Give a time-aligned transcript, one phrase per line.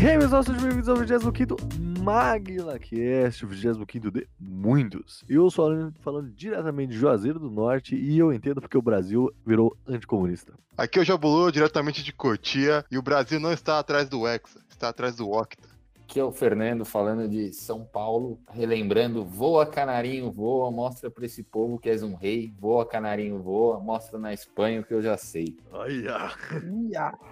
[0.00, 1.56] Hey, pessoal, sejam bem-vindos ao 25
[2.04, 5.24] MaglaCast, o 25 de muitos.
[5.28, 9.28] Eu sou Alan, falando diretamente de Juazeiro do Norte e eu entendo porque o Brasil
[9.44, 10.52] virou anticomunista.
[10.76, 14.60] Aqui é o Jabulu, diretamente de Cotia, e o Brasil não está atrás do Hexa,
[14.70, 15.67] está atrás do Octa.
[16.08, 21.42] Aqui é o Fernando falando de São Paulo, relembrando: voa, canarinho, voa, mostra pra esse
[21.42, 25.18] povo que és um rei, voa, canarinho, voa, mostra na Espanha o que eu já
[25.18, 25.58] sei.
[25.70, 26.32] Olha!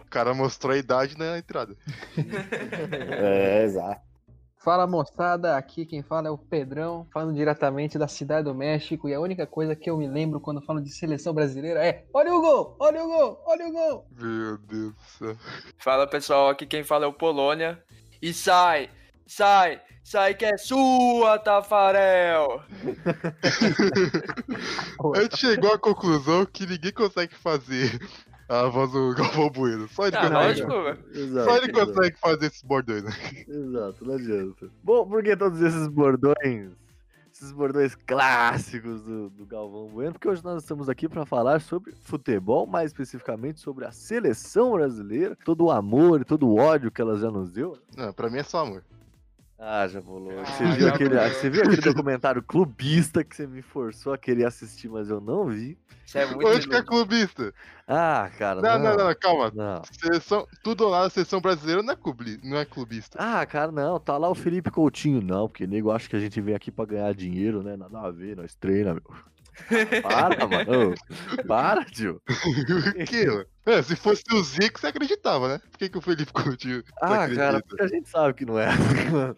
[0.05, 1.75] O cara mostrou a idade na entrada.
[3.19, 4.03] É, exato.
[4.59, 9.09] Fala moçada, aqui quem fala é o Pedrão, falando diretamente da Cidade do México.
[9.09, 12.35] E a única coisa que eu me lembro quando falo de seleção brasileira é: olha
[12.35, 14.07] o gol, olha o gol, olha o gol.
[14.11, 15.37] Meu Deus do céu.
[15.79, 17.83] Fala pessoal, aqui quem fala é o Polônia.
[18.27, 18.91] E sai,
[19.25, 22.61] sai, sai que é sua, Tafarel!
[25.15, 28.01] A gente chegou à conclusão que ninguém consegue fazer
[28.49, 29.89] a voz do Galvão Bueno.
[29.89, 31.21] Só ele, Ah, consegue.
[31.21, 33.13] Exato, só ele consegue fazer esses bordões, né?
[33.47, 34.69] Exato, não adianta.
[34.83, 36.71] Bom, por que todos esses bordões,
[37.37, 40.13] esses bordões clássicos do, do Galvão Bueno?
[40.13, 45.37] Porque hoje nós estamos aqui para falar sobre futebol, mais especificamente sobre a seleção brasileira,
[45.45, 47.79] todo o amor e todo o ódio que ela já nos deu.
[47.95, 48.83] Não, pra mim é só amor.
[49.59, 50.33] Ah, já bolou.
[50.45, 51.29] Você, Ah, viu já aquele, bolou.
[51.31, 55.47] você viu aquele documentário clubista que você me forçou a querer assistir, mas eu não
[55.47, 55.79] vi?
[56.05, 57.53] Você é muito Onde que é clubista?
[57.89, 59.51] Ah, cara, Não, não, não, calma.
[59.55, 59.83] Não.
[59.91, 63.19] Seleção, tudo ou nada, seleção brasileira não é, clubi, não é clubista.
[63.21, 66.41] Ah, cara, não, tá lá o Felipe Coutinho, não, porque nego acha que a gente
[66.41, 67.77] vem aqui pra ganhar dinheiro, né?
[67.77, 69.03] Nada a ver, nós treina, meu.
[70.03, 70.95] Para, mano.
[71.47, 72.21] Para, tio.
[73.01, 73.47] O quê, mano?
[73.67, 75.61] É, se fosse o Zico, você acreditava, né?
[75.71, 77.45] Por que, que o Felipe Coutinho não Ah, acredita?
[77.47, 78.69] cara, porque a gente sabe que não é.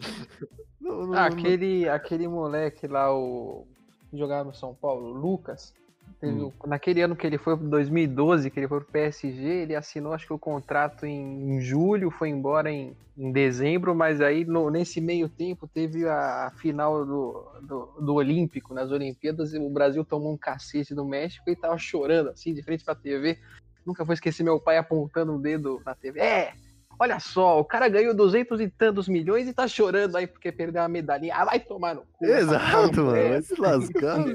[0.81, 3.67] Não, não, Ah, não- aquele, aquele moleque lá, o.
[4.11, 5.75] que jogava no São Paulo, Lucas.
[6.21, 6.53] Teve Hum.
[6.67, 10.27] Naquele ano que ele foi pro 2012, que ele foi pro PSG, ele assinou acho
[10.27, 15.01] que o contrato em, em julho, foi embora em, em dezembro, mas aí no- nesse
[15.01, 20.05] meio tempo teve a, a final do, do, do Olímpico, nas Olimpíadas, e o Brasil
[20.05, 23.39] tomou um cacete do México e tava chorando assim, de frente pra TV.
[23.87, 26.21] Nunca vou esquecer meu pai apontando o dedo na TV.
[26.21, 26.53] É!
[27.01, 30.83] Olha só, o cara ganhou duzentos e tantos milhões e tá chorando aí porque perdeu
[30.83, 31.35] a medalhinha.
[31.37, 32.27] Ah, vai tomar no cu.
[32.27, 33.29] Exato, mano.
[33.29, 34.19] Vai se lascar.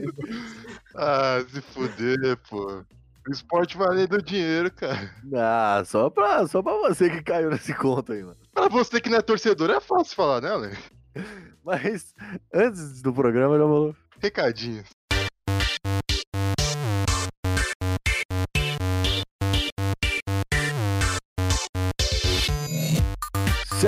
[0.96, 2.84] Ah, se fuder, pô.
[3.28, 5.10] O esporte valendo dinheiro, cara.
[5.34, 8.38] Ah, só pra, só pra você que caiu nesse conto aí, mano.
[8.54, 10.78] Pra você que não é torcedor, é fácil falar, né, Ale?
[11.64, 12.14] Mas
[12.54, 13.96] antes do programa já falou.
[14.20, 14.88] Recadinhos.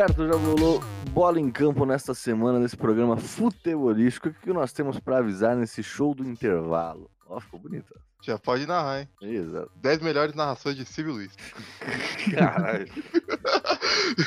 [0.05, 4.29] Certo, já rolou bola em campo nesta semana nesse programa futebolístico.
[4.29, 7.09] O que nós temos pra avisar nesse show do intervalo?
[7.27, 7.91] Ó, ficou bonito.
[8.21, 9.09] Já pode narrar, hein?
[9.19, 9.71] Exato.
[9.77, 11.35] 10 melhores narrações de Silvio Luiz.
[12.31, 12.85] Caralho.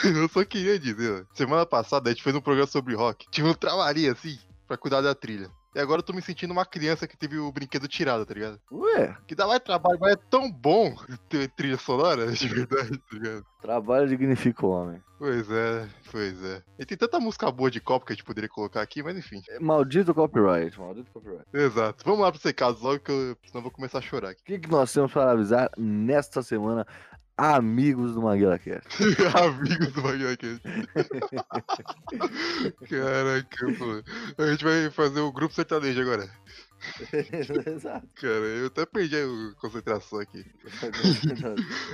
[0.21, 3.31] Eu só queria dizer, ó, semana passada a gente fez um programa sobre rock.
[3.31, 4.37] Tive um travaria assim,
[4.67, 5.49] pra cuidar da trilha.
[5.79, 8.61] E agora eu tô me sentindo uma criança que teve o brinquedo tirado, tá ligado?
[8.73, 10.97] Ué, Que dá mais trabalho, mas é tão bom
[11.31, 13.47] ter trilha sonora, de verdade, tá ligado?
[13.63, 15.01] trabalho dignifica o homem.
[15.19, 16.63] Pois é, pois é.
[16.81, 19.41] E tem tanta música boa de copo que a gente poderia colocar aqui, mas enfim.
[19.49, 21.47] É Maldito copyright, maldito copyright.
[21.53, 22.05] Exato.
[22.05, 24.43] Vamos lá esse caso logo que eu senão eu vou começar a chorar aqui.
[24.43, 26.85] O que, que nós temos para avisar nesta semana,
[27.39, 28.89] amigos do Maguila Cast?
[29.39, 30.61] Amigos do Bahia aqui.
[32.91, 34.03] Caraca, pô.
[34.43, 36.29] A gente vai fazer o grupo sertanejo agora.
[37.67, 38.09] Exato.
[38.17, 40.45] Cara, eu até perdi a concentração aqui.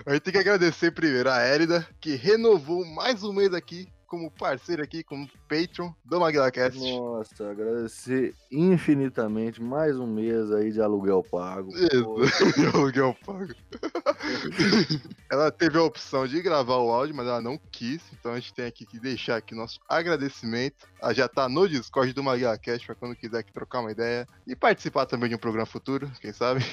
[0.07, 4.31] A gente tem que agradecer primeiro a Érida, que renovou mais um mês aqui como
[4.31, 6.79] parceiro aqui, como Patreon do MaguilaCast.
[6.79, 11.73] Nossa, agradecer infinitamente mais um mês aí de aluguel pago.
[11.75, 12.15] Isso,
[12.73, 13.53] aluguel pago.
[15.29, 18.55] ela teve a opção de gravar o áudio, mas ela não quis, então a gente
[18.55, 20.87] tem aqui que deixar aqui nosso agradecimento.
[21.03, 25.07] Ela já tá no Discord do MaguilaCast pra quando quiser trocar uma ideia e participar
[25.07, 26.65] também de um programa futuro, quem sabe.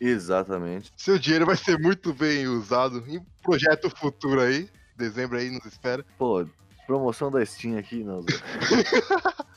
[0.00, 0.92] Exatamente.
[0.96, 4.68] Seu dinheiro vai ser muito bem usado em projeto futuro aí.
[4.96, 6.04] Dezembro aí nos espera.
[6.18, 6.44] Pô,
[6.88, 8.24] promoção da Steam aqui, não.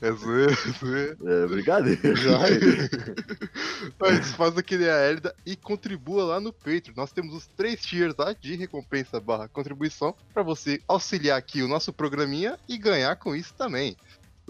[0.00, 1.16] É zoeira, é zoeira.
[1.26, 2.00] É brincadeira.
[4.00, 6.94] Mas faça que nem a Elida e contribua lá no Patreon.
[6.96, 11.68] Nós temos os três tiers lá de recompensa barra contribuição para você auxiliar aqui o
[11.68, 13.96] nosso programinha e ganhar com isso também.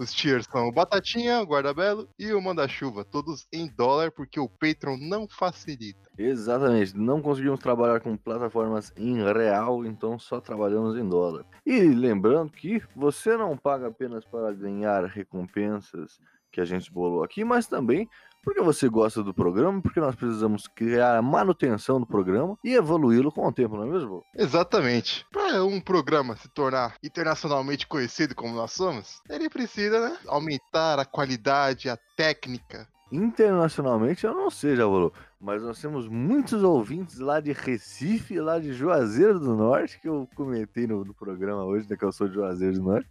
[0.01, 4.49] Os tiers são o Batatinha, o Guardabelo e o Manda-Chuva, todos em dólar, porque o
[4.49, 6.09] Patreon não facilita.
[6.17, 6.97] Exatamente.
[6.97, 11.45] Não conseguimos trabalhar com plataformas em real, então só trabalhamos em dólar.
[11.63, 16.19] E lembrando que você não paga apenas para ganhar recompensas
[16.51, 18.09] que a gente bolou aqui, mas também
[18.43, 23.31] porque você gosta do programa, porque nós precisamos criar a manutenção do programa e evoluí-lo
[23.31, 24.23] com o tempo, não é mesmo?
[24.35, 25.25] Exatamente.
[25.31, 31.05] Para um programa se tornar internacionalmente conhecido como nós somos, ele precisa né, aumentar a
[31.05, 32.87] qualidade, a técnica.
[33.11, 35.13] Internacionalmente eu não sei, já rolou.
[35.39, 40.29] Mas nós temos muitos ouvintes lá de Recife, lá de Juazeiro do Norte, que eu
[40.33, 41.97] comentei no, no programa hoje, né?
[41.97, 43.09] Que eu sou de Juazeiro do Norte.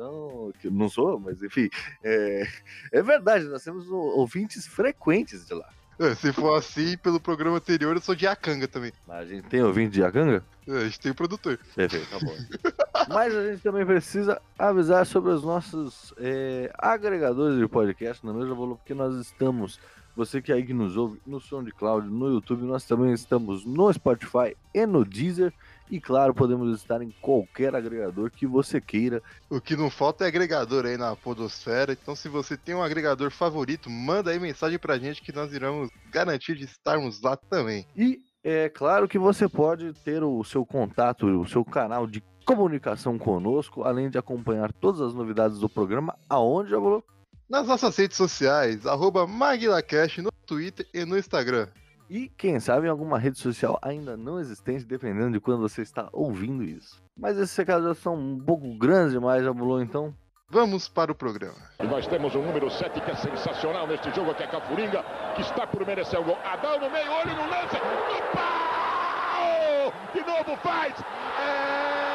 [0.00, 1.68] Então, que não sou, mas enfim.
[2.02, 2.48] É,
[2.90, 5.68] é verdade, nós temos ouvintes frequentes de lá.
[5.98, 8.90] É, Se for assim, pelo programa anterior, eu sou de Akanga também.
[9.06, 10.42] Mas a gente tem ouvinte de Acanga?
[10.66, 11.60] É, A gente tem produtor.
[11.76, 12.34] Perfeito, tá bom.
[13.12, 18.38] Mas a gente também precisa avisar sobre os nossos é, agregadores de podcast, não é
[18.38, 18.76] mesmo, Volo?
[18.76, 19.78] Porque nós estamos,
[20.16, 24.56] você que aí que nos ouve, no SoundCloud, no YouTube, nós também estamos no Spotify
[24.72, 25.52] e no Deezer.
[25.90, 29.20] E claro, podemos estar em qualquer agregador que você queira.
[29.50, 31.92] O que não falta é agregador aí na Podosfera.
[31.92, 35.90] Então, se você tem um agregador favorito, manda aí mensagem pra gente que nós iremos
[36.12, 37.84] garantir de estarmos lá também.
[37.96, 43.18] E é claro que você pode ter o seu contato, o seu canal de comunicação
[43.18, 47.04] conosco, além de acompanhar todas as novidades do programa, aonde, Volo?
[47.48, 51.66] Nas nossas redes sociais, arroba MaguilaCast no Twitter e no Instagram.
[52.10, 56.08] E quem sabe em alguma rede social ainda não existente, dependendo de quando você está
[56.12, 57.00] ouvindo isso.
[57.16, 60.12] Mas esses recados já são um pouco grandes demais, já então.
[60.48, 61.54] Vamos para o programa.
[61.78, 65.04] E nós temos o número 7 que é sensacional neste jogo, que é Cafuringa,
[65.36, 66.36] que está por merecer o gol.
[66.44, 69.92] Adão no meio, olho no lance, no pau!
[70.12, 70.92] De novo faz!
[71.38, 72.10] É...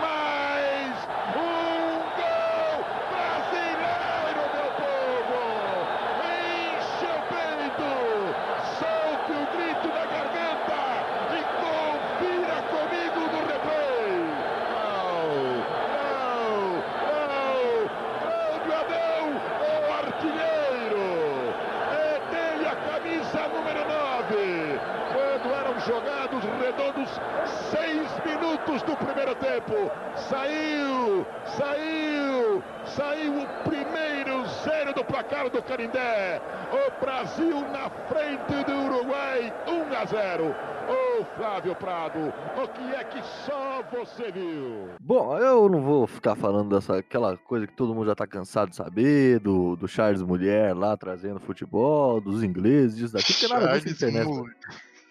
[0.00, 0.96] Mais
[1.36, 5.40] um gol brasileiro, meu povo!
[6.26, 7.90] Enche o peito,
[8.78, 10.82] solte o grito na garganta
[11.30, 14.12] e confira comigo no replay!
[14.74, 15.24] Não,
[17.06, 17.54] não, não!
[18.22, 19.24] Cláudio Adão,
[19.62, 21.06] o artilheiro!
[21.92, 24.80] É dele a camisa número 9!
[25.14, 27.10] Quando eram jogados redondos
[27.70, 36.40] seis minutos do primeiro tempo, saiu, saiu, saiu o primeiro zero do placar do Canindé.
[36.72, 40.54] O Brasil na frente do Uruguai, 1 a 0.
[40.88, 42.68] Ô Flávio Prado, o
[43.14, 44.88] que só você viu?
[45.00, 48.70] Bom, eu não vou ficar falando dessa aquela coisa que todo mundo já tá cansado
[48.70, 53.78] de saber, do, do Charles Mulher lá trazendo futebol, dos ingleses, disso daqui, porque nada
[53.78, 54.28] disso internet.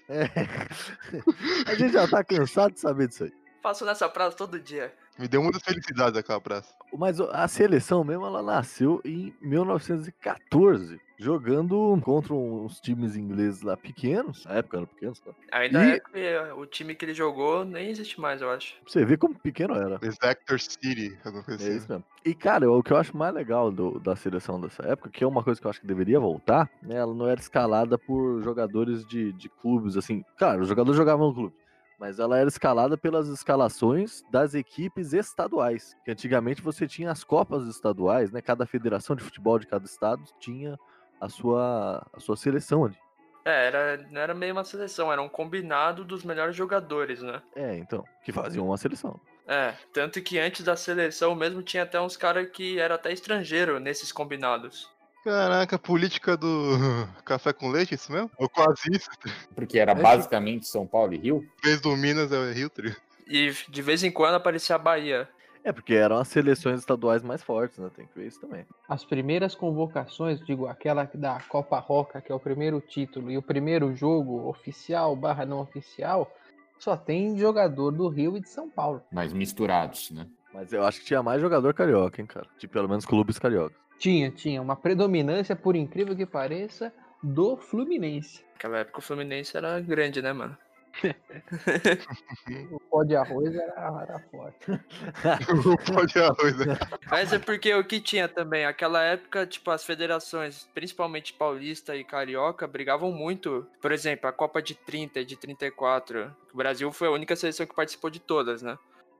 [0.09, 0.25] É.
[1.71, 3.33] A gente já tá cansado de saber disso aí.
[3.61, 4.93] Faço nessa praça todo dia.
[5.19, 6.73] Me deu muitas felicidades aquela praça.
[6.97, 14.43] Mas a seleção mesmo, ela nasceu em 1914, jogando contra uns times ingleses lá pequenos,
[14.45, 15.37] na época eram pequenos, claro.
[15.51, 18.75] Ainda E- é que eh, o time que ele jogou nem existe mais, eu acho.
[18.87, 19.99] Você ver como pequeno era.
[20.01, 21.77] Exactor City, alguma coisa É assim.
[21.77, 22.03] isso mesmo.
[22.25, 25.27] E, cara, o que eu acho mais legal do- da seleção dessa época, que é
[25.27, 26.95] uma coisa que eu acho que deveria voltar, né?
[26.95, 30.23] Ela não era escalada por jogadores de, de clubes, assim.
[30.37, 31.55] Claro, os jogadores jogavam no clube.
[32.03, 35.95] Mas ela era escalada pelas escalações das equipes estaduais.
[36.03, 38.41] Que antigamente você tinha as copas estaduais, né?
[38.41, 40.77] Cada federação de futebol de cada estado tinha
[41.21, 42.97] a sua, a sua seleção ali.
[43.45, 47.41] É, era, não era meio uma seleção, era um combinado dos melhores jogadores, né?
[47.55, 49.17] É, então, que faziam uma seleção.
[49.47, 53.79] É, tanto que antes da seleção mesmo tinha até uns caras que era até estrangeiro
[53.79, 54.92] nesses combinados.
[55.23, 56.47] Caraca, política do
[57.23, 58.29] café com leite, isso mesmo?
[58.37, 59.09] Ou quase isso.
[59.55, 61.47] Porque era É basicamente São Paulo e Rio.
[61.59, 62.95] Em vez do Minas é o Rio Trio.
[63.25, 65.29] E de vez em quando aparecia a Bahia.
[65.63, 67.89] É, porque eram as seleções estaduais mais fortes, né?
[67.95, 68.65] Tem que ver isso também.
[68.87, 73.41] As primeiras convocações, digo, aquela da Copa Roca, que é o primeiro título, e o
[73.41, 76.29] primeiro jogo oficial barra não oficial,
[76.77, 79.01] só tem jogador do Rio e de São Paulo.
[79.09, 80.27] Mas misturados, né?
[80.53, 82.45] Mas eu acho que tinha mais jogador carioca, hein, cara?
[82.59, 83.82] De pelo menos clubes cariocas.
[83.97, 88.43] Tinha, tinha uma predominância, por incrível que pareça, do Fluminense.
[88.53, 90.57] Naquela época o Fluminense era grande, né, mano?
[92.71, 94.65] O pó de arroz era, era forte.
[95.93, 96.77] Pode arroz, né?
[97.09, 102.03] Mas é porque o que tinha também, aquela época, tipo, as federações, principalmente paulista e
[102.03, 103.65] carioca, brigavam muito.
[103.81, 106.35] Por exemplo, a Copa de 30 e de 34.
[106.53, 108.77] O Brasil foi a única seleção que participou de todas, né?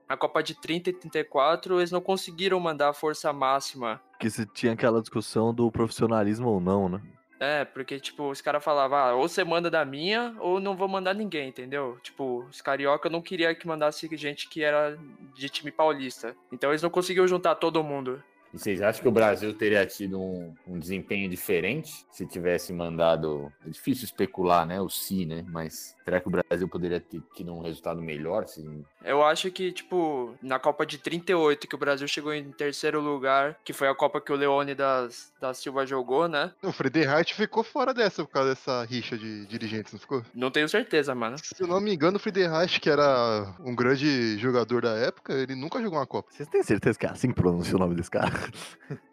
[0.08, 4.00] Na Copa de 30 e 34, eles não conseguiram mandar a força máxima.
[4.18, 7.00] Que se tinha aquela discussão do profissionalismo ou não, né?
[7.40, 10.88] É, porque, tipo, os caras falavam, ah, ou você manda da minha, ou não vou
[10.88, 11.98] mandar ninguém, entendeu?
[12.02, 14.96] Tipo, os carioca não queria que mandasse gente que era
[15.34, 16.34] de time paulista.
[16.52, 18.22] Então eles não conseguiam juntar todo mundo.
[18.54, 23.52] E vocês acham que o Brasil teria tido um, um desempenho diferente se tivesse mandado.
[23.66, 24.80] É difícil especular, né?
[24.80, 25.44] O si, né?
[25.48, 28.46] Mas será que o Brasil poderia ter tido um resultado melhor?
[28.46, 28.64] Se...
[29.04, 33.58] Eu acho que, tipo, na Copa de 38, que o Brasil chegou em terceiro lugar,
[33.62, 36.52] que foi a Copa que o Leone das, da Silva jogou, né?
[36.62, 40.24] O Friedenreich ficou fora dessa por causa dessa rixa de dirigentes, não ficou?
[40.34, 41.36] Não tenho certeza, mano.
[41.38, 45.54] Se eu não me engano, o Friedenreich, que era um grande jogador da época, ele
[45.54, 46.30] nunca jogou uma Copa.
[46.32, 48.32] Vocês têm certeza que é assim que pronuncia o nome desse cara?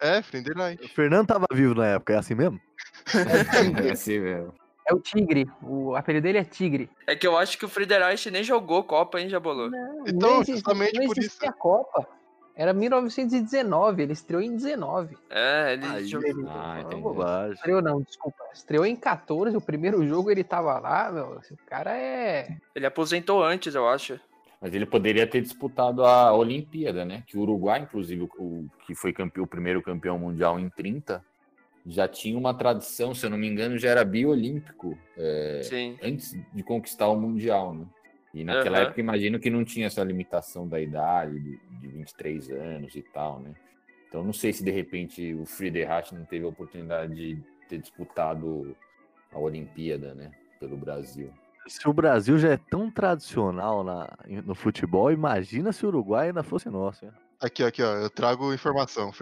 [0.00, 0.84] É, Friedenreich.
[0.84, 2.60] O Fernando tava vivo na época, é assim mesmo?
[3.84, 4.61] É assim mesmo.
[4.86, 5.48] É o Tigre.
[5.62, 6.90] O apelido dele é Tigre.
[7.06, 9.68] É que eu acho que o Friedreich nem jogou Copa, hein, Jabolô?
[9.70, 12.06] Não, Então, justamente não por existia a Copa.
[12.54, 15.16] Era 1919, ele estreou em 19.
[15.30, 16.30] É, ele Aí, jogou.
[16.48, 17.00] Ah, Ah, entendi.
[17.02, 17.54] bobagem.
[17.54, 18.44] Estreou não, desculpa.
[18.52, 21.38] Estreou em 14, o primeiro jogo ele tava lá, meu.
[21.38, 22.56] Esse cara é.
[22.74, 24.20] Ele aposentou antes, eu acho.
[24.60, 27.24] Mas ele poderia ter disputado a Olimpíada, né?
[27.26, 31.24] Que o Uruguai, inclusive, o que foi campeão, o primeiro campeão mundial em 30,
[31.86, 35.60] já tinha uma tradição, se eu não me engano, já era biolímpico é,
[36.02, 37.86] antes de conquistar o mundial, né?
[38.34, 38.86] E naquela Aham.
[38.86, 43.40] época, imagino que não tinha essa limitação da idade, de, de 23 anos e tal,
[43.40, 43.52] né?
[44.08, 48.76] Então, não sei se de repente o Friedrich não teve a oportunidade de ter disputado
[49.30, 50.30] a Olimpíada, né?
[50.60, 51.30] Pelo Brasil.
[51.66, 54.08] Se o Brasil já é tão tradicional na,
[54.44, 57.04] no futebol, imagina se o Uruguai ainda fosse nosso.
[57.04, 57.12] hein?
[57.42, 59.08] Aqui, aqui, ó, eu trago informação.
[59.08, 59.12] O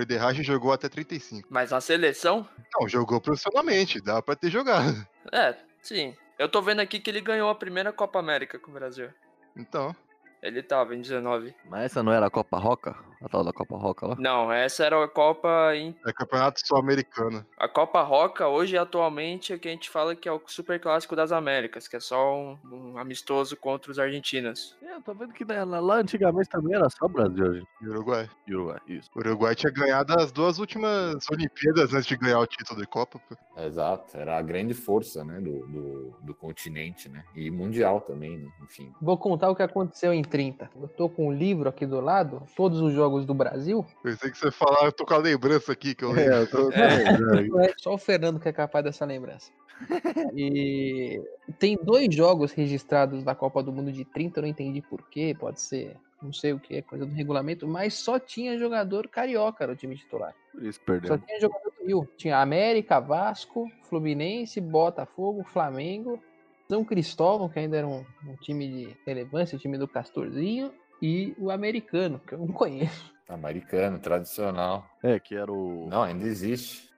[0.43, 1.49] jogou até 35.
[1.51, 2.47] Mas na seleção?
[2.79, 5.07] Não, jogou profissionalmente, dá pra ter jogado.
[5.33, 6.15] É, sim.
[6.39, 9.09] Eu tô vendo aqui que ele ganhou a primeira Copa América com o Brasil.
[9.57, 9.97] Então,
[10.43, 11.55] Ele tava em 19.
[11.65, 12.95] Mas essa não era a Copa Roca?
[13.23, 14.17] A tal da Copa Roca lá?
[14.19, 17.45] Não, essa era a Copa em é campeonato sul-americano.
[17.59, 21.15] A Copa Roca, hoje, atualmente, é que a gente fala que é o Super Clássico
[21.15, 24.77] das Américas, que é só um, um amistoso contra os argentinos.
[24.83, 27.69] É, eu tô vendo que né, lá antigamente também era só Brasil gente.
[27.83, 28.29] E Uruguai.
[28.47, 28.81] e Uruguai.
[28.89, 29.11] Isso.
[29.15, 33.21] O Uruguai tinha ganhado as duas últimas Olimpíadas antes de ganhar o título de Copa.
[33.29, 33.37] pô.
[33.57, 35.41] Exato, era a grande força, né?
[35.41, 37.25] Do, do, do continente, né?
[37.35, 38.49] E mundial também, né?
[38.63, 38.93] Enfim.
[39.01, 40.71] Vou contar o que aconteceu em 30.
[40.81, 43.85] Eu tô com um livro aqui do lado, todos os jogos do Brasil.
[44.03, 46.35] Pensei que você falar, eu tô com a lembrança aqui que eu lembro.
[46.35, 46.71] É, eu tô...
[47.51, 49.51] Não é Só o Fernando que é capaz dessa lembrança.
[50.35, 51.23] E
[51.59, 55.61] tem dois jogos registrados da Copa do Mundo de 30, eu não entendi porquê, pode
[55.61, 59.75] ser, não sei o que, é coisa do regulamento, mas só tinha jogador carioca no
[59.75, 60.35] time titular.
[60.53, 62.09] Por isso que Só tinha jogador do Rio.
[62.17, 66.21] Tinha América, Vasco, Fluminense, Botafogo, Flamengo,
[66.69, 71.35] São Cristóvão, que ainda era um, um time de relevância, o time do Castorzinho, e
[71.39, 73.13] o americano, que eu não conheço.
[73.29, 74.85] Americano, tradicional.
[75.03, 75.87] É, que era o.
[75.89, 76.91] Não, ainda existe.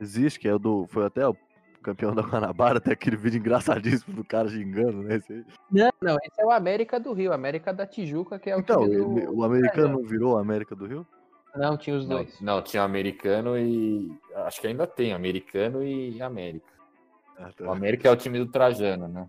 [0.00, 0.86] Existe, que é o do.
[0.88, 1.34] Foi até o
[1.82, 5.16] campeão da Guanabara, até aquele vídeo engraçadíssimo do cara xingando, né?
[5.16, 5.44] Esse.
[5.70, 8.82] Não, não, esse é o América do Rio, América da Tijuca, que é o Então,
[8.82, 9.18] time do...
[9.18, 11.06] ele- o americano não virou a América do Rio?
[11.56, 12.40] Não, tinha os Não, dois.
[12.40, 14.12] não, tinha americano e.
[14.34, 16.66] Acho que ainda tem, americano e América.
[17.38, 17.72] Ah, O tá.
[17.72, 19.26] América é o time do Trajano, né?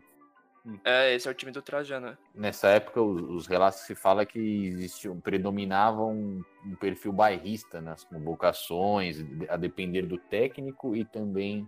[0.83, 2.17] É, esse é o time do Trajano.
[2.33, 8.03] Nessa época, os, os relatos se fala que existiam, predominava um, um perfil bairrista nas
[8.03, 11.67] convocações, a depender do técnico e também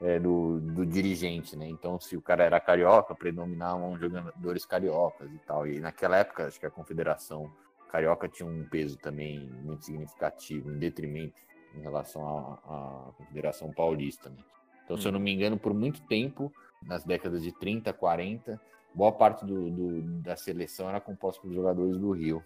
[0.00, 1.66] é, do, do dirigente, né?
[1.66, 5.66] Então, se o cara era carioca, predominavam jogadores cariocas e tal.
[5.66, 7.50] E naquela época, acho que a Confederação
[7.88, 11.34] Carioca tinha um peso também muito significativo, em detrimento
[11.74, 14.36] em relação à, à Confederação Paulista, né?
[14.84, 16.50] Então, se eu não me engano, por muito tempo,
[16.82, 18.60] nas décadas de 30, 40,
[18.94, 22.42] boa parte do, do- da seleção era composta por jogadores do Rio,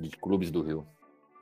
[0.00, 0.86] de clubes do Rio.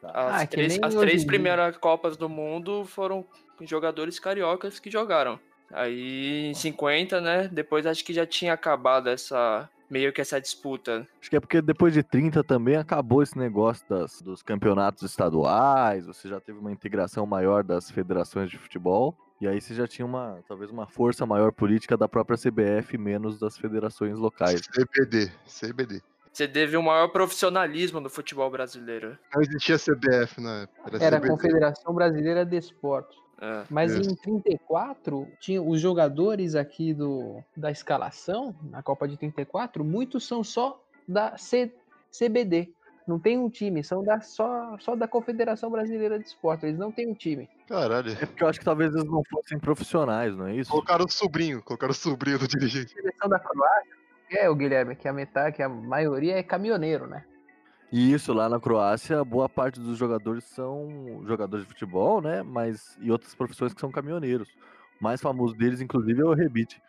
[0.03, 1.27] As, Ah, três, nem as hoje três em dia.
[1.29, 3.25] primeiras Copas do Mundo foram
[3.61, 5.39] jogadores cariocas que jogaram.
[5.71, 7.49] Aí em 50, né?
[7.49, 11.07] Depois acho que já tinha acabado essa meio que essa disputa.
[11.21, 16.07] Acho que é porque depois de 30 também acabou esse negócio das, dos campeonatos estaduais,
[16.07, 20.07] você já teve uma integração maior das federações de futebol, e aí você já tinha
[20.07, 24.63] uma, talvez uma força maior política da própria CBF, menos das federações locais.
[24.63, 26.01] CBD, CBD.
[26.33, 29.19] Você teve um maior profissionalismo no futebol brasileiro.
[29.35, 30.97] Não existia CBF na época.
[30.97, 31.29] Era a CBD.
[31.29, 33.19] Confederação Brasileira de Esportes.
[33.43, 33.65] É.
[33.69, 34.09] Mas Isso.
[34.09, 40.45] em 34, tinha os jogadores aqui do, da escalação, na Copa de 34, muitos são
[40.45, 41.75] só da C-
[42.17, 42.71] CBD.
[43.05, 46.63] Não tem um time, são da, só, só da Confederação Brasileira de Esportes.
[46.63, 47.51] Eles não têm um time.
[47.67, 48.13] Caralho.
[48.13, 50.71] É porque eu acho que talvez eles não fossem profissionais, não é isso?
[50.71, 52.97] Colocaram o sobrinho, colocaram o sobrinho do dirigente.
[52.97, 53.91] A seleção da Croácia,
[54.31, 57.25] é o Guilherme, que a metade, que a maioria é caminhoneiro, né?
[57.93, 62.43] E isso, lá na Croácia, boa parte dos jogadores são jogadores de futebol, né?
[62.43, 64.49] Mas e outras profissões que são caminhoneiros.
[64.99, 66.81] O mais famoso deles, inclusive, é o Rebite.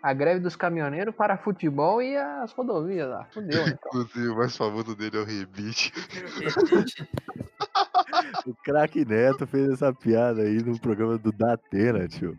[0.00, 3.26] A greve dos caminhoneiros para futebol e as rodovias lá.
[3.32, 3.76] Fudeu, né?
[3.84, 5.92] Inclusive, o mais famoso dele é o Rebite.
[8.46, 12.36] O craque Neto fez essa piada aí no programa do Datena, tio.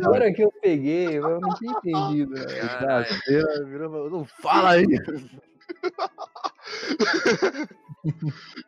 [0.00, 2.34] Agora que eu peguei, eu não tinha entendido.
[2.34, 2.44] né?
[2.80, 4.86] Datena virou Não fala aí!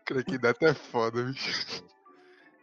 [0.04, 1.84] Craque Neto é foda, bicho.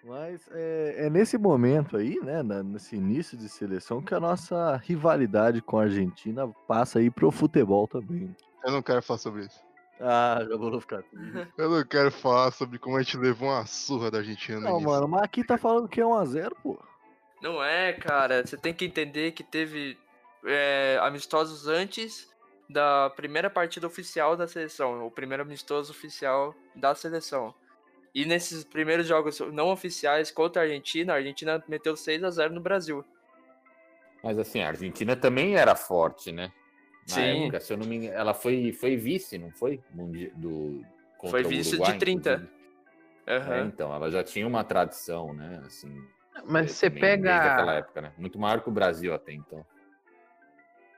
[0.04, 5.62] Mas é, é nesse momento aí, né, nesse início de seleção, que a nossa rivalidade
[5.62, 8.36] com a Argentina passa aí pro futebol também.
[8.64, 9.62] Eu não quero falar sobre isso.
[10.00, 11.48] Ah, já vou ficar triste.
[11.56, 14.90] Eu não quero falar sobre como a gente levou uma surra da Argentina Não, início.
[14.90, 16.80] mano, mas aqui tá falando que é 1x0, pô.
[17.40, 18.44] Não é, cara.
[18.46, 19.96] Você tem que entender que teve
[20.44, 22.28] é, amistosos antes
[22.72, 27.54] da primeira partida oficial da seleção, o primeiro amistoso oficial da seleção.
[28.14, 32.54] E nesses primeiros jogos não oficiais contra a Argentina, a Argentina meteu 6 a 0
[32.54, 33.06] no Brasil.
[34.24, 36.52] Mas assim, a Argentina também era forte, né?
[37.08, 37.44] Na Sim.
[37.44, 39.82] época, se eu não me engano, ela foi, foi vice, não foi?
[40.36, 40.86] Do,
[41.18, 42.32] contra Foi o vice de Uruguai, 30.
[42.32, 42.62] inclusive.
[43.26, 45.62] É, então, ela já tinha uma tradição, né?
[45.66, 45.96] Assim,
[46.46, 48.14] Mas é, você também Desde aquela pega época, né?
[48.18, 49.66] Muito maior que o Brasil até então.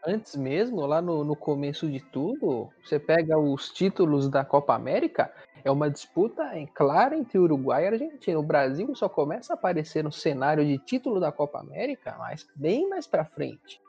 [0.06, 5.34] Antes mesmo, lá no, no começo de tudo, você pega os títulos da Copa América,
[5.64, 8.38] é uma disputa em clara entre Uruguai e Argentina.
[8.38, 12.90] O Brasil só começa a aparecer no cenário de título da Copa América, mas bem
[12.90, 13.82] mais pra frente.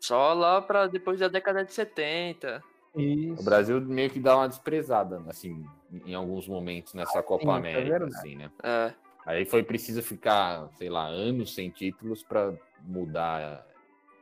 [0.00, 2.62] Só lá pra depois da década de 70.
[2.96, 3.40] Isso.
[3.40, 5.64] O Brasil meio que dá uma desprezada, assim,
[6.06, 8.16] em alguns momentos nessa Copa sim, é América, verdade.
[8.16, 8.50] assim, né?
[8.62, 8.92] É.
[9.26, 13.66] Aí foi preciso ficar, sei lá, anos sem títulos pra mudar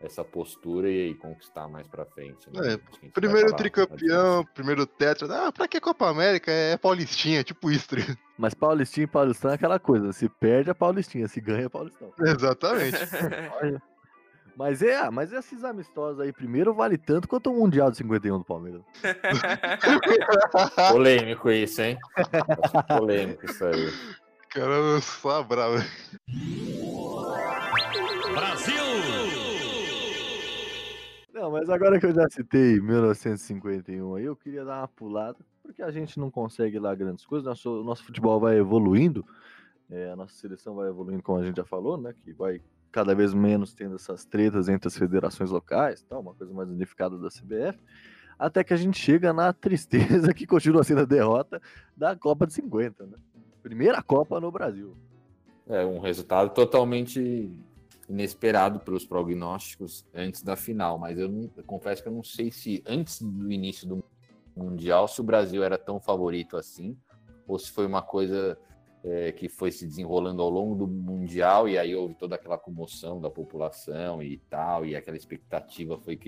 [0.01, 2.49] essa postura e aí conquistar mais pra frente.
[2.53, 2.75] né?
[2.75, 5.47] É, Primeiro tricampeão, primeiro tetra.
[5.49, 6.51] Ah, pra que Copa América?
[6.53, 7.89] É Paulistinha, tipo isso.
[7.89, 7.97] tá?
[8.37, 12.13] Mas Paulistinha e Paulistão é aquela coisa, se perde é Paulistinha, se ganha é Paulistão.
[12.21, 12.97] Exatamente.
[14.57, 18.45] Mas é, mas esses amistosos aí, primeiro vale tanto quanto o Mundial de 51 do
[18.45, 18.83] Palmeiras.
[20.91, 21.97] Polêmico isso, hein?
[22.89, 23.93] Polêmico isso aí.
[24.51, 25.77] Caramba, só bravo.
[31.39, 35.81] Não, mas agora que eu já citei 1951 aí, eu queria dar uma pulada, porque
[35.81, 39.25] a gente não consegue lá grandes coisas, nosso, nosso futebol vai evoluindo,
[39.89, 43.15] é, a nossa seleção vai evoluindo, como a gente já falou, né, que vai cada
[43.15, 47.29] vez menos tendo essas tretas entre as federações locais, tal, uma coisa mais unificada da
[47.29, 47.79] CBF,
[48.37, 51.63] até que a gente chega na tristeza que continua sendo a derrota
[51.97, 53.17] da Copa de 50, né?
[53.63, 54.97] Primeira Copa no Brasil.
[55.69, 57.49] É um resultado totalmente
[58.09, 62.51] inesperado pelos prognósticos antes da final, mas eu, não, eu confesso que eu não sei
[62.51, 64.03] se antes do início do
[64.57, 66.97] Mundial se o Brasil era tão favorito assim,
[67.47, 68.59] ou se foi uma coisa
[69.05, 73.21] é, que foi se desenrolando ao longo do Mundial e aí houve toda aquela comoção
[73.21, 76.19] da população e tal, e aquela expectativa foi,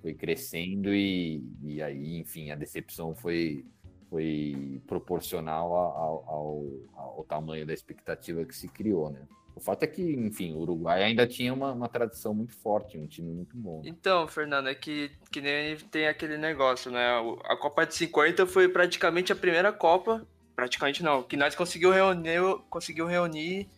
[0.00, 3.64] foi crescendo e, e aí, enfim, a decepção foi,
[4.10, 9.26] foi proporcional ao, ao, ao tamanho da expectativa que se criou, né?
[9.54, 13.06] O fato é que, enfim, o Uruguai ainda tinha uma, uma tradição muito forte, um
[13.06, 13.82] time muito bom.
[13.84, 17.10] Então, Fernando, é que, que nem tem aquele negócio, né?
[17.44, 22.40] A Copa de 50 foi praticamente a primeira Copa, praticamente não, que nós conseguiu reunir,
[22.70, 23.68] conseguiu reunir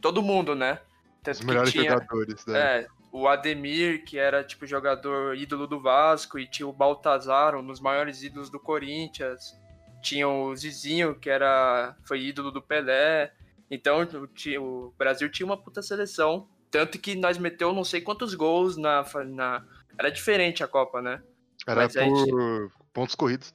[0.00, 0.78] todo mundo, né?
[1.22, 2.58] Tanto Os melhores tinha- jogadores, né?
[2.58, 7.66] É, o Ademir, que era tipo jogador ídolo do Vasco, e tinha o Baltazar, um
[7.66, 9.54] dos maiores ídolos do Corinthians.
[10.00, 13.32] Tinha o Zizinho, que era foi ídolo do Pelé.
[13.70, 16.48] Então o, o Brasil tinha uma puta seleção.
[16.70, 19.04] Tanto que nós meteu não sei quantos gols na.
[19.26, 19.64] na...
[19.98, 21.22] Era diferente a Copa, né?
[21.66, 23.52] Era mas por pontos corridos.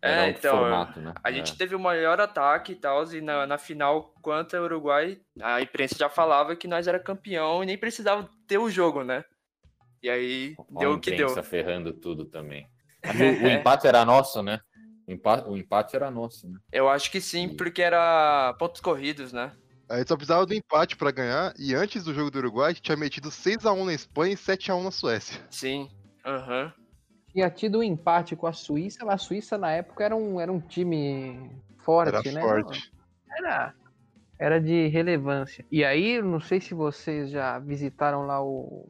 [0.00, 0.56] Era é, então.
[0.56, 1.14] formato, né?
[1.22, 5.18] A gente teve o maior ataque e tal, e na, na final contra o Uruguai,
[5.42, 9.24] a imprensa já falava que nós era campeão e nem precisava ter o jogo, né?
[10.02, 11.28] E aí Ó, deu o que deu.
[11.28, 12.68] imprensa ferrando tudo também.
[13.06, 14.60] O, o empate era nosso, né?
[15.06, 16.58] O empate, o empate era nosso, né?
[16.72, 19.52] Eu acho que sim, porque era pontos corridos, né?
[19.88, 22.72] A gente só precisava do empate pra ganhar, e antes do jogo do Uruguai, a
[22.72, 25.40] gente tinha metido 6x1 na Espanha e 7x1 na Suécia.
[25.48, 25.88] Sim.
[26.24, 26.72] Aham.
[27.30, 30.50] Tinha tido um empate com a Suíça, mas a Suíça na época era um, era
[30.50, 32.40] um time forte, Era né?
[32.40, 32.92] forte.
[33.38, 33.74] Era,
[34.40, 35.64] era de relevância.
[35.70, 38.88] E aí, não sei se vocês já visitaram lá o,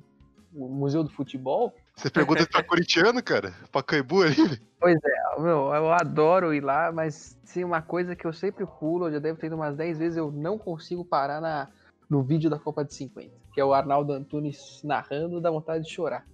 [0.54, 1.74] o Museu do Futebol.
[1.96, 3.54] Você pergunta se tá corintiano, cara?
[3.72, 4.60] Pacaembu ali?
[4.78, 9.06] Pois é, meu, eu adoro ir lá, mas se uma coisa que eu sempre pulo,
[9.06, 11.68] eu já devo ter ido umas 10 vezes, eu não consigo parar na,
[12.08, 15.90] no vídeo da Copa de 50, que é o Arnaldo Antunes narrando, dá vontade de
[15.90, 16.26] chorar.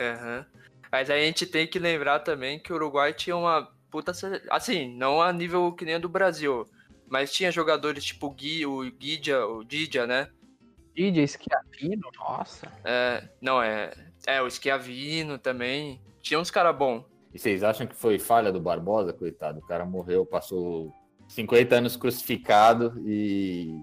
[0.00, 0.46] Aham.
[0.90, 4.12] Mas aí a gente tem que lembrar também que o Uruguai tinha uma puta.
[4.50, 6.66] Assim, não a nível que nem a do Brasil.
[7.06, 10.28] Mas tinha jogadores tipo o Gui, o Guidia, o Didia, né?
[10.94, 12.70] DJ Schiaffino, nossa.
[12.84, 13.92] É, não, é.
[14.28, 16.00] É, o Schiavino também.
[16.20, 17.04] Tinha uns caras bons.
[17.32, 19.58] E vocês acham que foi falha do Barbosa, coitado?
[19.60, 20.92] O cara morreu, passou
[21.28, 23.74] 50 anos crucificado e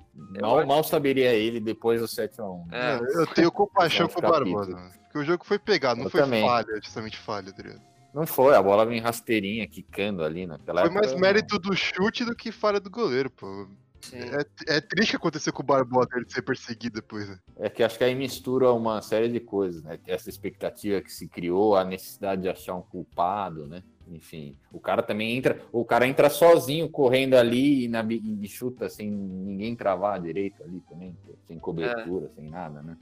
[0.42, 2.68] mal, acho- mal saberia ele depois do 7x1.
[2.72, 3.00] É.
[3.00, 4.72] Não, eu tenho compaixão com o Barbosa.
[4.72, 4.92] mano.
[5.04, 6.44] Porque o jogo foi pegado, não Eu foi também.
[6.46, 7.82] falha, justamente falha, tá ligado?
[8.14, 11.08] Não foi, a bola vem rasteirinha, quicando ali naquela Foi época.
[11.08, 13.68] mais mérito do chute do que falha do goleiro, pô.
[14.14, 17.40] É, é triste que aconteceu com o Barbosa ele ser perseguido depois, né?
[17.58, 20.00] É que acho que aí mistura uma série de coisas, né?
[20.08, 23.84] Essa expectativa que se criou, a necessidade de achar um culpado, né?
[24.08, 28.88] Enfim, o cara também entra, o cara entra sozinho correndo ali e, na, e chuta
[28.88, 32.96] sem ninguém travar direito ali também, sem cobertura, sem nada, né?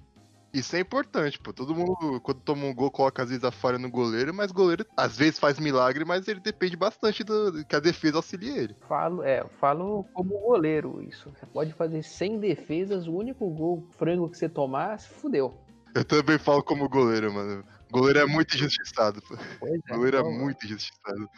[0.54, 1.52] Isso é importante, pô.
[1.52, 4.54] Todo mundo, quando toma um gol, coloca às vezes a falha no goleiro, mas o
[4.54, 8.76] goleiro às vezes faz milagre, mas ele depende bastante do que a defesa auxilie ele.
[8.88, 11.32] Falo, é, eu falo como goleiro isso.
[11.32, 15.58] Você pode fazer 100 defesas, o único gol frango que você tomar, se fudeu.
[15.96, 17.64] Eu também falo como goleiro, mano.
[17.92, 19.36] Goleiro é muito injustiçado, pô.
[19.60, 19.96] Pois é.
[19.96, 21.30] Goleiro é então, muito injustiçado.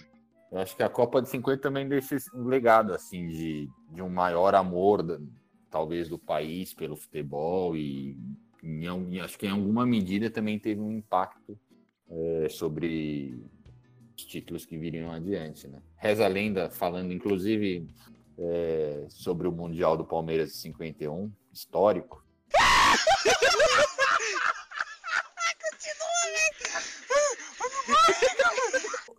[0.52, 4.02] Eu acho que a Copa de 50 também deixa esse- um legado, assim, de, de
[4.02, 5.06] um maior amor,
[5.70, 8.18] talvez, do país pelo futebol e
[8.66, 11.58] em, acho que em alguma medida também teve um impacto
[12.10, 13.40] é, sobre
[14.18, 15.82] os títulos que viriam adiante, né?
[15.98, 17.88] Reza a lenda, falando, inclusive,
[18.38, 22.26] é, sobre o Mundial do Palmeiras de 51, histórico.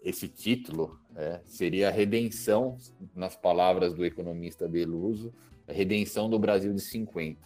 [0.07, 2.79] esse título é, seria a redenção,
[3.15, 5.35] nas palavras do economista Beluso,
[5.67, 7.41] a redenção do Brasil de 50.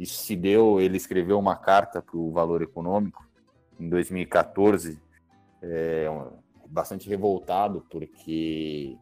[0.00, 3.22] Isso se deu, ele escreveu uma carta para o Valor Econômico
[3.78, 4.98] em 2014,
[5.60, 6.06] é,
[6.66, 8.96] bastante revoltado, porque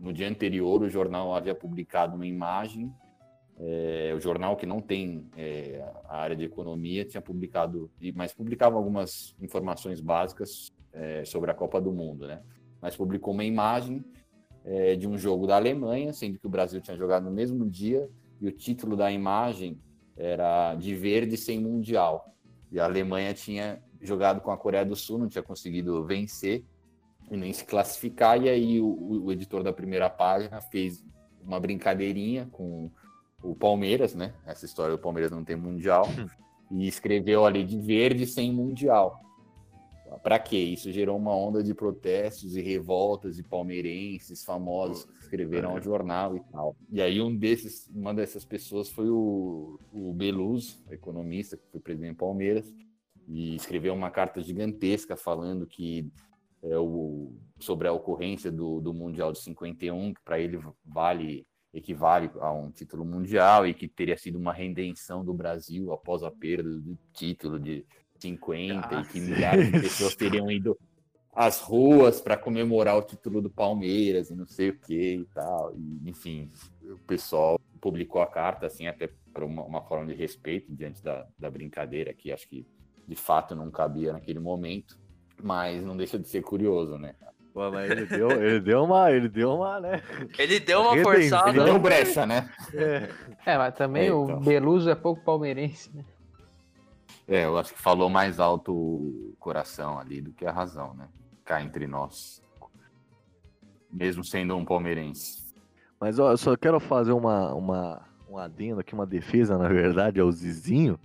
[0.00, 2.92] no dia anterior o jornal havia publicado uma imagem,
[3.56, 8.76] é, o jornal que não tem é, a área de economia tinha publicado, mas publicava
[8.76, 12.42] algumas informações básicas é, sobre a Copa do Mundo, né?
[12.82, 14.04] Mas publicou uma imagem
[14.64, 18.08] é, de um jogo da Alemanha, sendo que o Brasil tinha jogado no mesmo dia,
[18.40, 19.80] e o título da imagem
[20.16, 22.34] era de verde sem mundial.
[22.70, 26.64] E a Alemanha tinha jogado com a Coreia do Sul, não tinha conseguido vencer
[27.30, 28.40] e nem se classificar.
[28.42, 31.04] E aí o, o- editor da primeira página fez
[31.42, 32.90] uma brincadeirinha com
[33.42, 34.34] o Palmeiras, né?
[34.46, 36.06] Essa história do Palmeiras não tem mundial.
[36.70, 39.20] e escreveu ali de verde sem mundial.
[40.22, 40.56] Para quê?
[40.58, 46.36] Isso gerou uma onda de protestos e revoltas de palmeirenses famosos que escreveram ao jornal
[46.36, 46.76] e tal.
[46.90, 52.14] E aí um desses, uma dessas pessoas foi o, o Beluz, economista que foi presidente
[52.14, 52.74] do Palmeiras,
[53.26, 56.10] e escreveu uma carta gigantesca falando que
[56.62, 62.30] é, o, sobre a ocorrência do, do Mundial de 51, que para ele vale equivale
[62.40, 66.68] a um título mundial e que teria sido uma redenção do Brasil após a perda
[66.68, 67.84] do título de
[68.18, 70.78] 50 e que milhares de pessoas teriam ido
[71.34, 75.72] às ruas para comemorar o título do Palmeiras e não sei o que e tal.
[75.76, 76.50] E, enfim,
[76.82, 81.26] o pessoal publicou a carta assim até para uma, uma forma de respeito diante da,
[81.38, 82.66] da brincadeira que acho que
[83.06, 84.98] de fato não cabia naquele momento,
[85.42, 87.14] mas não deixa de ser curioso, né?
[87.54, 90.02] Pô, mas ele deu, ele deu uma, ele deu uma, né?
[90.38, 90.94] Ele deu uma.
[90.94, 91.64] Ele forçada.
[91.64, 92.48] deu brecha, né?
[92.74, 93.08] É.
[93.46, 94.40] É, mas também É, o então.
[94.40, 96.04] Beluso é pouco palmeirense, né?
[97.28, 101.08] É, eu acho que falou mais alto o coração ali do que a razão, né?
[101.44, 102.42] Cá entre nós.
[103.92, 105.46] Mesmo sendo um palmeirense.
[106.00, 110.18] Mas ó, eu só quero fazer uma, uma, um adendo aqui, uma defesa, na verdade,
[110.18, 110.98] ao Zizinho.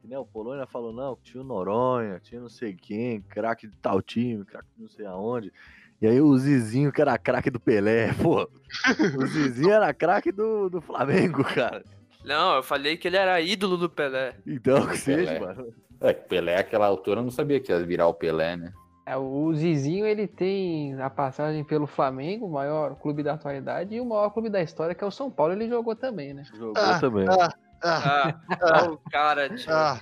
[0.00, 3.76] Que né, o Polônia falou, não, tinha o Noronha, tinha não sei quem, craque de
[3.78, 5.52] tal time, craque de não sei aonde.
[6.00, 8.48] E aí o Zizinho, que era craque do Pelé, pô.
[9.18, 11.82] O Zizinho era craque do, do Flamengo, cara.
[12.24, 14.34] Não, eu falei que ele era ídolo do Pelé.
[14.46, 15.26] Então, que Pelé.
[15.26, 15.66] seja, mano.
[16.00, 18.72] É, Pelé, aquela altura, eu não sabia que ia virar o Pelé, né?
[19.06, 24.00] É, o Zizinho, ele tem a passagem pelo Flamengo, o maior clube da atualidade, e
[24.00, 26.44] o maior clube da história, que é o São Paulo, ele jogou também, né?
[26.54, 27.26] Jogou Ah, também.
[27.28, 27.50] Ah,
[27.82, 29.70] ah, Ah, ó o cara, tio.
[29.70, 30.00] ah.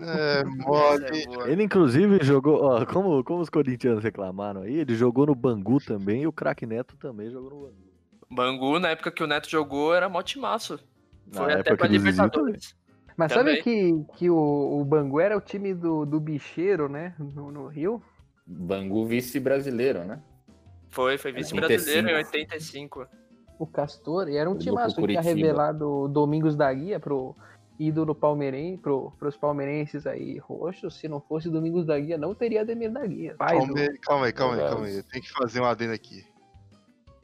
[0.00, 1.04] É, mole.
[1.04, 1.48] é boa.
[1.48, 2.64] Ele, inclusive, jogou.
[2.64, 6.66] Ó, como, como os corintianos reclamaram aí, ele jogou no Bangu também e o craque
[6.66, 7.83] Neto também jogou no Bangu.
[8.30, 10.78] Bangu, na época que o Neto jogou, era mó timaço.
[11.26, 12.76] Na Foi até época pra Libertadores.
[13.16, 13.56] Mas Também.
[13.56, 17.14] sabe que, que o, o Bangu era o time do, do bicheiro, né?
[17.18, 18.02] No, no Rio?
[18.46, 20.20] Bangu vice-brasileiro, né?
[20.90, 23.00] Foi, foi vice-brasileiro em 85.
[23.00, 23.24] 85.
[23.58, 27.36] O Castor, e era um timaço pro que tinha revelado o Domingos da Guia pro
[27.78, 30.96] ídolo palmeirense, pro, pros palmeirenses aí roxos.
[30.98, 33.36] Se não fosse Domingos da Guia, não teria Ademir da Guia.
[33.38, 34.96] Pai Calma aí, calma aí, calma aí, calma aí.
[34.96, 36.24] Eu tenho que fazer um adendo aqui.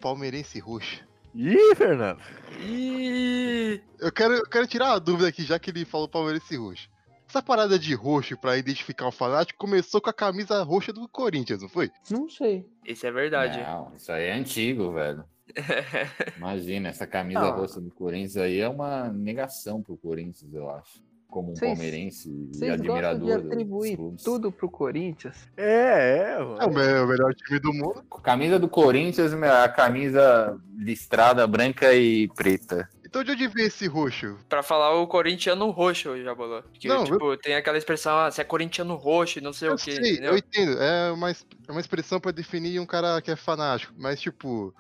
[0.01, 1.05] Palmeirense roxo.
[1.35, 2.21] Ih, Fernando!
[2.61, 6.89] Ih, Eu quero, eu quero tirar uma dúvida aqui, já que ele falou Palmeirense roxo.
[7.29, 11.63] Essa parada de roxo pra identificar um fanático começou com a camisa roxa do Corinthians,
[11.63, 11.89] não foi?
[12.11, 12.67] Não sei.
[12.85, 13.61] isso é verdade.
[13.61, 15.25] Não, isso aí é antigo, velho.
[16.37, 17.57] Imagina, essa camisa Não.
[17.57, 21.03] roxa do Corinthians aí é uma negação pro Corinthians, eu acho.
[21.31, 25.49] Como um Vocês- palmeirense e Vocês gostam admirador de atribuir tudo pro Corinthians?
[25.57, 26.75] É, é, É o mano.
[26.75, 28.03] me- o melhor time do mundo.
[28.23, 32.89] Camisa do Corinthians, meu, a camisa listrada branca e preta.
[33.07, 34.37] Então de onde vem esse roxo?
[34.49, 36.63] Pra falar o corintiano roxo, já bolou.
[36.73, 39.73] Que, Não, tipo, tem aquela expressão, ah, você é corintiano roxo e não sei Eu
[39.75, 40.33] o que, sei, entendeu?
[40.33, 40.81] eu entendo.
[40.81, 41.35] É uma, é
[41.71, 43.93] uma expressão pra definir um cara que é fanático.
[43.99, 44.73] Mas, tipo,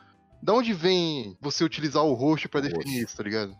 [0.42, 2.72] da onde vem você utilizar o roxo pra Roxo.
[2.76, 3.52] definir isso, tá ligado?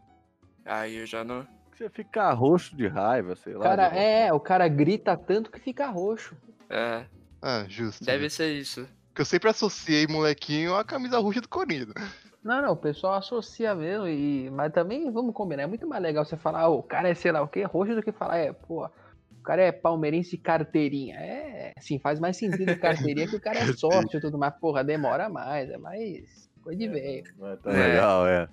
[0.65, 1.45] Aí eu já não.
[1.81, 3.65] Você fica roxo de raiva, sei lá.
[3.65, 6.37] cara, é, o cara grita tanto que fica roxo.
[6.69, 7.07] É,
[7.41, 8.05] Ah, justo.
[8.05, 8.87] deve ser isso.
[9.09, 11.95] Porque eu sempre associei molequinho à camisa roxa do Corinthians.
[12.45, 14.49] Não, não, o pessoal associa mesmo, e...
[14.51, 17.31] mas também, vamos combinar, é muito mais legal você falar, "Ah, o cara é sei
[17.33, 21.17] lá o que, roxo, do que falar, é, pô, o cara é palmeirense carteirinha.
[21.17, 24.83] É, assim, faz mais sentido carteirinha que o cara é sorte e tudo mais, porra,
[24.83, 27.25] demora mais, é mais coisa de velho.
[27.39, 27.71] Não é É.
[27.89, 28.49] legal, é.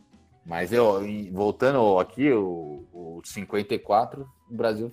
[0.48, 1.02] Mas eu,
[1.34, 4.90] voltando aqui, o, o 54, o Brasil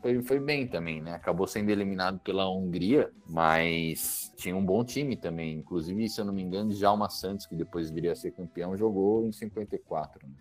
[0.00, 1.12] foi, foi bem também, né?
[1.12, 5.58] Acabou sendo eliminado pela Hungria, mas tinha um bom time também.
[5.58, 9.26] Inclusive, se eu não me engano, Djalma Santos, que depois viria a ser campeão, jogou
[9.26, 10.24] em 54.
[10.24, 10.34] Né?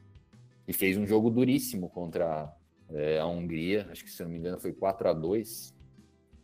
[0.68, 2.54] E fez um jogo duríssimo contra
[2.92, 3.88] é, a Hungria.
[3.92, 5.74] Acho que, se eu não me engano, foi 4 a 2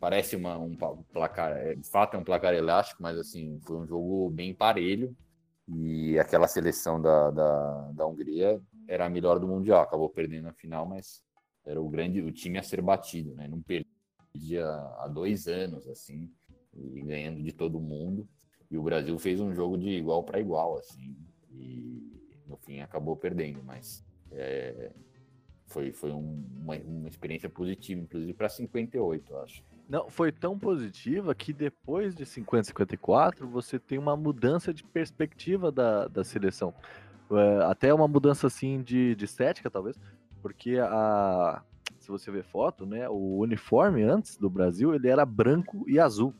[0.00, 0.76] Parece uma, um
[1.12, 5.16] placar, é, de fato é um placar elástico, mas assim, foi um jogo bem parelho.
[5.68, 9.82] E aquela seleção da, da, da Hungria era a melhor do Mundial.
[9.82, 11.22] Acabou perdendo na final, mas
[11.64, 13.46] era o grande o time a ser batido, né?
[13.48, 14.64] Não perdia
[14.98, 16.30] há dois anos, assim,
[16.74, 18.26] e ganhando de todo mundo.
[18.70, 21.16] E o Brasil fez um jogo de igual para igual, assim,
[21.50, 22.12] e
[22.46, 24.90] no fim acabou perdendo, mas é,
[25.66, 29.62] foi, foi um- uma, uma experiência positiva, inclusive para 58, eu acho.
[29.88, 35.72] Não, foi tão positiva que depois de 50 54 você tem uma mudança de perspectiva
[35.72, 36.74] da, da seleção.
[37.30, 39.98] É, até uma mudança assim de, de estética, talvez,
[40.42, 41.62] porque a.
[42.00, 43.08] Se você ver foto, né?
[43.08, 46.32] O uniforme antes do Brasil ele era branco e azul.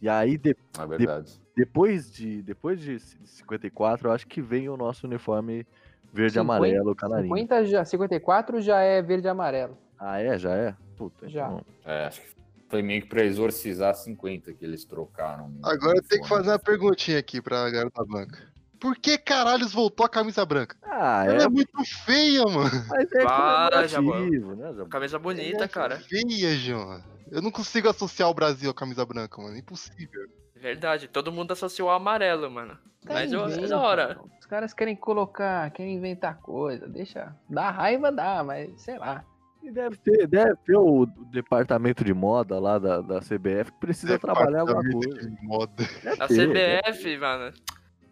[0.00, 1.40] E aí, de- É verdade.
[1.56, 5.66] depois, de, depois de 54, eu acho que vem o nosso uniforme
[6.12, 7.34] verde e 50, amarelo, canarinho.
[7.34, 9.78] 50 já, 54 já é verde e amarelo.
[9.98, 10.36] Ah, é?
[10.38, 10.74] Já é?
[10.96, 11.46] Puta, Já.
[11.46, 12.28] então- É, acho que
[12.72, 15.52] foi meio que para exorcizar 50 que eles trocaram.
[15.62, 18.38] Agora eu tenho que fazer uma perguntinha aqui pra garota branca.
[18.80, 20.74] Por que caralhos voltou a camisa branca?
[20.82, 21.70] Ah, Ela é, é muito
[22.06, 22.70] feia, mano.
[22.88, 24.86] mas é Para, comemorativo, né?
[24.88, 26.00] Camisa bonita, Ela é cara.
[26.00, 27.02] Feia, João.
[27.30, 29.54] Eu não consigo associar o Brasil à camisa branca, mano.
[29.54, 30.26] Impossível.
[30.56, 32.78] Verdade, todo mundo associou ao amarelo, mano.
[33.04, 34.18] Mas eu, é da hora.
[34.40, 36.88] Os caras querem colocar, querem inventar coisa.
[36.88, 37.36] Deixa.
[37.50, 39.26] Dá raiva, dá, mas sei lá.
[39.62, 44.18] E deve ter, deve ter o departamento de moda lá da, da CBF que precisa
[44.18, 45.30] trabalhar alguma coisa.
[45.30, 45.72] de moda.
[46.02, 46.80] Deve A ter, né?
[46.82, 47.52] CBF, mano.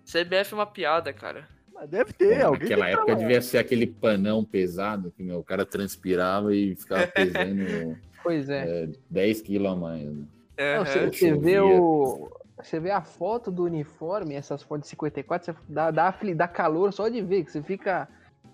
[0.05, 1.49] CBF é uma piada, cara.
[1.75, 2.63] Mas deve ter, Pô, alguém.
[2.63, 3.27] Naquela época trabalhar.
[3.27, 8.85] devia ser aquele panão pesado que meu, o cara transpirava e ficava pesando Pois é.
[8.85, 10.05] é, 10 quilos a mais.
[10.05, 10.25] né?
[10.77, 12.31] Não, você, você vê o.
[12.63, 16.47] Você vê a foto do uniforme, essas fotos de 54, você dá, dá, afli- dá
[16.47, 18.07] calor só de ver, que você fica.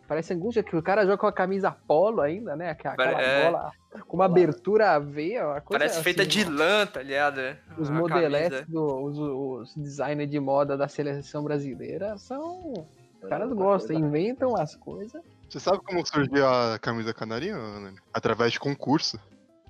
[0.09, 2.71] Parece angústia que o cara joga com a camisa polo ainda, né?
[2.71, 3.45] Aquela, aquela É.
[3.45, 3.73] bola
[4.07, 6.51] com uma abertura a coisa Parece feita assim, de ó.
[6.51, 7.41] lã, tá ligado?
[7.79, 12.73] Os modeletes, os, os designers de moda da seleção brasileira são.
[13.23, 15.21] Os caras É, gostam, inventam as coisas.
[15.49, 17.93] Você sabe como surgiu a camisa canarinha, Ana?
[18.13, 19.19] Através de concurso.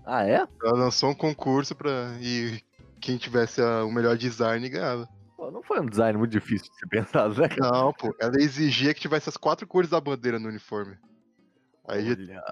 [0.05, 0.47] Ah, é?
[0.63, 2.13] Ela lançou um concurso pra.
[2.21, 2.61] E
[3.01, 5.09] quem tivesse a- o melhor design ganhava.
[5.51, 7.49] Não foi um design muito difícil de ser pensado, né?
[7.59, 8.15] Não, pô.
[8.21, 10.97] Ela exigia que tivesse as quatro cores da bandeira no uniforme.
[11.89, 12.43] Aí Olha.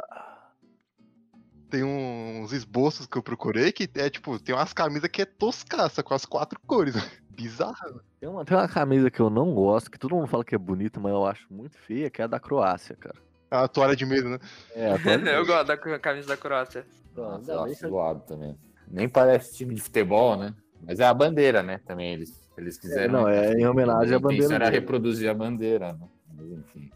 [1.69, 6.03] tem uns esboços que eu procurei que é tipo, tem umas camisas que é toscaça,
[6.03, 6.95] com as quatro cores.
[7.31, 8.01] Bizarra.
[8.21, 10.59] Tem uma, tem uma camisa que eu não gosto, que todo mundo fala que é
[10.59, 13.17] bonita, mas eu acho muito feia, que é a da Croácia, cara.
[13.51, 14.39] A toalha de medo, né?
[14.73, 16.87] É, agora Eu gosto da camisa da Croácia.
[17.15, 18.57] Nossa, eu acho zoado também.
[18.89, 20.55] Nem parece time de futebol, né?
[20.83, 21.79] Mas é a bandeira, né?
[21.79, 23.13] Também eles, eles quiseram.
[23.13, 24.71] não, é em homenagem à bandeira deles.
[24.71, 26.09] reproduzir a bandeira, né?
[26.33, 26.91] Mas enfim.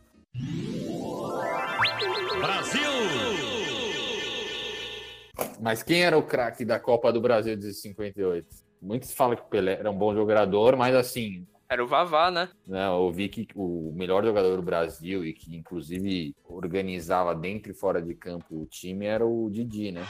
[5.61, 8.47] Mas quem era o craque da Copa do Brasil de 58?
[8.81, 12.49] Muitos falam que o Pelé era um bom jogador, mas assim, Era o Vavá, né?
[12.67, 17.75] né, eu ouvi que o melhor jogador do Brasil e que inclusive organizava dentro e
[17.75, 20.07] fora de campo o time era o Didi, né?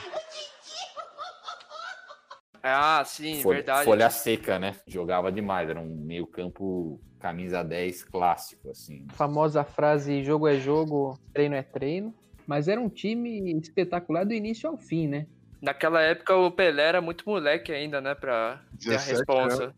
[2.75, 3.85] Ah, sim, Folha, verdade.
[3.85, 4.75] folha seca, né?
[4.87, 9.07] Jogava demais, era um meio-campo camisa 10 clássico, assim.
[9.09, 12.15] A famosa frase jogo é jogo, treino é treino.
[12.47, 15.27] Mas era um time espetacular do início ao fim, né?
[15.61, 18.15] Naquela época o Pelé era muito moleque ainda, né?
[18.15, 19.75] Pra ter a 17 responsa.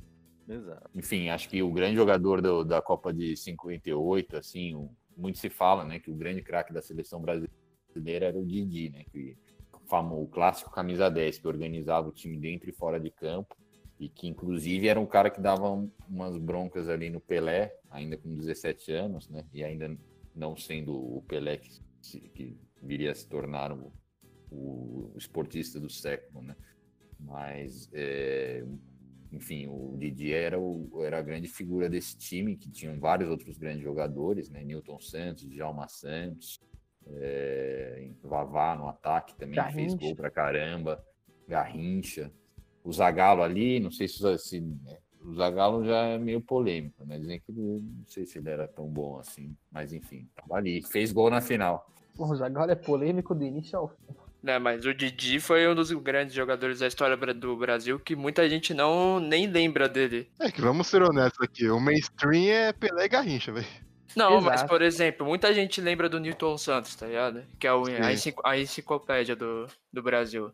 [0.48, 0.90] Exato.
[0.94, 5.48] Enfim, acho que o grande jogador do- da Copa de 58, assim, o- muito se
[5.50, 9.36] fala, né, que o grande craque da seleção brasileira era o Didi, né, que
[9.90, 13.56] o famo- o clássico camisa 10, que organizava o time dentro e fora de campo,
[13.98, 18.16] e que inclusive era um cara que dava um- umas broncas ali no Pelé, ainda
[18.16, 19.94] com 17 anos, né, e ainda
[20.34, 23.92] não sendo o Pelé que, se- que viria a se tornar o,
[24.50, 26.56] o esportista do século, né.
[27.18, 28.64] Mas é,
[29.32, 33.58] enfim, o Didi era, o, era a grande figura desse time, que tinham vários outros
[33.58, 34.64] grandes jogadores, né?
[34.64, 36.58] Newton Santos, Djalma Santos,
[37.16, 39.96] é, Vavá no ataque também, que fez Garrincha.
[40.06, 41.04] gol pra caramba,
[41.48, 42.30] Garrincha.
[42.84, 44.64] O Zagallo ali, não sei se, se
[45.22, 47.18] o Zagallo já é meio polêmico, né?
[47.18, 51.12] Dizem que não sei se ele era tão bom assim, mas enfim, tava ali, fez
[51.12, 51.86] gol na final.
[52.16, 54.14] O Zagallo é polêmico do início ao fim.
[54.42, 58.48] Né, mas o Didi foi um dos grandes jogadores da história do Brasil que muita
[58.48, 60.30] gente não nem lembra dele.
[60.40, 63.66] É que vamos ser honestos aqui, o mainstream é Pelé e Garrincha, velho.
[64.16, 64.68] Não, mas Exato.
[64.68, 67.42] por exemplo, muita gente lembra do Newton Santos, tá ligado?
[67.58, 70.50] Que é o, a, encicl- a enciclopédia do, do Brasil.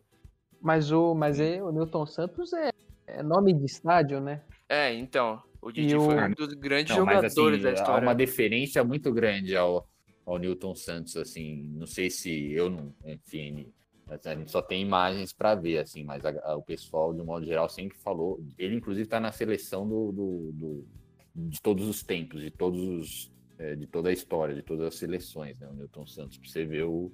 [0.61, 2.71] Mas o, mas é, o Newton Santos é,
[3.07, 4.41] é nome de estádio, né?
[4.69, 7.69] É, então, o Didi E o- foi um dos grandes Não, mas jogadores assim, da
[7.69, 8.03] há história.
[8.07, 9.87] uma deferência muito grande ao,
[10.25, 13.71] ao Newton Santos, assim, não sei se eu não, enfim,
[14.09, 17.25] a gente só tem imagens para ver, assim, mas a- a- o pessoal, de um
[17.25, 20.87] modo geral, sempre falou, ele inclusive está na seleção do, do- do-
[21.35, 24.95] de todos os tempos, de todos os, é, de toda a história, de todas as
[24.95, 27.11] seleções, né, o Newton Santos, pra você ver o,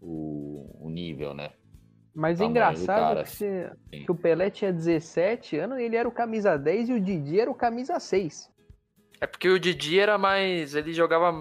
[0.00, 1.50] o, o nível, né,
[2.14, 4.04] Mas é Tamanho engraçado cara, que, você- Sim.
[4.04, 7.38] que o Pelé tinha 17 anos e ele era o camisa 10 e o Didi
[7.40, 8.50] era o camisa 6.
[9.20, 10.74] É porque o Didi era mais.
[10.74, 11.32] Ele jogava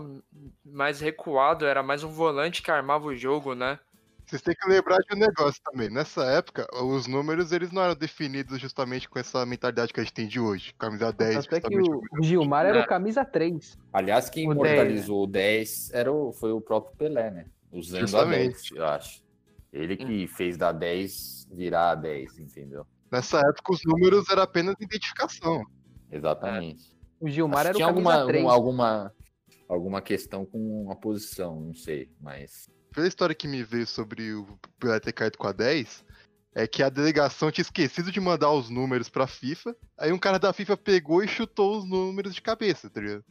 [0.64, 3.78] mais recuado, era mais um volante que armava o jogo, né?
[4.26, 5.90] Vocês têm que lembrar de um negócio também.
[5.90, 10.14] Nessa época, os números eles não eram definidos justamente com essa mentalidade que a gente
[10.14, 10.74] tem de hoje.
[10.80, 12.10] Camisa 10, Tanto é que justamente.
[12.12, 12.82] o, o Gilmar era É.
[12.84, 13.78] o camisa 3.
[13.94, 17.46] Aliás, quem O imortalizou o 10 era o, foi o próprio Pelé, né?
[17.72, 18.48] Usando Justamente.
[18.48, 19.24] a 10, eu acho.
[19.72, 22.86] Ele que fez da 10 virar a 10, entendeu?
[23.12, 25.64] Nessa época, os números eram apenas identificação.
[26.12, 26.96] Exatamente.
[27.20, 28.46] O Gilmar Acho era o camisa alguma, 3.
[28.46, 29.14] alguma, alguma,
[29.70, 32.70] alguma questão com a posição, não sei, mas.
[32.96, 36.04] Pela história que me veio sobre o Pelé ter caído com a 10,
[36.56, 39.76] é que a delegação tinha esquecido de mandar os números pra FIFA.
[39.98, 43.26] Aí um cara da FIFA pegou e chutou os números de cabeça, tá ligado?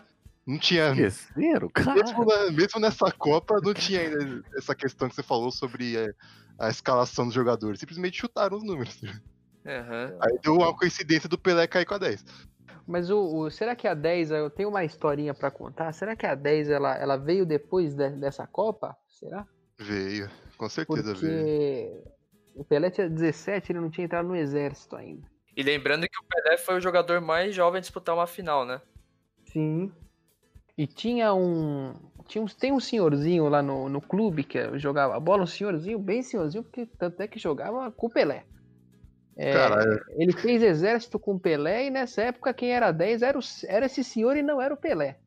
[0.46, 0.90] Não tinha.
[0.90, 1.94] Esqueceram, cara.
[1.94, 6.12] Mesmo, na- mesmo nessa Copa, não tinha ainda essa questão que você falou sobre é,
[6.58, 7.80] a escalação dos jogadores.
[7.80, 9.00] Simplesmente chutaram os números.
[9.66, 10.18] Aham.
[10.20, 12.22] Aí deu uma coincidência do Pelé cair com a 10.
[12.86, 15.90] Mas o, o- será que a 10, eu tenho uma historinha pra contar.
[15.94, 18.94] Será que a 10 ela, ela veio depois de- dessa Copa?
[19.08, 19.46] Será?
[19.78, 22.02] Veio, com certeza veio.
[22.02, 22.14] Porque
[22.54, 25.28] o Pelé tinha 17, ele não tinha entrado no exército ainda.
[25.56, 28.80] E lembrando que o Pelé foi o jogador mais jovem a disputar uma final, né?
[29.44, 29.92] Sim.
[30.76, 31.94] E tinha um.
[32.26, 36.22] Tinha um tem um senhorzinho lá no, no clube que jogava bola, um senhorzinho, bem
[36.22, 38.44] senhorzinho, porque tanto é que jogava com o Pelé.
[39.36, 40.04] É, Caralho.
[40.10, 43.86] ele fez exército com o Pelé e nessa época quem era 10 era, o, era
[43.86, 45.18] esse senhor e não era o Pelé.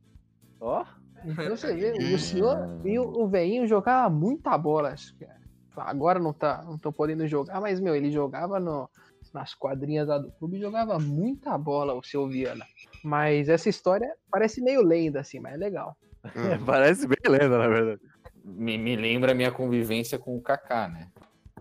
[0.59, 0.85] Ó,
[1.28, 4.89] Então você vê, e o senhor e o, o veinho jogava muita bola.
[4.89, 5.28] acho que-
[5.75, 8.89] Agora não tá, não tô podendo jogar, mas meu, ele jogava no,
[9.32, 12.65] nas quadrinhas lá do clube e jogava muita bola o seu Viana.
[13.03, 15.95] Mas essa história parece meio lenda assim, mas é legal.
[16.25, 16.30] Hum.
[16.65, 18.01] parece bem lenda, na verdade.
[18.43, 21.09] Me, me lembra a minha convivência com o Kaká, né?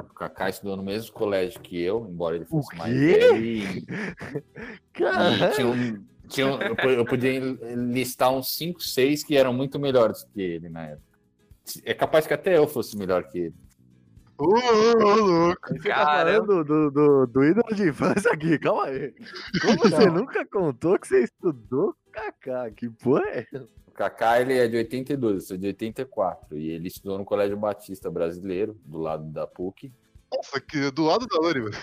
[0.01, 3.19] O Kaká estudou no mesmo colégio que eu, embora ele fosse mais quê?
[3.19, 3.45] velho.
[3.45, 3.87] E,
[4.95, 7.41] Cara, e tinha um- tinha eu, eu podia
[7.75, 11.07] listar uns 5, 6 que eram muito melhores que ele na época.
[11.85, 13.55] É capaz que até eu fosse melhor que ele.
[14.39, 15.73] Ô, ô, louco.
[15.73, 19.15] Aí Você tá falando do, do, do ídolo de infância aqui, calma aí.
[19.63, 22.71] Como você nunca contou que você estudou com Kaká?
[22.71, 23.47] Que porra é?
[23.87, 26.59] O Kaká, ele é de 82, eu sou de 84.
[26.59, 29.91] E ele estudou no Colégio Batista Brasileiro, do lado da PUC.
[30.31, 31.77] Nossa, que do lado da Lori, mano.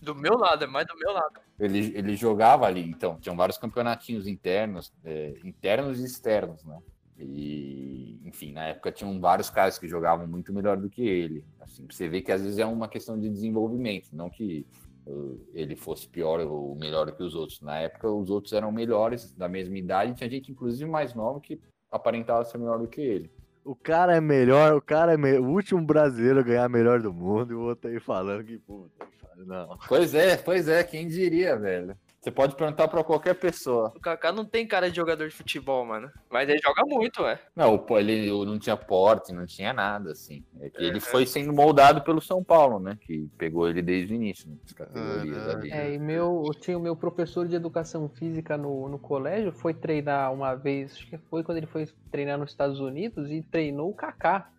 [0.00, 1.40] Do meu lado, é mais do meu lado.
[1.58, 6.78] Ele, ele jogava ali, então, tinham vários campeonatinhos internos, é, internos e externos, né?
[7.18, 11.44] E, enfim, na época tinham vários caras que jogavam muito melhor do que ele.
[11.60, 14.66] Assim, você vê que às vezes é uma questão de desenvolvimento, não que
[15.06, 17.60] uh, ele fosse pior ou melhor que os outros.
[17.62, 21.58] Na época, os outros eram melhores, da mesma idade, tinha gente, inclusive, mais nova que
[21.90, 23.30] aparentava ser melhor do que ele.
[23.64, 27.12] O cara é melhor, o cara é me- o último brasileiro a ganhar melhor do
[27.12, 29.06] mundo e o outro aí falando que, puta,
[29.44, 29.78] não.
[29.88, 31.96] Pois é, pois é, quem diria, velho?
[32.26, 33.92] Você pode perguntar pra qualquer pessoa.
[33.94, 36.10] O Kaká não tem cara de jogador de futebol, mano.
[36.28, 37.38] Mas ele joga muito, é.
[37.54, 40.42] Não, ele não tinha porte, não tinha nada, assim.
[40.60, 42.98] É que ele foi sendo moldado pelo São Paulo, né?
[43.00, 44.56] Que pegou ele desde o início, né?
[44.64, 45.70] As categorias ali.
[45.70, 49.72] É, e meu, eu tinha o meu professor de educação física no, no colégio, foi
[49.72, 53.90] treinar uma vez, acho que foi quando ele foi treinar nos Estados Unidos e treinou
[53.90, 54.50] o Kaká.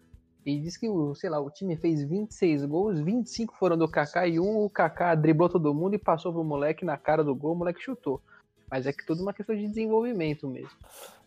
[0.47, 4.25] E disse que, o, sei lá, o time fez 26 gols, 25 foram do Kaká
[4.25, 7.51] e um o Kaká driblou todo mundo e passou pro moleque na cara do gol,
[7.51, 8.21] o moleque chutou.
[8.71, 10.71] Mas é que tudo uma questão de desenvolvimento mesmo.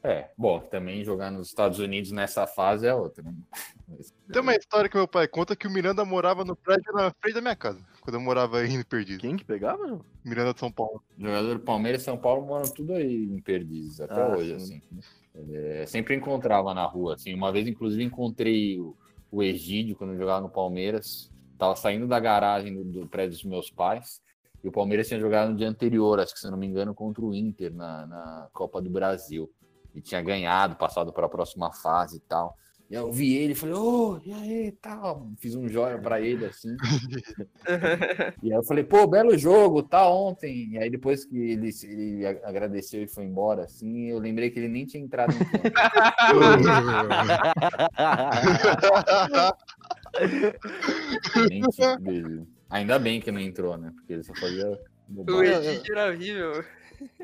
[0.03, 3.23] É, bom, também jogar nos Estados Unidos nessa fase é outra.
[3.23, 3.35] Né?
[4.33, 7.35] Tem uma história que meu pai conta que o Miranda morava no prédio na frente
[7.35, 9.21] da minha casa, quando eu morava aí em Perdido.
[9.21, 10.01] Quem que pegava, João?
[10.25, 11.03] Miranda de São Paulo.
[11.19, 14.81] Jogador do Palmeiras e São Paulo moram tudo aí em Perdizes, até Ah, hoje, sim.
[14.89, 15.53] assim.
[15.53, 17.35] É, sempre encontrava na rua, assim.
[17.35, 18.97] Uma vez, inclusive, encontrei o,
[19.31, 21.31] o Egídio quando jogava no Palmeiras.
[21.59, 24.21] Tava saindo da garagem do, do prédio dos meus pais.
[24.63, 27.25] E o Palmeiras tinha jogado no dia anterior, acho que se não me engano, contra
[27.25, 29.51] o Inter na, na Copa do Brasil.
[29.95, 32.57] E tinha ganhado, passado para a próxima fase e tal.
[32.91, 35.31] E aí eu vi ele e falei, ô, e aí, tal.
[35.39, 36.77] Fiz um joia para ele, assim.
[38.43, 40.73] E aí eu falei, pô, belo jogo, tá ontem.
[40.73, 44.67] E aí depois que ele, ele agradeceu e foi embora, assim, eu lembrei que ele
[44.67, 45.61] nem tinha entrado em campo.
[52.71, 53.93] Ainda bem que não entrou, né?
[53.95, 54.77] Porque ele só fazia
[55.17, 55.43] O.
[55.43, 56.65] Egídio era horrível.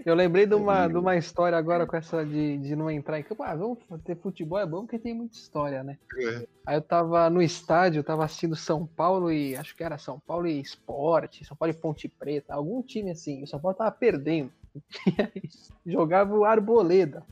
[0.05, 0.89] Eu lembrei de uma, Horrível.
[0.89, 3.43] de uma história agora com essa de, de não entrar em campo.
[3.43, 5.99] Ah, vamos ter futebol é bom porque tem muita história, né?
[6.19, 6.47] É.
[6.65, 10.47] Aí eu tava no estádio, tava assistindo São Paulo e acho que era São Paulo
[10.47, 13.43] e Esporte, São Paulo e Ponte Preta, algum time assim.
[13.43, 14.51] O São Paulo tava perdendo.
[14.75, 14.83] E
[15.23, 15.43] aí
[15.85, 17.25] jogava o Arboleda.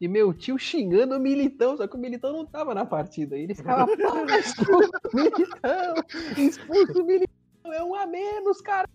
[0.00, 3.36] E meu tio xingando o Militão, só que o Militão não tava na partida.
[3.36, 3.92] Ele ficava, pô,
[4.38, 5.94] expulso o Militão,
[6.36, 8.88] expulso o Militão, é um a menos, cara.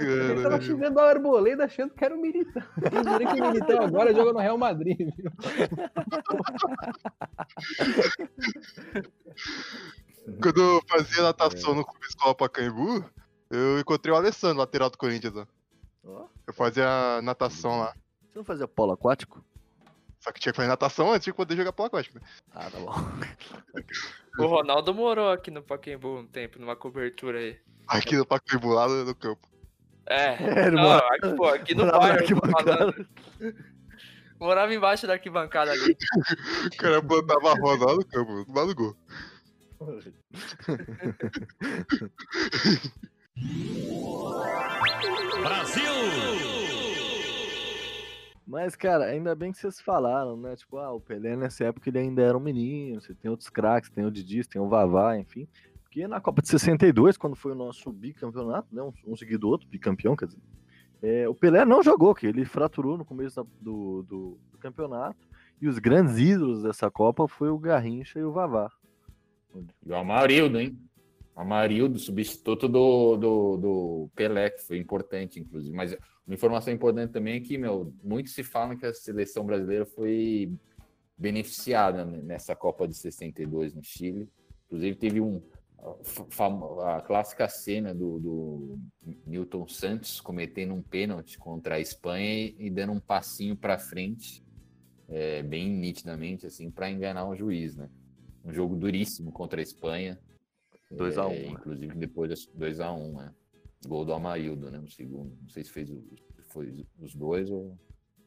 [0.00, 2.62] Ele tava xingando o Arboleda achando que era o Militão.
[2.90, 5.30] Quem diria que o Militão agora joga no Real Madrid, viu?
[10.42, 13.04] Quando eu fazia natação no Clube Escola Pacaembu,
[13.50, 15.46] eu encontrei o Alessandro, lateral do Corinthians.
[16.04, 17.94] Ó, Eu fazia natação lá.
[18.30, 19.44] Você não fazia polo aquático?
[20.20, 22.24] Só que tinha que fazer natação antes de poder jogar polo aquático, né?
[22.52, 22.92] Ah, tá bom.
[24.38, 27.58] O Ronaldo morou aqui no Pacaembu um tempo, numa cobertura aí.
[27.86, 29.47] Aqui no Pacaembu, lá no no campo.
[30.08, 30.36] É,
[30.70, 33.06] não, aqui, pô, aqui no bairro.
[34.40, 35.96] Morava embaixo da arquibancada ali.
[36.66, 38.96] O cara plantava a roda lá no campo, lá no gol.
[48.46, 50.56] Mas, cara, ainda bem que vocês falaram, né?
[50.56, 53.90] Tipo, ah, o Pelé nessa época ele ainda era um menino, você tem outros craques,
[53.90, 55.46] tem o Didi, tem o Vavá, enfim.
[55.98, 58.80] Porque na Copa de 62, quando foi o nosso bicampeonato, né?
[59.04, 60.38] Um, seguido do outro, bicampeão, quer dizer.
[61.02, 65.18] é, o Pelé não jogou, que ele fraturou no começo da- do, do- do campeonato.
[65.60, 68.70] E os grandes ídolos dessa Copa foi o Garrincha e o Vavá.
[69.84, 70.78] E o Amarildo, hein?
[71.34, 75.74] O Amarildo, substituto do, do, do Pelé, que foi importante, inclusive.
[75.74, 79.84] Mas uma informação importante também é que, meu, muito se fala que a seleção brasileira
[79.84, 80.52] foi
[81.16, 84.28] beneficiada né, nessa Copa de 62 no Chile.
[84.66, 85.42] Inclusive, teve um.
[85.80, 88.78] A A clássica cena do, do
[89.26, 94.42] Newton Santos cometendo um pênalti contra a Espanha e, dando um passinho para frente,
[95.08, 97.88] é, bem nitidamente, assim, para enganar o juiz, né?
[98.44, 100.18] Um jogo duríssimo contra a Espanha.
[100.90, 101.48] 2 a 1, É, né?
[101.50, 103.32] Inclusive depois 2x1, né?
[103.86, 104.78] Gol do Amarildo, né?
[104.78, 105.36] No segundo.
[105.42, 106.02] Não sei se fez o-
[106.48, 107.78] foi os dois ou.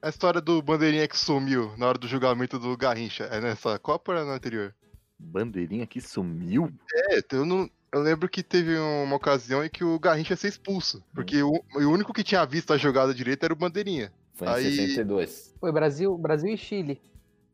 [0.02, 4.12] A história do bandeirinha que sumiu na hora do julgamento do Garrincha é nessa Copa
[4.14, 4.76] ou é na anterior?
[5.22, 6.72] Bandeirinha que sumiu?
[7.10, 10.48] É, eu, não, eu lembro que teve uma ocasião em que o Garrincha ia ser
[10.50, 11.04] expulso.
[11.14, 14.12] Porque o, o único que tinha visto a jogada direita era o bandeirinha.
[14.34, 15.54] Foi em Aí- 62.
[15.60, 17.02] Foi Brasil, Brasil e Chile.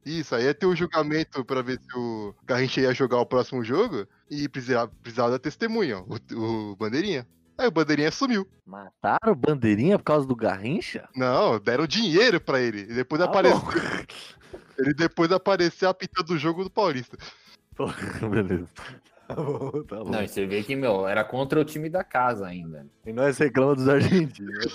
[0.05, 3.61] Isso, aí ia ter o julgamento pra ver se o Garrincha ia jogar o próximo
[3.61, 7.28] jogo e precisava, precisava da testemunha, o, o Bandeirinha.
[7.57, 8.47] Aí o Bandeirinha sumiu.
[8.65, 11.09] Mataram o Bandeirinha por causa do Garrincha?
[11.13, 12.82] Não, deram dinheiro pra ele.
[12.84, 13.59] E depois Ah, apareceu.
[13.59, 13.72] bom.
[14.78, 17.18] Ele depois apareceu apitando o jogo do Paulista.
[18.30, 18.68] Beleza.
[19.28, 20.10] Tá bom, tá bom.
[20.12, 22.88] Não, e você vê que, meu, era contra o time da casa ainda.
[23.06, 24.74] E nós reclamamos dos argentinos.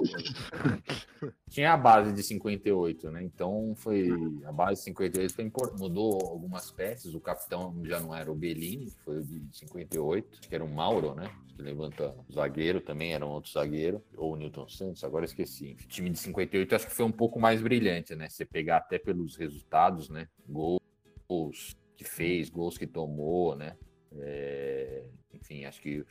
[1.48, 3.22] Tinha a base de 58, né?
[3.22, 4.10] Então foi.
[4.44, 7.14] A base de 58 foi impor- mudou algumas peças.
[7.14, 11.14] O capitão já não era o Bellini, foi o de 58, que era o Mauro,
[11.14, 11.30] né?
[11.56, 14.02] Que levanta o zagueiro também, era um outro zagueiro.
[14.18, 15.76] Ou o Newton Santos, agora esqueci.
[15.82, 18.28] O time de 58 acho que foi um pouco mais brilhante, né?
[18.28, 20.28] Você pegar até pelos resultados, né?
[20.46, 23.76] Gols que fez, gols que tomou, né?
[24.18, 26.04] É, Enfim, acho que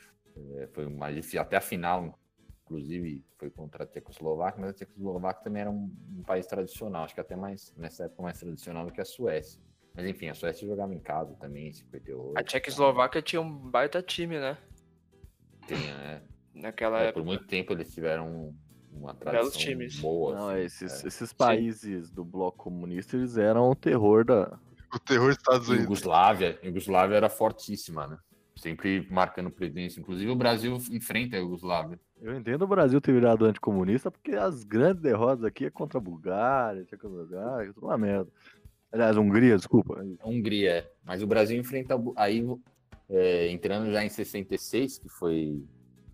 [0.57, 1.41] é, foi mais difícil.
[1.41, 2.17] Até a final,
[2.63, 7.13] inclusive foi contra a Tchecoslováquia, mas a Tchecoslováquia também era um, um país tradicional, acho
[7.13, 9.61] que até mais nessa época mais tradicional do que a Suécia.
[9.93, 12.37] Mas enfim, a Suécia jogava em casa também, em 58.
[12.37, 14.57] A Tchecoslováquia tinha um baita time, né?
[15.67, 16.21] Tinha, né?
[16.53, 17.19] Naquela É, época.
[17.21, 18.53] por muito tempo eles tiveram
[18.91, 19.99] uma tradição Belos times.
[19.99, 20.35] boa.
[20.35, 21.07] Não, assim, esses, é.
[21.07, 24.59] esses países do bloco comunista, eles eram o terror da...
[24.93, 25.85] O terror dos Estados Unidos.
[25.85, 28.17] Iugoslávia, Iugoslávia era fortíssima, né?
[28.55, 29.99] Sempre marcando presença.
[29.99, 31.99] Inclusive o Brasil enfrenta a Iugoslávia.
[32.21, 36.01] Eu entendo o Brasil ter virado anticomunista porque as grandes derrotas aqui é contra a
[36.01, 38.29] Bulgária, Tchecoslováquia, tudo uma merda.
[38.91, 40.03] Aliás, Hungria, desculpa.
[40.23, 40.91] Hungria, é.
[41.03, 42.45] mas o Brasil enfrenta aí
[43.09, 45.63] é, entrando já em 66, que foi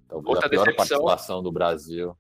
[0.08, 0.88] talvez Outra a pior decepção.
[1.04, 2.16] participação do Brasil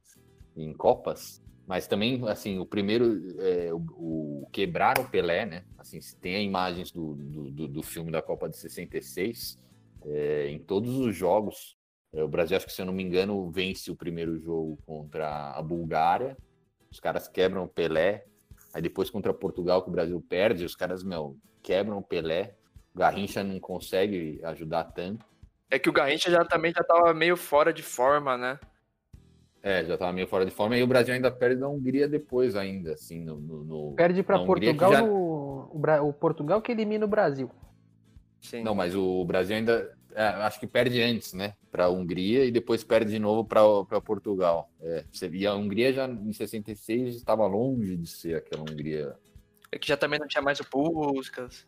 [0.55, 1.41] em Copas.
[1.68, 5.65] Mas também, assim, o primeiro, é, o, o quebrar o Pelé, né?
[5.78, 9.59] Assim, tem imagens do, do, do- do filme da Copa de 66,
[10.05, 11.78] é, em todos os jogos,
[12.13, 15.51] é, o Brasil, acho que se eu não me engano, vence o primeiro jogo contra
[15.51, 16.38] a Bulgária,
[16.89, 18.26] os caras quebram o Pelé,
[18.74, 22.55] aí depois contra Portugal, que o Brasil perde, os caras, meu, quebram o Pelé,
[22.95, 25.26] o Garrincha não consegue ajudar tanto,
[25.70, 28.57] É que o Garrincha já também já tava meio fora de forma, né?
[29.68, 32.55] É, já tava meio fora de forma, e o Brasil ainda perde da Hungria depois
[32.55, 33.38] ainda, assim, no...
[33.39, 37.49] no- no- Perde que Portugal, já- no- o, o Portugal que elimina o Brasil.
[38.41, 38.63] Sim.
[38.63, 39.93] Não, mas o Brasil ainda.
[40.15, 41.53] é, acho que perde antes, né?
[41.72, 44.70] Para a Hungria e depois perde de novo para Portugal.
[44.82, 49.15] É, e a Hungria já em 66 estava longe de ser aquela Hungria.
[49.72, 51.68] É que já também não tinha mais o Puskas.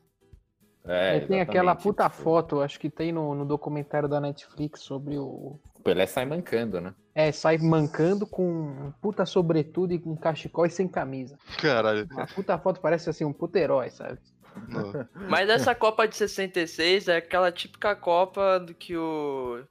[0.86, 4.82] É, Aí tem aquela puta tipo, foto, acho que tem no, no documentário da Netflix
[4.82, 5.60] sobre o.
[5.76, 6.94] O Pelé sai mancando, né?
[7.20, 11.38] É, sai mancando com um puta sobretudo e com cachecol e sem camisa.
[11.58, 12.08] Caralho.
[12.16, 14.18] A puta foto parece assim, um puta herói, sabe?
[14.70, 15.06] Não.
[15.28, 19.62] Mas essa Copa de 66 é aquela típica Copa do que o...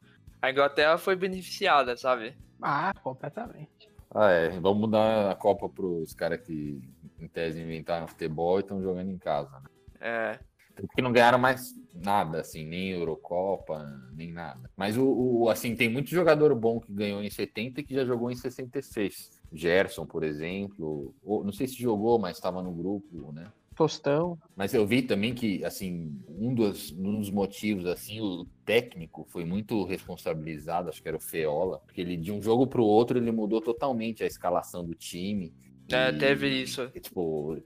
[0.42, 2.36] a Inglaterra foi beneficiada, sabe?
[2.61, 3.90] Ah, completamente.
[4.14, 4.51] Ah, é.
[4.61, 6.78] Vamos dar a Copa pros caras que,
[7.18, 9.70] em tese, inventaram futebol e estão jogando em casa, né?
[10.03, 10.38] É.
[10.76, 11.72] Porque não ganharam mais
[12.03, 13.84] nada, assim, nem Eurocopa,
[14.14, 14.70] nem nada.
[14.76, 18.05] Mas o, o- assim, tem muito jogador bom que ganhou em 70 e que já
[18.05, 19.30] jogou em 66.
[19.53, 23.51] Gerson, por exemplo, ou- não sei se jogou, mas estava no grupo, né?
[23.74, 24.36] Tostão.
[24.57, 29.44] Mas eu vi também que, assim, um dos, um dos motivos, assim, o técnico foi
[29.44, 33.16] muito responsabilizado, acho que era o Feola, porque ele, de um jogo para o outro,
[33.18, 35.55] ele mudou totalmente a escalação do time.
[35.90, 36.90] É, E- teve isso.
[36.92, 37.57] e, tipo,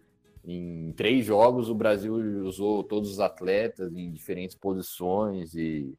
[0.44, 2.14] em três jogos o Brasil
[2.44, 5.94] usou todos os atletas em diferentes posições e,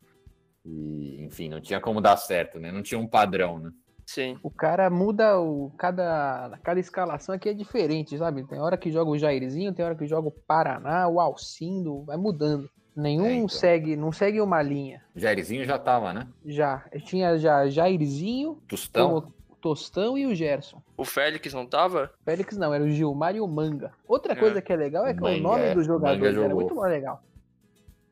[0.65, 2.71] e, enfim, não tinha como dar certo, né?
[2.71, 3.71] Não tinha um padrão, né?
[4.05, 4.37] Sim.
[4.43, 5.71] O cara muda o.
[5.77, 8.45] Cada, cada escalação aqui é diferente, sabe?
[8.45, 12.17] Tem hora que joga o Jairzinho, tem hora que joga o Paraná, o Alcindo, vai
[12.17, 12.69] mudando.
[12.95, 13.47] Nenhum É, então.
[13.47, 15.01] segue, não segue uma linha.
[15.15, 16.27] O Jairzinho já tava, né?
[16.45, 16.83] Já.
[17.05, 19.31] Tinha já Jairzinho, Tostão.
[19.63, 20.81] O Tostão e o Gerson.
[20.97, 22.11] O Félix não tava?
[22.25, 23.93] Félix não, era o Gilmar e o Manga.
[24.05, 24.35] Outra É.
[24.35, 25.73] coisa que é legal é que Manga, o nome é.
[25.73, 27.23] dos jogadores era muito mais legal.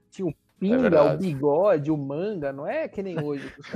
[0.09, 1.25] Tinha o Pinga, o verdade.
[1.25, 3.53] Bigode, o Manga, não é que nem hoje.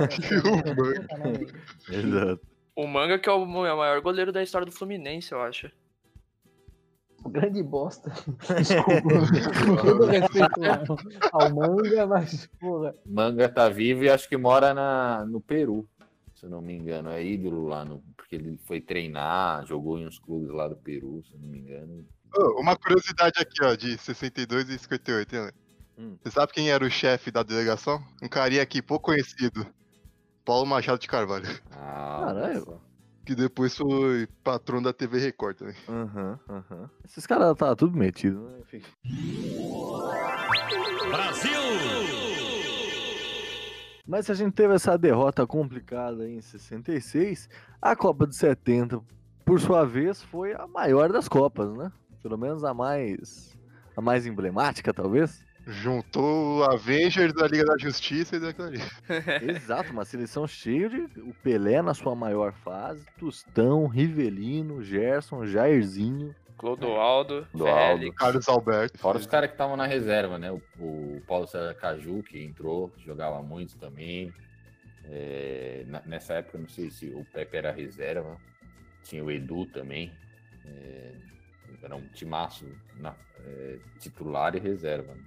[0.44, 1.46] o Manga.
[1.90, 2.40] Exato.
[2.74, 5.70] O Manga que é o é o maior goleiro da história do Fluminense, eu acho.
[7.28, 8.10] Grande bosta.
[8.56, 9.02] Desculpa.
[9.66, 10.60] Com todo respeito
[11.32, 12.94] ao, ao Manga, mas, porra.
[13.04, 15.86] Manga tá vivo e acho que mora na, no Peru,
[16.46, 17.10] eu não me engano.
[17.10, 21.22] É ídolo lá, no, porque ele foi treinar, jogou em uns clubes lá do Peru,
[21.24, 22.06] se eu não me engano.
[22.36, 25.52] Ô, uma curiosidade aqui, ó, de 62 e 58, hein, Lê?
[25.98, 26.16] Hum.
[26.22, 28.02] Você sabe quem era o chefe da delegação?
[28.22, 29.66] Um carinha aqui pouco conhecido.
[30.44, 31.46] Paulo Machado de Carvalho.
[31.72, 32.80] Ah, Caralho.
[33.24, 35.74] Que depois foi patrão da TV Record também.
[35.88, 36.90] Aham, aham.
[37.04, 38.60] Esses caras tá tudo metido, né?
[38.60, 38.82] Enfim.
[44.06, 47.48] Mas se a gente teve essa derrota complicada em 66,
[47.82, 49.00] a Copa de 70,
[49.44, 51.90] por sua vez, foi a maior das Copas, né?
[52.22, 53.56] Pelo menos a mais
[53.96, 55.44] a mais emblemática, talvez.
[55.66, 58.80] Juntou Avengers da Liga da Justiça e daquela ali.
[59.50, 66.32] Exato, uma seleção cheia de o Pelé na sua maior fase, Tostão, Rivelino, Gerson, Jairzinho.
[66.56, 67.98] Clodoaldo, Clodoaldo.
[67.98, 68.16] Félix.
[68.16, 68.98] Carlos Alberto.
[68.98, 70.50] Fora os caras que estavam na reserva, né?
[70.50, 74.32] O, o Paulo César Caju, que entrou, jogava muito também.
[75.04, 78.36] É, na- nessa época, não sei se o Pepe era reserva.
[79.04, 80.10] Tinha o Edu também.
[80.64, 81.12] É,
[81.82, 82.66] era um timaço
[82.98, 85.14] na- é, titular e reserva.
[85.14, 85.22] né?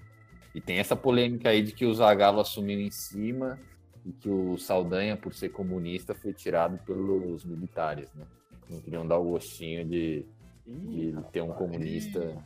[0.53, 3.57] E tem essa polêmica aí de que o Zagallo assumiu em cima
[4.05, 8.25] e que o Saldanha, por ser comunista, foi tirado pelos militares, né?
[8.69, 10.25] Não queriam dar o gostinho de,
[10.69, 12.37] de ter um comunista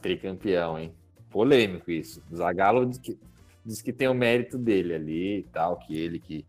[0.00, 0.94] tricampeão, hein?
[1.30, 2.22] Polêmico isso.
[2.34, 3.18] Zagallo diz que,
[3.64, 6.44] diz que tem o mérito dele ali e tal, que ele que.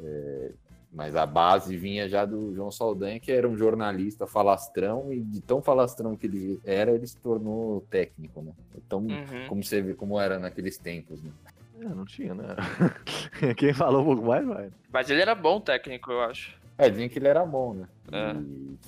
[0.00, 0.52] é,
[0.92, 5.40] mas a base vinha já do João Saldanha, que era um jornalista falastrão, e de
[5.40, 8.52] tão falastrão que ele era, ele se tornou técnico, né?
[8.76, 9.48] Então, Uhum.
[9.48, 11.32] como você vê como era naqueles tempos, né?
[11.80, 12.46] É, não tinha, né?
[13.58, 14.70] Quem falou um pouco mais, vai.
[14.92, 16.56] Mas ele era bom técnico, eu acho.
[16.76, 17.88] É, dizem que ele era bom, né?
[18.12, 18.34] É.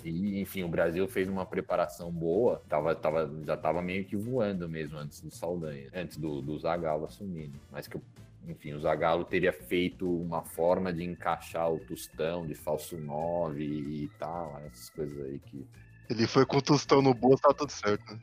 [0.05, 4.17] E, e, enfim, o Brasil fez uma preparação boa, tava, tava, já tava meio que
[4.17, 7.49] voando mesmo antes do Saldanha, antes do, do Zagallo assumir.
[7.49, 7.59] né?
[7.71, 7.99] Mas que,
[8.47, 14.05] enfim, o Zagallo teria feito uma forma de encaixar o Tostão de falso 9 e,
[14.05, 15.67] e tal, essas coisas aí que.
[16.09, 18.15] Ele foi com o tostão no bolso, tá tudo certo.
[18.15, 18.21] né?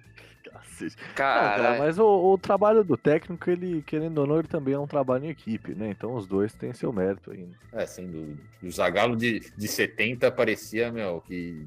[1.15, 4.79] Cara, cara, mas o, o trabalho do técnico, ele, querendo ou não, ele também é
[4.79, 5.89] um trabalho em equipe, né?
[5.89, 7.55] Então os dois têm seu mérito ainda.
[7.71, 8.41] É, sem dúvida.
[8.61, 11.65] O Zagallo de, de 70 parecia, meu, que.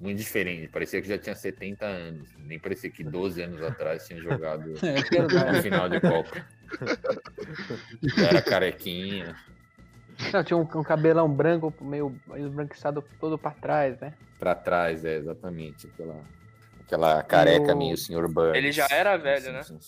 [0.00, 2.28] Muito diferente, parecia que já tinha 70 anos.
[2.36, 6.44] Nem parecia que 12 anos atrás tinha jogado É no final de Copa.
[8.02, 9.36] Já era carequinha.
[10.32, 14.12] Não, tinha um, um cabelão branco, meio esbranquiçado todo pra trás, né?
[14.40, 15.86] Pra trás, é, exatamente.
[15.86, 16.20] Aquela,
[16.92, 18.54] aquela careca o- meio senhor Burns.
[18.56, 19.62] Ele já era velho, né?
[19.62, 19.78] Já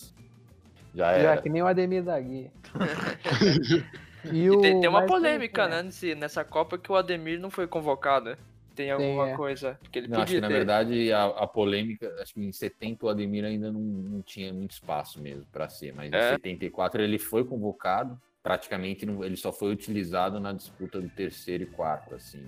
[0.93, 1.41] Já era.
[1.41, 2.51] que nem o Ademir da Guia.
[4.31, 6.95] e E o, tem, tem uma mas polêmica, é, né, nesse- nessa Copa que o
[6.95, 8.35] Ademir não foi convocado.
[8.75, 9.35] Tem alguma é.
[9.35, 13.05] coisa que ele Não, acho que na verdade a, a polêmica, acho que em 70
[13.05, 16.17] o Ademir ainda não, não tinha muito espaço mesmo para ser, mas É.
[16.17, 21.63] em 74 ele foi convocado, praticamente não- ele só foi utilizado na disputa do terceiro
[21.63, 22.45] e quarto, assim,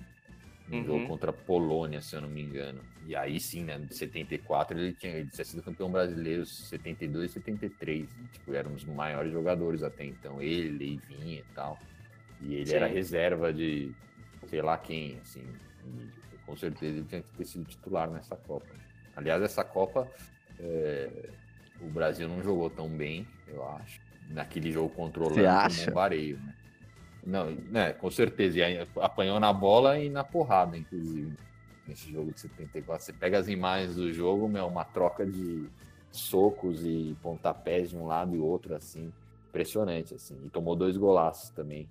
[0.68, 0.84] no Uhum.
[0.84, 2.80] jogo contra a Polônia, se eu não me engano.
[3.06, 7.34] E aí sim, né, de 74 ele tinha, ele tinha sido campeão brasileiro 72 e
[7.34, 11.78] 73, e, tipo, eram os maiores jogadores até então, ele, Leivinha e tal.
[12.40, 12.76] E ele Sim.
[12.76, 13.92] era reserva de
[14.46, 15.42] sei lá quem, assim.
[15.86, 18.66] e com certeza ele tinha que ter sido titular nessa Copa.
[19.16, 20.06] Aliás, essa Copa
[20.60, 21.30] é,
[21.80, 24.00] o Brasil não jogou tão bem, eu acho.
[24.30, 26.54] Naquele jogo controlando um vareio, né?
[27.24, 28.58] Não, né, com certeza.
[28.58, 31.36] E apanhou na bola e na porrada, inclusive.
[31.86, 33.04] Nesse jogo de 74.
[33.04, 35.66] Você pega as imagens do jogo, meu, uma troca de
[36.10, 39.12] socos e pontapés de um lado e outro, assim.
[39.48, 40.38] Impressionante, assim.
[40.44, 41.88] E tomou dois golaços também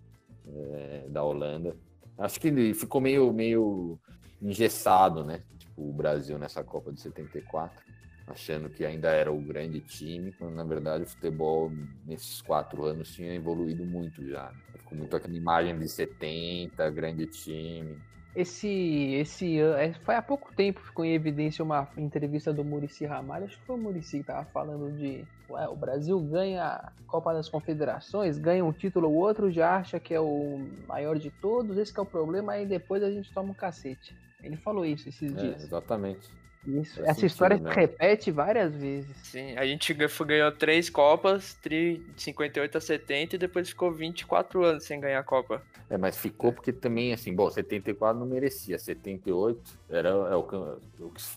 [0.47, 1.75] é, da Holanda.
[2.17, 3.99] Acho que ele ficou meio, meio
[4.41, 5.41] engessado, né?
[5.57, 7.83] Tipo, o Brasil nessa Copa de 74,
[8.27, 11.71] achando que ainda era o grande time, quando na verdade o futebol
[12.05, 14.51] nesses quatro anos tinha evoluído muito já.
[14.51, 14.59] né?
[14.79, 17.97] Ficou muito aquela imagem de 70, grande time.
[18.35, 18.67] Esse,
[19.15, 23.57] esse é, foi há pouco tempo ficou em evidência uma entrevista do Murici Ramalho, acho
[23.57, 27.49] que foi o Murici que tava falando de ué, o Brasil ganha a Copa das
[27.49, 31.97] Confederações, ganha um título, o outro já acha que é o maior de todos, esse
[31.97, 34.15] é o problema, aí depois a gente toma um cacete.
[34.43, 35.63] Ele falou isso esses É, dias.
[35.63, 36.29] exatamente.
[36.67, 37.79] Isso, essa sentido história se mesmo.
[37.79, 39.15] repete várias vezes.
[39.23, 44.63] Sim, a gente ganhou três Copas, tri- de 58 a 70, e depois ficou 24
[44.65, 45.61] anos sem ganhar a Copa.
[45.89, 50.73] É, mas ficou porque também, assim, bom, 74 não merecia, 78 era é o-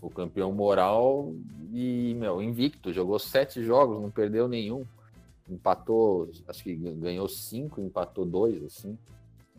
[0.03, 1.33] o campeão moral
[1.73, 4.85] e, meu, invicto, jogou sete jogos, não perdeu nenhum,
[5.49, 8.99] empatou, acho que ganhou cinco, empatou dois, assim,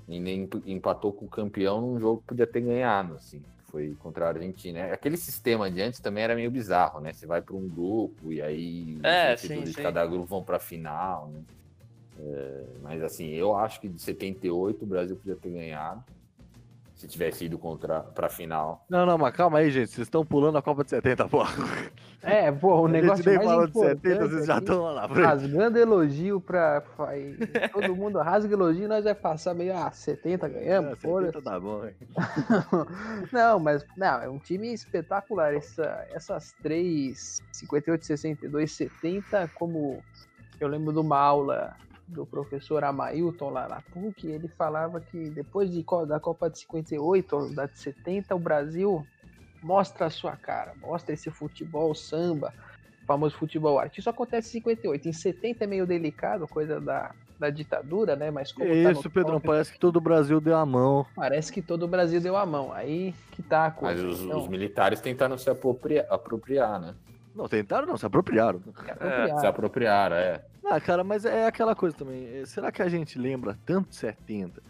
[0.07, 3.41] e nem empatou com o campeão num jogo que podia ter ganhado, assim,
[3.71, 4.93] foi contra a Argentina.
[4.93, 7.13] Aquele sistema de antes também era meio bizarro, né?
[7.13, 9.81] Você vai para um grupo e aí os É, vencedores sim, de sim.
[9.81, 11.45] cada grupo vão para a final, né?
[12.81, 16.03] Mas assim, eu acho que de 78 o Brasil podia ter ganhado.
[17.01, 18.85] Se tivesse ido contra pra final.
[18.87, 19.89] Não, não, mas calma aí, gente.
[19.89, 21.41] Vocês estão pulando a Copa de 70, pô.
[22.21, 24.93] É, pô, o a negócio nem mais falou de importante 70, vocês já estão lá
[24.93, 25.25] na frente.
[25.25, 26.83] rasgando elogio pra.
[27.73, 31.59] Todo mundo rasga elogio, nós vai passar meio, ah, 70 ganhamos, É, foda 70 tá
[31.59, 31.95] bom, hein?
[33.33, 35.55] Não, mas não, é um time espetacular.
[35.55, 40.03] Essa, essas três, 58, 62, 70, como
[40.59, 41.75] eu lembro de uma aula
[42.11, 47.35] do professor Amailton lá na PUC, ele falava que depois de, da Copa de 58,
[47.35, 49.05] ou da de 70, o Brasil
[49.63, 52.53] mostra a sua cara, mostra esse futebol samba,
[53.07, 53.99] famoso futebol arte.
[53.99, 55.07] Isso acontece em 58.
[55.07, 58.29] Em 70 é meio delicado, coisa da, da ditadura, né?
[58.29, 59.35] Mas como É tá isso, no Pedrão.
[59.35, 61.05] top, Parece que todo o Brasil deu a mão.
[61.15, 62.71] parece que todo o Brasil deu a mão.
[62.73, 64.07] Aí que tá a Mas coisa.
[64.07, 66.93] os, Então, os militares tentaram se apropria- apropriar, né?
[67.35, 68.61] Não, tentaram não, se apropriaram.
[68.87, 69.39] é apropriado.
[69.39, 70.45] Se apropriaram, é.
[70.65, 72.25] Ah, cara, mas é aquela coisa também.
[72.37, 74.61] é, Será que a gente lembra tanto de 70?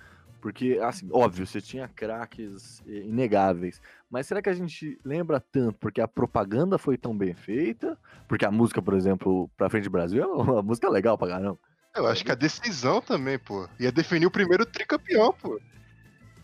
[0.41, 3.80] Porque, assim, óbvio, você tinha craques inegáveis.
[4.09, 7.97] Mas será que a gente lembra tanto porque a propaganda foi tão bem feita?
[8.28, 11.59] Porque a música, por exemplo, Pra Frente Brasil é uma música legal pra caramba.
[11.95, 13.68] Eu acho que a decisão também, pô.
[13.80, 15.59] Ia definir o primeiro tricampeão, pô.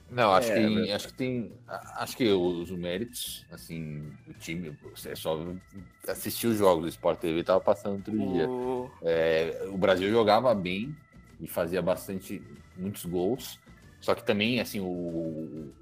[0.10, 0.95] Não, acho, É, que, velho.
[0.95, 1.51] acho que tem.
[1.68, 5.38] Acho que os méritos, assim, o time, você só
[6.08, 8.47] assistir os jogos do Sport TV tava passando outro dia.
[8.49, 8.89] O...
[9.03, 10.95] É, o Brasil jogava bem
[11.41, 12.41] e fazia bastante,
[12.78, 13.60] muitos gols.
[13.99, 15.74] Só que também, assim, o, o,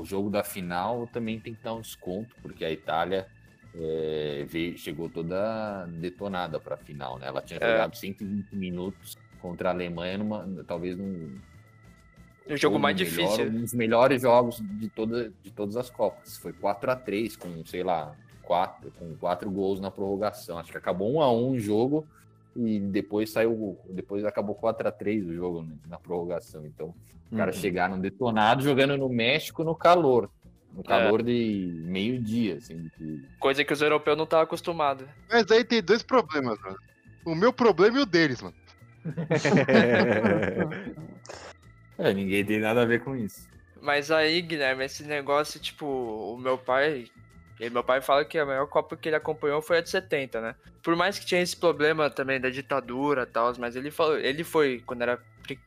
[0.00, 3.26] o jogo da final também tem que dar um desconto, porque a Itália
[3.74, 7.28] é, veio, chegou toda detonada para a final, né?
[7.28, 7.70] Ela tinha É.
[7.72, 11.38] jogado 120 minutos contra a Alemanha, numa, talvez num,
[12.54, 13.46] o jogo mais melhor- difícil.
[13.46, 16.36] Um dos melhores jogos de, toda, de todas as Copas.
[16.36, 20.58] Foi 4 a 3 com, sei lá, quatro, com quatro gols na prorrogação.
[20.58, 22.06] Acho que acabou 1 a 1 o jogo
[22.56, 23.78] e depois saiu.
[23.88, 26.64] Depois acabou 4 a 3 o jogo né, na prorrogação.
[26.66, 26.94] Então,
[27.30, 27.62] os caras Uhum.
[27.62, 30.30] chegaram detonados jogando no México no calor.
[30.74, 35.06] No calor de meio-dia, assim, que Coisa que os europeus não estavam acostumados.
[35.30, 36.76] Mas aí tem dois problemas, mano.
[37.26, 38.54] O meu problema e o deles, mano.
[42.02, 43.48] É, ninguém tem nada a ver com isso.
[43.80, 47.06] Mas aí, Guilherme, esse negócio, tipo, o meu pai.
[47.70, 50.54] meu pai fala que a maior Copa que ele acompanhou foi a de 70, né?
[50.82, 54.42] Por mais que tinha esse problema também da ditadura e tal, mas ele falou, ele
[54.42, 55.18] foi, quando era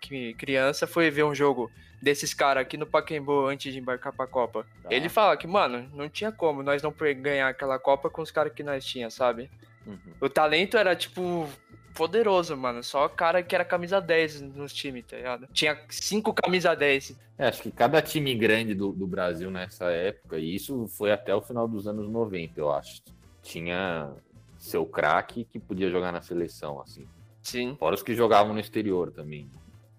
[0.02, 1.72] cri- criança, foi ver um jogo
[2.02, 4.66] desses caras aqui no Pacaembu antes de embarcar pra Copa.
[4.84, 4.90] Tá.
[4.94, 8.52] Ele fala que, mano, não tinha como nós não ganhar aquela Copa com os caras
[8.54, 9.50] que nós tinha, sabe?
[9.86, 9.98] Uhum.
[10.20, 11.50] O talento era, tipo,
[11.96, 12.84] poderoso, mano.
[12.84, 15.48] Só cara que era camisa 10 nos times, tá ligado?
[15.54, 17.16] Tinha cinco camisa 10.
[17.38, 21.34] É, acho que cada time grande do, do Brasil nessa época, e isso foi até
[21.34, 23.02] o final dos anos 90, eu acho,
[23.42, 24.12] tinha
[24.58, 27.08] seu craque que podia jogar na seleção, assim.
[27.42, 27.76] Sim.
[27.80, 29.50] Fora os que jogavam no exterior também.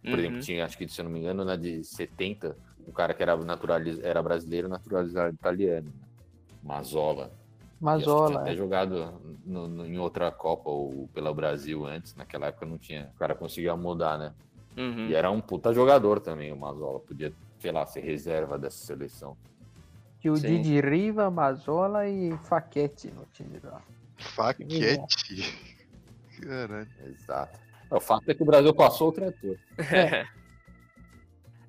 [0.02, 0.18] Por Uhum.
[0.18, 3.22] exemplo, tinha, acho que se eu não me engano, na de 70, um cara que
[3.22, 3.98] era, naturaliz...
[4.02, 5.86] era brasileiro naturalizado italiano.
[5.88, 6.06] né?
[6.62, 7.32] Mazola.
[7.80, 8.40] Mazola.
[8.40, 8.56] até é.
[8.56, 12.14] jogado no- no- em outra Copa ou pela Brasil antes.
[12.14, 13.10] Naquela época não tinha.
[13.14, 14.32] O cara conseguia mudar, né?
[14.76, 15.06] Uhum.
[15.08, 17.00] E era um puta jogador também, o Mazola.
[17.00, 19.36] Podia, sei lá, ser reserva dessa seleção.
[20.20, 20.48] Que o Sim.
[20.62, 23.80] Didi Riva, Mazola e Faquete no time lá.
[24.16, 25.54] Faquete.
[26.42, 26.88] Caralho.
[27.06, 27.58] Exato.
[27.90, 29.56] O fato é que o Brasil passou o trator.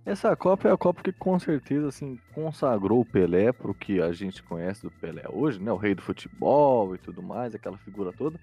[0.07, 4.13] Essa Copa é a Copa que com certeza assim consagrou o Pelé pro que a
[4.13, 5.69] gente conhece do Pelé hoje, né?
[5.69, 8.39] O rei do futebol e tudo mais, aquela figura toda.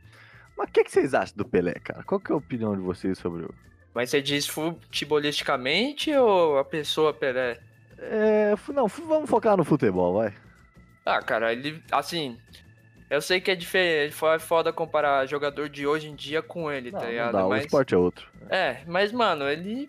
[0.59, 2.03] Mas o que, que vocês acham do Pelé, cara?
[2.05, 3.55] Qual que é a opinião de vocês sobre o.
[3.95, 7.59] Mas você diz futebolisticamente ou a pessoa Pelé?
[7.99, 10.35] É, não, vamos focar no futebol, vai.
[11.07, 11.83] Ah, cara, ele.
[11.91, 12.39] Assim.
[13.09, 14.13] Eu sei que é diferente.
[14.13, 17.33] Foi foda comparar jogador de hoje em dia com ele, Não, tá não ligado?
[17.33, 17.65] dá, o mas.
[17.65, 18.29] esporte é outro.
[18.51, 19.89] É, mas, mano, ele.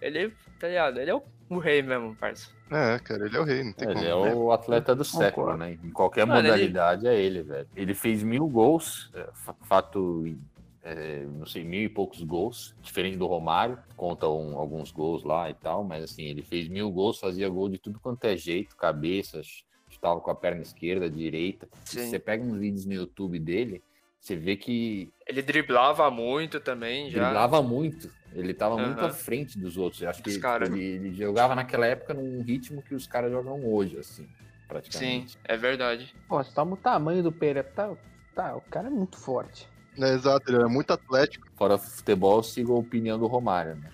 [0.00, 0.98] Ele, tá ligado?
[1.00, 2.50] Ele é o, o rei mesmo, parça.
[2.70, 4.06] É, cara, ele é o rei, não tem Ele como.
[4.26, 5.58] é o atleta do século, Concordo.
[5.64, 5.78] né?
[5.84, 7.68] Em qualquer Mano, ele- modalidade é ele, velho.
[7.76, 10.24] Ele fez mil gols, é, fa- fato,
[10.82, 15.48] é, não sei, mil e poucos gols, diferente do Romário, conta um- alguns gols lá
[15.50, 18.74] e tal, mas assim, ele fez mil gols, fazia gol de tudo quanto é jeito,
[18.76, 21.68] cabeças, chutava com a perna esquerda, direita.
[21.84, 22.10] Se Sim.
[22.10, 23.82] você pega uns vídeos no YouTube dele,
[24.18, 27.24] você vê que Ele driblava muito também já.
[27.24, 28.10] driblava muito.
[28.34, 29.06] Ele tava muito Aham.
[29.06, 30.02] à frente dos outros.
[30.02, 33.30] Eu acho que Os cara- ele, ele jogava naquela época num ritmo que os caras
[33.30, 34.28] jogam hoje, assim, Sim,
[34.66, 35.38] praticamente.
[35.44, 36.14] é verdade.
[36.28, 37.62] Pô, você toma o tamanho do Pelé.
[37.62, 37.96] Tá,
[38.34, 39.68] tá, o cara é muito forte.
[39.96, 41.46] É, exato, ele é muito atlético.
[41.56, 43.90] Fora futebol, eu sigo a opinião do Romário, né?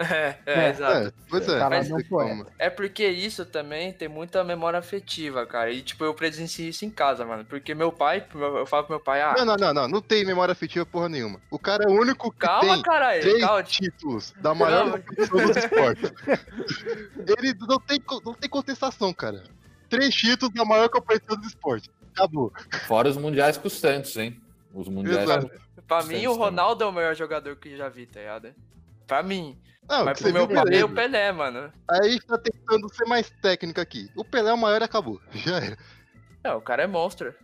[0.10, 0.70] É, é, É.
[0.70, 1.08] exato.
[1.08, 1.58] É, pois é.
[1.58, 1.68] Tá
[2.08, 2.46] como.
[2.58, 5.70] É porque isso também tem muita memória afetiva, cara.
[5.70, 7.44] E, tipo, eu presenciei isso em casa, mano.
[7.44, 9.88] Porque meu pai, eu falo pro meu pai, ah, Não, não, não, não.
[9.88, 11.38] Não tem memória afetiva porra nenhuma.
[11.50, 13.20] O cara é o único que calma, tem caralho.
[13.20, 16.12] três Calma, títulos da maior competição dos esportes.
[17.38, 19.44] Ele não tem, não tem contestação, cara.
[19.90, 21.90] Três títulos da maior competição dos esportes.
[22.14, 22.52] Acabou.
[22.86, 24.40] Fora os mundiais com o Santos, hein?
[24.72, 25.24] Os mundiais.
[25.24, 25.50] Exato.
[25.86, 28.54] pra Santos mim o Ronaldo é o melhor jogador que já vi, tá ligado?
[29.10, 29.58] Pra mim.
[29.88, 31.72] Não, Mas pro você meu viu, pai é o Pelé, mano.
[31.90, 34.08] Aí tá tentando ser mais técnico aqui.
[34.14, 35.20] O Pelé é o maior e acabou.
[35.34, 35.76] Já era.
[36.44, 37.34] É, o cara é monstro.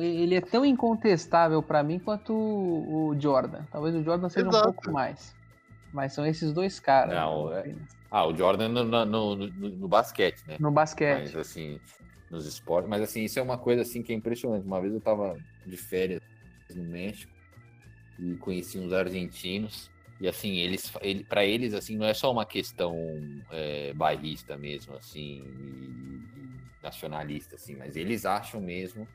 [0.00, 3.62] Ele é tão incontestável pra mim quanto o Jordan.
[3.70, 4.68] Talvez o Jordan seja Exato.
[4.68, 5.32] um pouco mais.
[5.92, 7.14] Mas são esses dois caras.
[7.14, 7.74] Não, né, é-
[8.10, 10.56] Ah, o Jordan no, no, no- no- no basquete, né?
[10.58, 11.34] No basquete.
[11.34, 11.78] Mas assim,
[12.32, 12.90] nos esportes.
[12.90, 14.66] Mas assim, isso é uma coisa assim que é impressionante.
[14.66, 16.20] Uma vez eu tava de férias
[16.74, 17.32] no México
[18.18, 19.88] e conheci uns argentinos.
[20.20, 24.94] E assim, eles, ele, para eles, assim, não é só uma questão é, bairrista mesmo,
[24.94, 26.22] assim, e-
[26.82, 29.08] nacionalista, assim, mas eles acham mesmo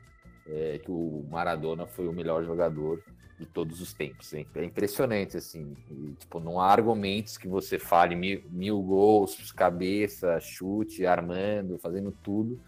[0.46, 3.02] é, que o Maradona foi o melhor jogador
[3.38, 4.32] de todos os tempos.
[4.34, 4.46] hein?
[4.54, 5.74] É impressionante, assim.
[5.90, 12.12] e, tipo, não há argumentos que você fale mil, mil gols, cabeça, chute, armando, fazendo
[12.22, 12.60] tudo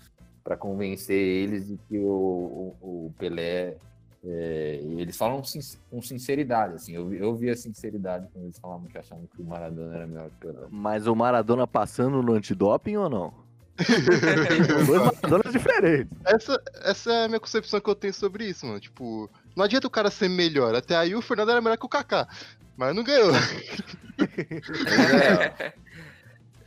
[0.43, 3.78] para convencer eles de que o, o, o Pelé.
[4.27, 6.95] É, e eles falam sin- com sinceridade, assim.
[6.95, 10.07] Eu, vi- eu vi a sinceridade quando eles falavam que achavam que o Maradona era
[10.07, 10.66] melhor que o Pelé.
[10.70, 13.35] Mas o Maradona passando no antidoping ou não?
[14.87, 16.16] Dois Maradonas diferentes.
[16.25, 18.79] Essa, essa é a minha concepção que eu tenho sobre isso, mano.
[18.81, 20.75] Tipo, não adianta o cara ser melhor.
[20.75, 22.27] Até aí o Fernando era melhor que o Kaká.
[22.77, 23.31] Mas não ganhou.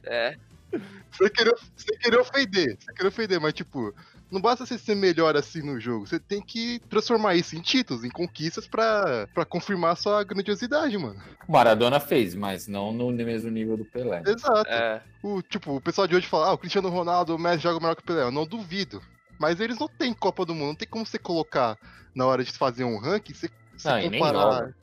[0.03, 0.35] É,
[1.11, 2.77] Você querer, você querer ofender.
[2.79, 3.93] Você querer ofender, mas tipo,
[4.31, 6.05] não basta você ser melhor assim no jogo.
[6.05, 10.97] Você tem que transformar isso em títulos, em conquistas pra, pra confirmar a sua grandiosidade,
[10.97, 11.21] mano.
[11.47, 14.21] O Maradona fez, mas não no mesmo nível do Pelé.
[14.25, 14.69] Exato.
[14.69, 15.01] é.
[15.23, 17.95] O, tipo, o pessoal de hoje fala, ah, o Cristiano Ronaldo, o Messi joga melhor
[17.95, 18.23] que o Pelé.
[18.23, 19.01] Eu não duvido.
[19.39, 20.69] Mas eles não têm Copa do Mundo.
[20.69, 21.77] Não tem como você colocar
[22.13, 24.73] na hora de fazer um ranking, você, você Não, e nem comparar.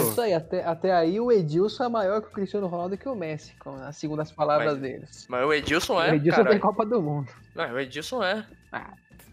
[0.00, 3.08] Isso aí, até, até aí o Edilson é maior que o Cristiano Ronaldo e que
[3.08, 5.26] o Messi, com as segundas palavras Mas- deles.
[5.28, 6.50] Mas o Edilson o é, Edilson cara.
[6.50, 7.30] tem Copa do Mundo.
[7.54, 8.44] Não, o Edilson é.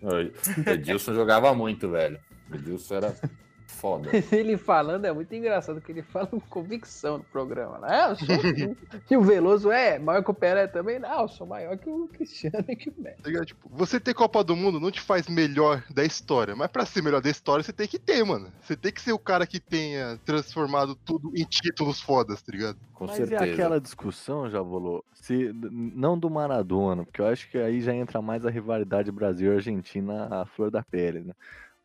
[0.01, 2.19] O Edilson jogava muito, velho.
[2.51, 3.15] O Edilson era
[3.69, 4.09] foda.
[4.31, 7.79] Ele falando é muito engraçado, que ele fala com convicção no programa.
[7.79, 7.87] Né?
[7.89, 8.75] Ah, eu sou assim.
[9.09, 10.99] E o Veloso é maior que o Pelé também?
[10.99, 13.21] Não, eu sou maior que o Cristiano e que o Messi.
[13.21, 13.45] tá?
[13.45, 16.55] Tipo, você ter Copa do Mundo não te faz melhor da história.
[16.55, 18.51] Mas pra ser melhor da história, você tem que ter, mano.
[18.61, 22.77] Você tem que ser o cara que tenha transformado tudo em títulos fodas, tá ligado?
[22.93, 23.45] Com Mas certeza.
[23.45, 25.03] e aquela discussão, já volou?
[25.13, 29.51] Se, não do Maradona, porque eu acho que aí já entra mais a rivalidade Brasil
[29.51, 31.33] e Argentina a flor da pele, né?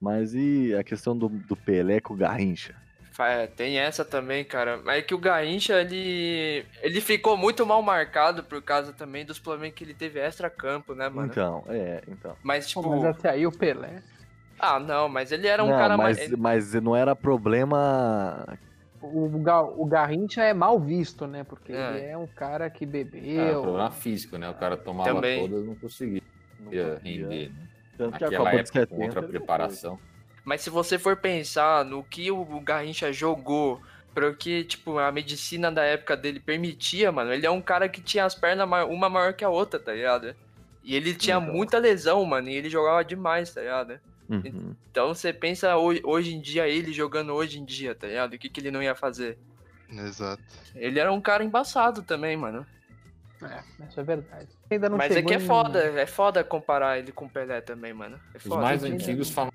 [0.04, 2.74] Mas e a questão do, do Pelé com o Garrincha?
[3.18, 4.80] É, Tem essa também, cara.
[4.84, 6.66] Mas é que o Garrincha, ele.
[6.82, 11.08] Ele ficou muito mal marcado por causa também dos problemas que ele teve extra-campo, né,
[11.08, 11.28] mano?
[11.30, 12.36] Então, é, então.
[12.42, 12.86] Mas, tipo.
[12.86, 14.02] mas até aí o Pelé.
[14.58, 16.30] Ah, não, mas ele era um não, cara mas, mais.
[16.32, 18.46] mas não era problema.
[19.00, 21.44] O, Ga- o Garrincha é mal visto, né?
[21.44, 21.90] Porque É.
[21.96, 23.62] ele é um cara que É, bebeu.
[23.62, 24.48] problema físico, né?
[24.50, 25.40] O cara tomava Também.
[25.48, 26.22] todas não conseguia
[26.58, 26.70] Não
[27.02, 27.48] render.
[27.50, 27.68] Né?
[27.96, 28.86] Tanto que a Copa de época, 70.
[28.94, 29.98] com outra ele não preparação.
[30.44, 33.80] Mas se você for pensar no que o Garrincha jogou,
[34.12, 38.00] pro que, tipo, a medicina da época dele permitia, mano, ele é um cara que
[38.00, 40.34] tinha as pernas ma- uma maior que a outra, tá ligado?
[40.84, 41.52] E ele tinha Então.
[41.52, 43.98] muita lesão, mano, e ele jogava demais, tá ligado?
[44.28, 44.74] Uhum.
[44.90, 48.34] Então você pensa hoje, hoje em dia, ele jogando hoje em dia, tá ligado?
[48.34, 49.36] O que, que ele não ia fazer?
[49.90, 50.42] Exato.
[50.74, 52.66] Ele era um cara embaçado também, mano.
[53.46, 54.48] É, isso é verdade.
[54.70, 57.92] Ainda não Mas é que é foda, é foda comparar ele com o Pelé também,
[57.92, 58.18] mano.
[58.34, 59.50] É Os mais Sim, antigos falam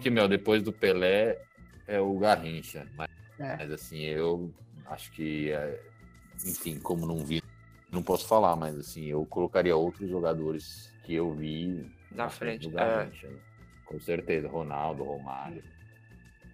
[0.00, 1.38] que, meu, depois do Pelé
[1.86, 2.86] é o Garrincha.
[2.96, 3.08] Mas,
[3.38, 3.56] É.
[3.56, 4.52] mas, assim, eu
[4.86, 5.80] acho que, é,
[6.44, 7.42] enfim, como não vi,
[7.90, 12.78] não posso falar, mas assim, eu colocaria outros jogadores que eu vi Na frente, do
[12.78, 12.84] é.
[12.84, 13.28] Garrincha.
[13.28, 13.38] né?
[13.84, 15.64] Com certeza, Ronaldo, Romário.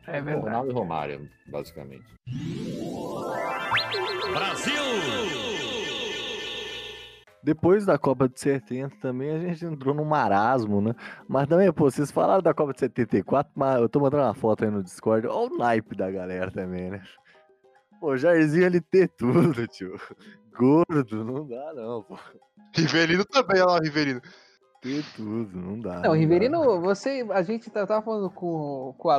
[0.06, 0.40] É verdade.
[0.46, 2.14] Ronaldo e Romário, basicamente.
[7.44, 10.94] Depois da Copa de 70 também a gente entrou num marasmo, né?
[11.28, 14.64] Mas também, pô, vocês falaram da Copa de 74, mas eu tô mandando uma foto
[14.64, 15.26] aí no Discord.
[15.26, 17.02] Olha o naipe da galera também, né?
[18.00, 20.00] Pô, Jairzinho ele ter tudo, tio.
[20.56, 22.18] Gordo, não dá não, pô.
[22.74, 24.22] Riverino também, olha lá, o Riverino.
[24.84, 25.94] Ter tudo, não dá.
[25.94, 26.14] Não, dá.
[26.14, 27.26] Riverino, você.
[27.30, 29.16] A gente tá- tava falando com, com a.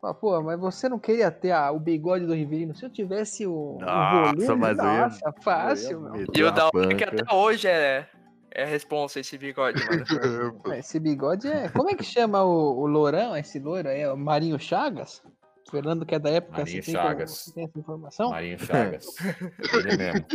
[0.00, 2.74] Fala, Pô, mas você não queria ter a- o bigode do Riverino?
[2.74, 6.70] Se eu tivesse o, o Nossa, volume, mas eu nossa, fácil, Eu E o da
[6.74, 8.06] hora que até hoje é,
[8.50, 10.02] é responsa esse bigode, mano.
[10.78, 11.68] Esse bigode é.
[11.68, 13.88] Como é que chama o, o Lourão, esse loiro?
[13.90, 15.22] É o Marinho Chagas?
[15.70, 17.30] Fernando, que é da época, Marinho tem, como- Chagas.
[17.32, 18.30] você tem essa informação?
[18.30, 19.06] Marinho Chagas.
[19.74, 20.26] Ele mesmo.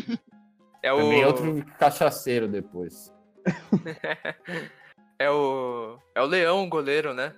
[0.84, 0.98] É o.
[0.98, 3.12] Também outro cachaceiro depois.
[5.20, 5.98] É o.
[6.16, 7.34] É o Leão, goleiro, né?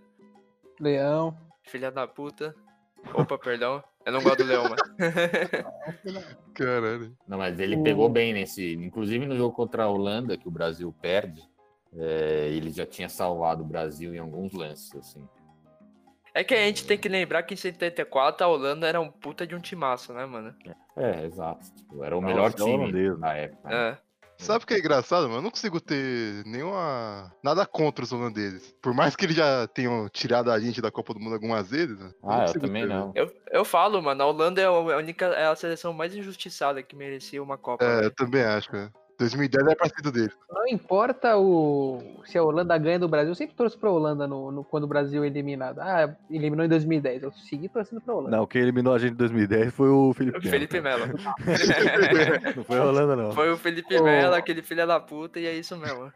[0.79, 1.37] Leão.
[1.63, 2.55] Filha da puta.
[3.13, 3.83] Opa, perdão.
[4.05, 4.81] Eu não gosto do Leão, mano.
[6.53, 7.15] Caralho.
[7.27, 8.73] Não, mas ele O- pegou bem nesse.
[8.73, 11.41] Inclusive no jogo contra a Holanda, que o Brasil perde,
[11.95, 15.27] é, ele já tinha salvado o Brasil em alguns lances, assim.
[16.33, 19.45] É que a gente tem que lembrar que em 74 a Holanda era um puta
[19.45, 20.55] de um timaço, né, mano?
[20.97, 21.71] É, exato.
[21.75, 23.69] Tipo, era o Nossa, melhor é time holandês, na época.
[23.69, 23.97] né?
[24.39, 24.43] É.
[24.43, 25.37] Sabe o que é engraçado, mano?
[25.37, 27.31] Eu não consigo ter nenhuma.
[27.43, 28.73] Nada contra os holandeses.
[28.81, 31.97] Por mais que eles já tenham tirado a gente da Copa do Mundo algumas vezes.
[31.97, 32.11] né?
[32.23, 33.11] Ah, eu também ter, não.
[33.15, 36.95] Eu, eu falo, mano, a Holanda é a única, é a seleção mais injustiçada que
[36.95, 37.83] merecia uma Copa.
[37.83, 38.11] É, eu velho.
[38.11, 38.89] também acho, né?
[39.23, 40.31] 2010 é partido dele.
[40.49, 44.51] Não importa o se a Holanda ganha do Brasil, eu sempre torço pra Holanda no,
[44.51, 45.79] no- quando o Brasil é eliminado.
[45.79, 47.23] Ah, eliminou em 2010.
[47.23, 48.37] Eu segui torcendo pra Holanda.
[48.37, 50.79] Não, quem eliminou a gente em 2010 foi o Felipe Melo, Felipe.
[50.81, 51.05] Melo.
[52.55, 53.31] Não foi a Holanda, não.
[53.31, 54.03] Foi o Felipe Ô.
[54.03, 56.11] Melo, aquele filho da puta, e é isso mesmo.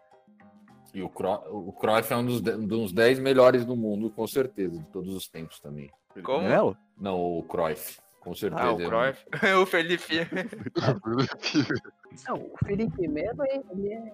[0.94, 1.42] E o, Cro...
[1.52, 4.86] o Cruyff é um dos, de- um dos 10 melhores do mundo, com certeza, de
[4.86, 5.92] todos os tempos também.
[6.24, 6.48] Como?
[6.48, 6.76] Melo?
[7.00, 8.62] Não, o Cruyff, com certeza.
[8.64, 9.26] Ah, o é um- Cruyff.
[9.62, 10.20] o Felipe.
[12.28, 14.12] Não, o Felipe Melo é, ele é,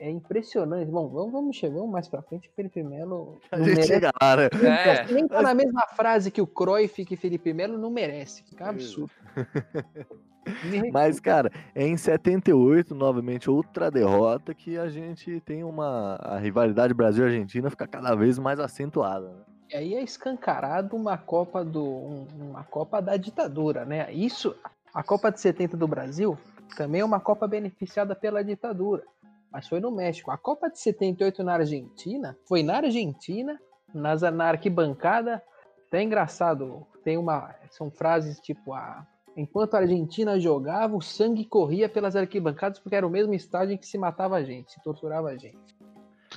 [0.00, 0.90] é impressionante.
[0.90, 2.48] Bom, vamos, vamos chegar vamos mais pra frente.
[2.48, 3.92] O Felipe Melo A não gente merece.
[3.92, 4.44] chega lá, né?
[4.46, 5.12] É.
[5.12, 8.42] Nem tá na mesma frase que o Cruyff e que Felipe Melo não merece.
[8.44, 9.12] Fica absurdo.
[10.64, 10.92] Me recuso.
[10.92, 16.16] Mas, cara, é em 78, novamente, outra derrota que a gente tem uma.
[16.16, 19.40] A rivalidade Brasil-Argentina fica cada vez mais acentuada, né?
[19.74, 24.12] Aí é escancarado uma Copa do um- uma Copa da ditadura, né?
[24.12, 24.54] Isso,
[24.94, 26.38] a Copa de 70 do Brasil
[26.76, 29.02] também é uma Copa beneficiada pela ditadura,
[29.50, 30.30] mas foi no México.
[30.30, 33.60] A Copa de 78 na Argentina foi na Argentina,
[33.92, 35.42] nas, na arquibancada.
[35.88, 39.04] Até engraçado, tem uma são frases tipo a
[39.36, 43.76] Enquanto a Argentina jogava, o sangue corria pelas arquibancadas porque era o mesmo estádio em
[43.76, 45.74] que se matava a gente, se torturava a gente.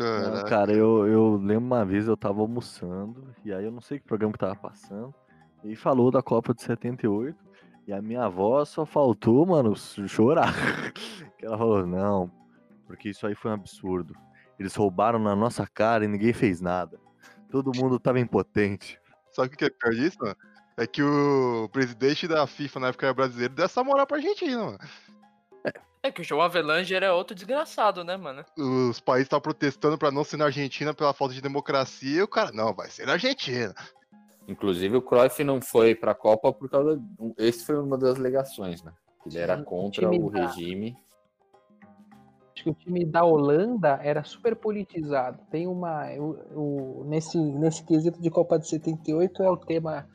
[0.03, 0.49] Não, Caraca.
[0.49, 4.05] cara, eu, eu lembro uma vez eu tava almoçando, e aí eu não sei que
[4.05, 5.13] programa que tava passando,
[5.63, 7.37] e falou da Copa de 78,
[7.87, 10.53] e a minha avó só faltou, mano, chorar.
[11.37, 12.31] que ela falou, não,
[12.85, 14.13] porque isso aí foi um absurdo.
[14.59, 16.99] Eles roubaram na nossa cara e ninguém fez nada.
[17.49, 18.99] Todo mundo tava impotente.
[19.31, 20.35] Sabe o que é pior disso, mano?
[20.75, 24.63] É que o presidente da FIFA na época era brasileiro deu essa moral pra Argentina,
[24.63, 24.77] mano.
[26.07, 28.45] É que o João Avelanger é outro desgraçado, né, mano?
[28.57, 32.27] Os países estavam protestando pra não ser na Argentina pela falta de democracia e o
[32.27, 33.75] cara, não, vai ser na Argentina.
[34.47, 37.01] Inclusive, o Cruyff não foi pra Copa por causa.
[37.37, 38.93] Esse foi uma das alegações, né?
[39.25, 40.97] Ele era o contra time o da- regime.
[42.55, 45.39] Acho que o time da Holanda era super politizado.
[45.51, 46.05] Tem uma.
[46.13, 50.07] O, o- nesse, nesse quesito de Copa de 78 é o tema,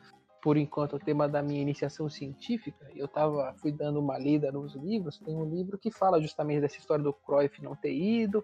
[0.43, 2.85] por enquanto, o tema da minha iniciação científica.
[2.93, 5.17] Eu tava, fui dando uma lida nos livros.
[5.17, 8.43] Tem um livro que fala justamente dessa história do Cruyff não ter ido,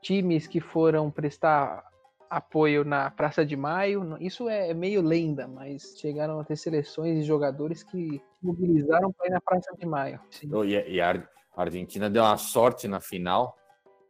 [0.00, 1.84] times que foram prestar
[2.30, 4.16] apoio na Praça de Maio.
[4.18, 9.30] Isso é meio lenda, mas chegaram a ter seleções e jogadores que mobilizaram para ir
[9.30, 10.18] na Praça de Maio.
[10.50, 13.54] Oh, E a Argentina deu uma sorte na final,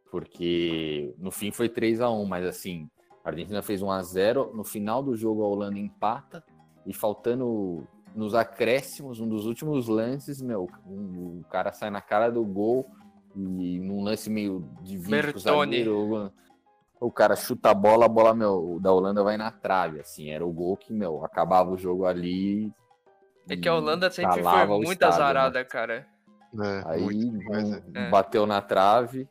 [0.09, 2.89] porque no fim foi 3 a 1 mas assim,
[3.25, 6.41] a Argentina fez 1 a 0 no final do jogo a Holanda empata,
[6.89, 12.29] e faltando nos acréscimos, um dos últimos lances, meu, um- o cara sai na cara
[12.31, 12.85] do gol,
[13.35, 15.39] e num lance meio de pro Bertone.
[15.83, 16.31] zagueiro,
[16.99, 20.31] o cara chuta a bola, a bola, meu, o da Holanda vai na trave, assim,
[20.31, 22.73] era o gol que, meu, acabava o jogo ali.
[23.47, 25.23] É que a Holanda sempre foi o muito estádio, né?
[25.23, 26.07] azarada, cara.
[26.61, 27.55] É, Aí muito não-
[27.95, 28.07] é.
[28.07, 28.09] É.
[28.09, 29.29] bateu na trave.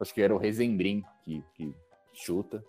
[0.00, 1.74] Acho que era o Rezendrim que, que
[2.12, 2.62] chuta.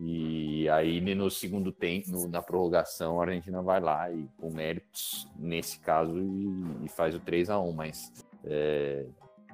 [0.00, 5.80] E aí no segundo tempo, na prorrogação, a Argentina vai lá e com méritos nesse
[5.80, 8.12] caso e, e faz o 3 a 1 mas
[8.44, 9.04] é,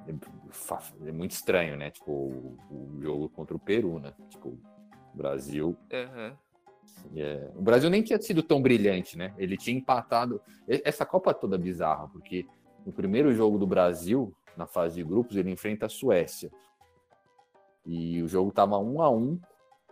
[0.07, 1.89] é é muito estranho, né?
[1.89, 4.13] Tipo, o, o jogo contra o Peru, né?
[4.29, 6.37] Tipo, o Brasil Aham.
[7.15, 9.33] é, O Brasil nem tinha sido tão brilhante, né?
[9.39, 10.39] Ele tinha empatado.
[10.67, 12.45] Essa Copa é toda bizarra, porque
[12.85, 16.51] no primeiro jogo do Brasil, na fase de grupos, ele enfrenta a Suécia.
[17.83, 19.39] E o jogo tava um a um.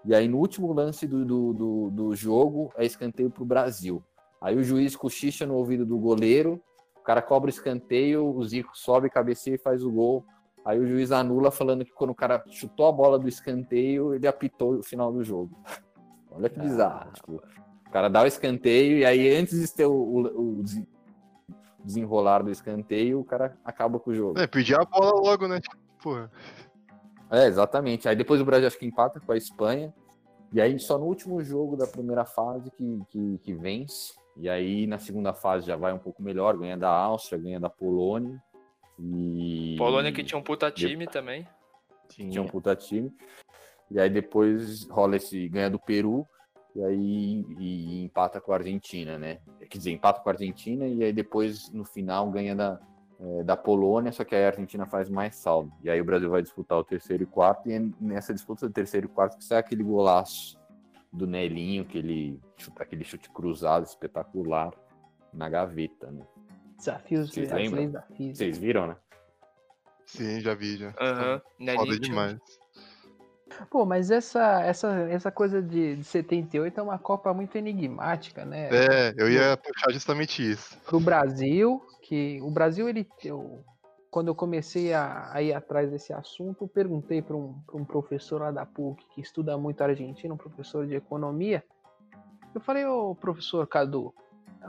[0.06, 4.04] E aí, no último lance do, do, do, do jogo, é escanteio pro Brasil.
[4.42, 6.62] Aí o juiz cochicha no ouvido do goleiro,
[6.98, 10.26] o cara cobra o escanteio, o Zico sobe, cabeceia e faz o gol.
[10.66, 14.28] Aí o juiz anula, falando que quando o cara chutou a bola do escanteio, ele
[14.28, 15.58] apitou o final do jogo.
[16.32, 17.10] Olha que bizarro.
[17.10, 17.12] Ah.
[17.14, 17.42] Tipo,
[17.88, 20.88] o cara dá o escanteio e aí antes de ter o, o- o desen-
[21.84, 24.40] desenrolar do escanteio, o cara acaba com o jogo.
[24.40, 25.60] É, pedir a bola logo, né?
[26.02, 26.32] Porra.
[27.34, 28.08] É, exatamente.
[28.08, 29.92] Aí depois o Brasil acho que empata com a Espanha.
[30.54, 34.14] E aí só no último jogo da primeira fase que, que, que vence.
[34.38, 37.72] E aí na segunda fase já vai um pouco melhor, ganha da Áustria, ganha da
[37.72, 38.40] Polônia.
[39.00, 39.74] E...
[39.80, 41.48] Polônia que tinha um puta time também.
[42.30, 43.12] tinha um puta time.
[43.90, 46.28] E aí depois rola esse ganha do Peru
[46.76, 49.40] e aí e, e empata com a Argentina, né?
[49.70, 52.80] Quer dizer, empata com a Argentina e aí depois no final ganha da,
[53.20, 55.72] é, da Polônia, só que aí a Argentina faz mais saldo.
[55.82, 58.74] E aí o Brasil vai disputar o terceiro e quarto e é nessa disputa do
[58.74, 60.60] terceiro e quarto que sai aquele golaço
[61.12, 64.74] do Nelinho, que ele chuta aquele chute cruzado espetacular
[65.32, 66.26] na gaveta, né?
[66.78, 68.04] Desafios Vocês as lembram?
[68.16, 68.36] física.
[68.36, 68.96] Vocês viram, né?
[70.06, 70.94] Sim, já vi, já.
[71.00, 71.40] Aham.
[71.40, 72.40] Foda Nelinho demais.
[73.70, 78.70] Pô, mas essa, essa, essa coisa de, de 78 é uma Copa muito enigmática, né?
[78.72, 80.78] É, eu ia puxar justamente isso.
[80.86, 83.08] Pro Brasil, que o Brasil, ele.
[83.32, 83.64] O,
[84.12, 88.42] quando eu comecei a, a ir atrás desse assunto, eu perguntei para um, um professor
[88.42, 91.64] lá da PUC que estuda muito a Argentina, um professor de economia.
[92.54, 94.14] Eu falei, ô professor Cadu,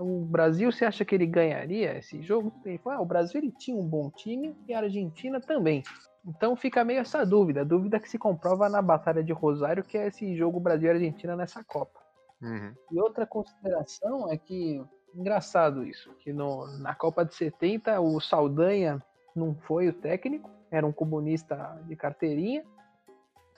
[0.00, 2.54] o Brasil, você acha que ele ganharia esse jogo?
[2.64, 5.82] Ele falou, ah, o Brasil ele tinha um bom time e a Argentina também.
[6.26, 9.98] Então fica meio essa dúvida, a dúvida que se comprova na Batalha de Rosário, que
[9.98, 12.00] é esse jogo Brasil e Argentina nessa Copa.
[12.40, 12.74] Uhum.
[12.92, 14.82] E outra consideração é que,
[15.14, 19.02] engraçado isso, que no, na Copa de 70 o Saldanha
[19.34, 22.64] não foi o técnico, era um comunista de carteirinha.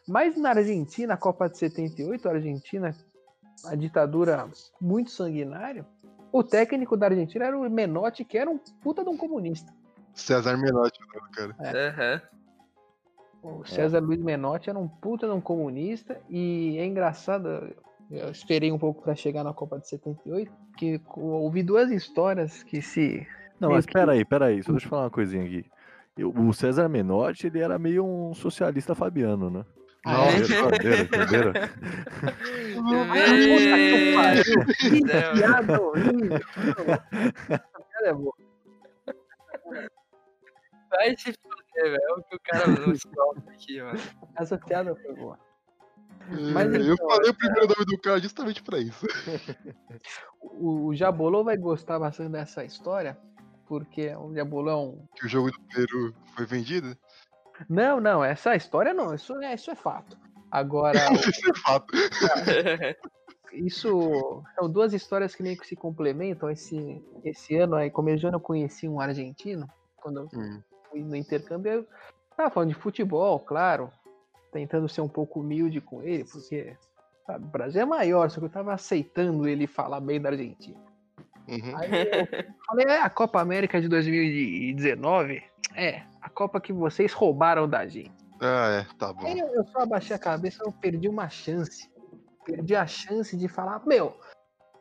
[0.06, 2.94] Mas na Argentina, a Copa de 78, a Argentina,
[3.64, 4.48] a ditadura
[4.80, 5.84] muito sanguinária,
[6.30, 9.72] o técnico da Argentina era o Menotti, que era um puta de um comunista.
[10.14, 11.56] César Menotti, né, cara.
[11.60, 12.22] Aham.
[13.42, 17.74] O César Luiz Menotti era um puta de um comunista e é engraçado,
[18.10, 22.80] eu esperei um pouco para chegar na Copa de 78, que ouvi duas histórias que
[22.82, 23.26] se
[23.60, 25.64] Não, mas peraí, peraí, só deixa eu falar uma coisinha aqui.
[26.16, 29.64] Eu- o César Menotti, ele era meio um socialista fabiano, né?
[30.08, 30.36] Ah, é?
[30.36, 31.52] Entenderam, entenderam?
[32.86, 34.44] Meu Deus.
[35.34, 36.40] piada horrível.
[37.48, 38.34] Essa piada é boa.
[40.90, 41.98] Vai se foder, velho.
[42.00, 43.98] É o que o cara não solta aqui, mano.
[44.38, 45.38] Essa piada foi boa.
[46.28, 49.06] É, Mas eu então, falei o primeiro nome do cara justamente pra isso.
[50.58, 53.18] O, o Jabolô vai gostar bastante dessa história,
[53.66, 54.44] porque o é
[54.76, 55.04] um.
[55.16, 56.96] Que o jogo do Peru foi vendido.
[57.68, 60.16] Não, não, essa história não, isso é, isso é fato.
[60.50, 60.98] Agora,
[61.28, 61.92] Isso é fato.
[63.52, 66.48] isso são duas histórias que meio que se complementam.
[66.48, 70.62] Esse, esse ano aí, como eu conheci um argentino, quando eu Hum.
[70.90, 71.86] fui no intercâmbio, eu
[72.36, 73.90] tava falando de futebol, claro,
[74.56, 76.74] tentando ser um pouco humilde com ele, porque
[77.26, 80.80] sabe, o Brasil é maior, só que eu tava aceitando ele falar bem da Argentina.
[81.46, 81.76] Uhum.
[81.76, 85.42] Aí eu falei, é, a Copa América de 2019
[85.74, 88.10] é a Copa que vocês roubaram da gente.
[88.40, 89.26] Ah, é, tá bom.
[89.26, 91.90] Aí eu, eu só abaixei a cabeça eu perdi uma chance.
[92.44, 94.16] Perdi a chance de falar, meu,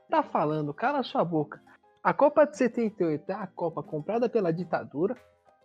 [0.09, 1.61] tá falando, cala sua boca.
[2.01, 5.17] A Copa de 78 é a Copa comprada pela ditadura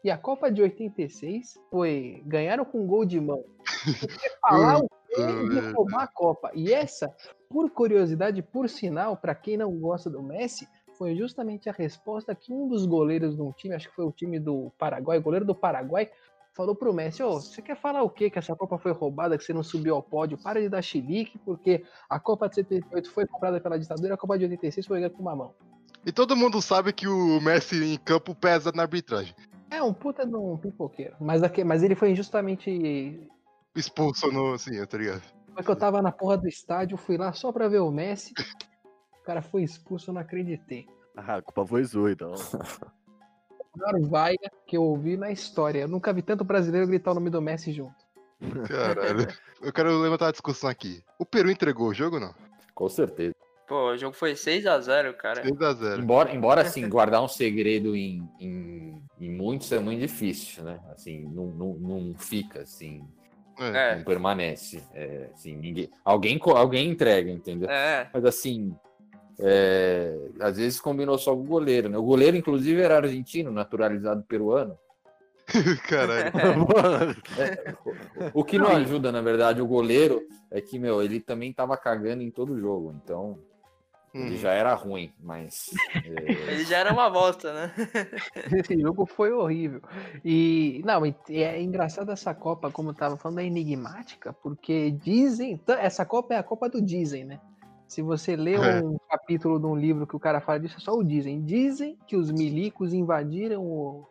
[0.03, 3.45] e a Copa de 86 foi ganharam com gol de mão.
[4.41, 4.89] Falar o
[5.49, 6.51] de roubar a Copa?
[6.55, 7.15] E essa,
[7.49, 12.53] por curiosidade, por sinal, pra quem não gosta do Messi, foi justamente a resposta que
[12.53, 15.45] um dos goleiros de um time, acho que foi o time do Paraguai, o goleiro
[15.45, 16.11] do Paraguai,
[16.53, 18.29] falou pro Messi, ô, você quer falar o quê?
[18.29, 20.39] Que essa Copa foi roubada, que você não subiu ao pódio?
[20.39, 24.39] Para de dar chilique, porque a Copa de 78 foi comprada pela ditadura, a Copa
[24.39, 25.55] de 86 foi ganhada com uma mão.
[26.05, 29.35] E todo mundo sabe que o Messi em campo pesa na arbitragem.
[29.71, 31.15] É um puta de um pipoqueiro.
[31.21, 33.21] Mas, aqui, mas ele foi injustamente.
[33.75, 34.55] Expulso no.
[34.55, 35.23] Assim, tá ligado?
[35.55, 38.33] Foi que eu tava na porra do estádio, fui lá só pra ver o Messi.
[39.21, 40.89] O cara foi expulso, eu não acreditei.
[41.17, 42.35] Ah, a culpa foi sua, então.
[42.35, 45.81] A maior vaia que eu ouvi na história.
[45.81, 47.95] Eu nunca vi tanto brasileiro gritar o nome do Messi junto.
[48.67, 49.29] Caralho.
[49.61, 51.05] Eu quero levantar a discussão aqui.
[51.19, 52.35] O Peru entregou o jogo ou não?
[52.75, 53.35] Com certeza.
[53.71, 55.45] Pô, o jogo foi 6x0, cara.
[55.45, 56.01] 6x0.
[56.01, 60.81] Embora, embora assim, guardar um segredo em, em, em muitos é muito difícil, né?
[60.93, 63.01] Assim, não, não, não fica assim,
[63.57, 63.95] É.
[63.95, 64.83] não permanece.
[64.93, 67.71] É, assim, ninguém, alguém, alguém entrega, entendeu?
[67.71, 68.75] É, Mas assim,
[69.39, 71.97] é, às vezes combinou só com o goleiro, né?
[71.97, 74.77] O goleiro, inclusive, era argentino, naturalizado peruano.
[75.89, 76.33] Caralho.
[78.35, 82.25] O que não ajuda, na verdade, o goleiro é que, meu, ele também tava cagando
[82.25, 83.39] em todo jogo, então
[84.13, 84.39] ele Hum.
[84.39, 85.71] já era ruim, mas.
[85.95, 86.01] é,
[86.53, 87.73] ele já era uma bosta, né?
[88.53, 89.81] Esse jogo foi horrível.
[90.25, 95.61] E, não, e é engraçado essa Copa, como eu tava falando, é enigmática, porque dizem.
[95.69, 97.41] Essa Copa é a Copa do dizem, né?
[97.87, 98.81] Se você lê É.
[98.83, 101.43] um capítulo de um livro que o cara fala disso, é só o dizem.
[101.43, 104.07] Dizem que os milicos invadiram o,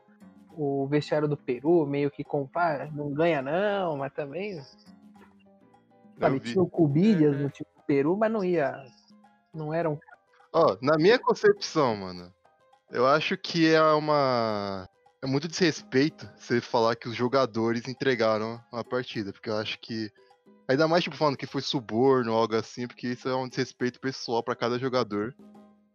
[0.51, 4.61] o vestiário do Peru, meio que compara, não ganha não, mas também.
[6.19, 6.51] Sabe, vi.
[6.51, 7.43] tinha o Cubillas Uhum.
[7.43, 8.83] no time do Peru, mas não ia.
[9.53, 9.97] Não era um
[10.51, 12.33] Ó, na minha concepção, mano,
[12.91, 14.89] eu acho que é uma.
[15.21, 20.11] É muito desrespeito você falar que os jogadores entregaram a partida, porque eu acho que.
[20.67, 23.99] Ainda mais, tipo, falando que foi suborno ou algo assim, porque isso é um desrespeito
[23.99, 25.35] pessoal pra cada jogador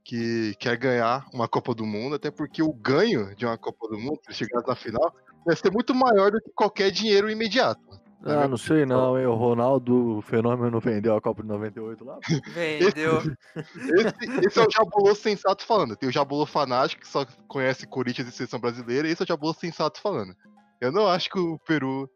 [0.04, 3.98] que quer ganhar uma Copa do Mundo, até porque o ganho de uma Copa do
[3.98, 5.14] Mundo, se chegar na final,
[5.46, 7.80] vai ser muito maior do que qualquer dinheiro imediato.
[8.26, 9.26] Ah, não sei não, hein?
[9.26, 12.18] O Ronaldo o Fenômeno vendeu a Copa de 98 lá.
[12.54, 13.18] Vendeu.
[13.18, 15.94] Esse, esse é o Jabulô sensato falando.
[15.94, 19.28] Tem o Jabulô fanático, que só conhece Corinthians e seleção brasileira, e esse é o
[19.28, 20.34] Jabulô sensato falando.
[20.80, 22.08] Eu não acho que o Peru,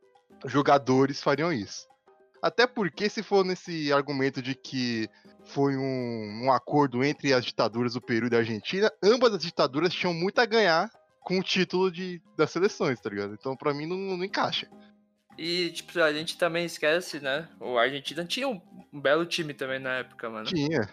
[0.46, 1.86] jogadores, fariam isso.
[2.42, 5.08] Até porque, se for nesse argumento de que
[5.44, 9.92] foi um, um acordo entre as ditaduras do Peru e da Argentina, ambas as ditaduras
[9.92, 10.90] tinham muito a ganhar
[11.20, 13.34] com o título de, das seleções, tá ligado?
[13.34, 14.66] Então, pra mim, não, não encaixa.
[15.38, 17.48] E, tipo, a gente também esquece, né?
[17.60, 18.60] O Argentina tinha um,
[18.92, 20.46] um belo time também na época, mano.
[20.46, 20.88] Tinha.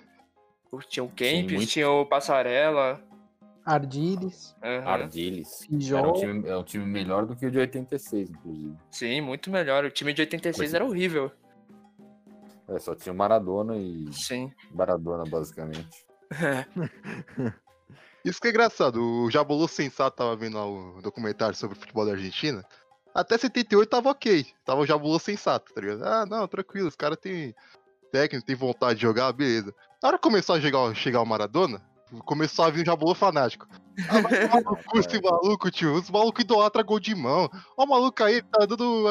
[0.87, 1.69] Tinha o Kempis, muito.
[1.69, 3.01] tinha o Passarella.
[3.65, 4.87] Ardiles, aham.
[4.87, 5.67] Ardiles.
[5.91, 8.75] Era um, time, é um time melhor do que o de 86, inclusive.
[8.91, 9.83] Sim, muito melhor.
[9.83, 10.75] O time de 86 Pois é.
[10.75, 11.31] era horrível.
[12.67, 14.51] É, só tinha o Maradona e Sim.
[14.71, 16.05] Maradona, basicamente.
[18.23, 19.01] Isso que é engraçado.
[19.01, 22.63] O Jabulu Sensato tava vendo lá o documentário sobre o futebol da Argentina.
[23.15, 24.45] Até 78 tava ok.
[24.65, 26.03] Tava o Jabulu Sensato, tá ligado?
[26.03, 26.89] Ah, não, tranquilo.
[26.89, 27.55] Os caras têm
[28.11, 29.73] técnico, têm vontade de jogar, beleza.
[30.03, 31.81] Na hora que começou a chegar, chegar o Maradona,
[32.25, 33.67] começou a vir o Jabulu fanático.
[34.09, 35.93] Ah, vai tomar no cu esse maluco, tio.
[35.93, 37.49] Os malucos idolatram gol de mão.
[37.77, 39.05] Ó, o maluco aí tá dando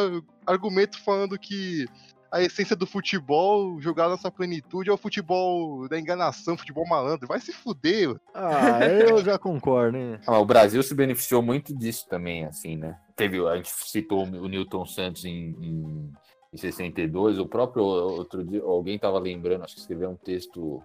[0.47, 1.87] ah, argumento falando que
[2.35, 7.29] a essência do futebol, jogar nessa plenitude, é o futebol da enganação, futebol malandro.
[7.29, 8.21] Vai se fuder, mano.
[8.35, 10.19] Ah, eu já concordo, hein?
[10.27, 12.99] Ah, o Brasil se beneficiou muito disso também, assim, né?
[13.15, 16.13] Teve, a gente citou o Newton Santos em, em,
[16.53, 20.83] em 62, o próprio outro dia, alguém tava lembrando, acho que escreveu um texto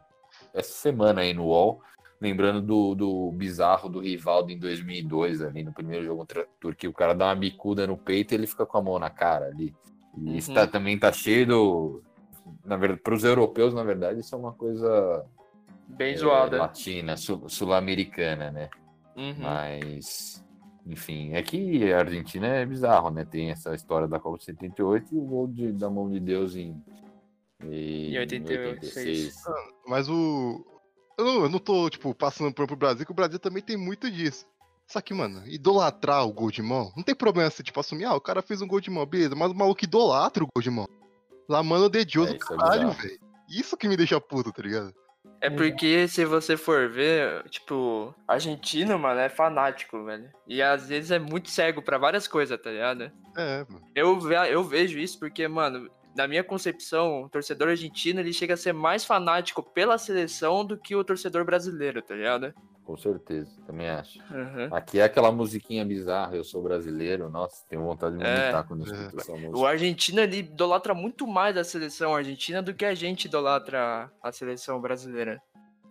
[0.54, 1.82] essa semana aí no UOL,
[2.22, 6.92] lembrando do, do bizarro do Rivaldo em 2002, ali no primeiro jogo contra a Turquia,
[6.92, 9.48] o cara dá uma bicuda no peito e ele fica com a mão na cara
[9.48, 9.74] ali.
[10.18, 10.54] E Uhum.
[10.54, 12.04] tá- também tá cheio do...
[12.66, 15.26] Na verdade, para os europeus, na verdade, isso é uma coisa
[15.88, 16.58] Bem é, zoada.
[16.58, 18.70] latina, sul- sul-americana, né?
[19.16, 19.36] Uhum.
[19.40, 20.44] Mas,
[20.86, 23.24] enfim, é que a Argentina é bizarro, né?
[23.26, 26.56] Tem essa história da Copa de 78 e o gol de- da mão de Deus
[26.56, 26.82] em,
[27.64, 29.36] em, Em 86.
[29.88, 30.66] Mas o.
[31.18, 34.10] Eu não, eu não tô, tipo, passando pro Brasil, que o Brasil também tem muito
[34.10, 34.46] disso.
[34.92, 38.16] Só que, mano, idolatrar o gol de mão, não tem problema você, tipo, assumir, ah,
[38.16, 40.70] o cara fez um gol de mão, beleza, mas o maluco idolatra o gol de
[40.72, 40.88] mão.
[41.48, 42.92] Lá, mano, de Deus É, do é caralho, bizarro.
[42.94, 43.20] velho.
[43.50, 44.94] Isso que me deixa puto, tá ligado?
[45.42, 50.30] É porque se você for ver, tipo, argentino, mano, é fanático, velho.
[50.48, 53.12] E às vezes é muito cego pra várias coisas, tá ligado?
[53.38, 53.82] É, mano.
[53.96, 58.56] Eu, ve- eu vejo isso porque, mano, na minha concepção, o torcedor argentino ele chega
[58.56, 62.54] a ser mais fanático pela seleção do que o torcedor brasileiro, tá ligado?
[62.90, 64.18] Com certeza, também acho.
[64.34, 64.68] Uhum.
[64.72, 68.36] Aqui é aquela musiquinha bizarra, eu sou brasileiro, nossa, tenho vontade de É.
[68.36, 68.98] vomitar quando eu É.
[68.98, 69.70] escuto essa O música.
[69.70, 74.82] argentino ele idolatra muito mais a seleção argentina do que a gente idolatra a seleção
[74.82, 75.40] brasileira.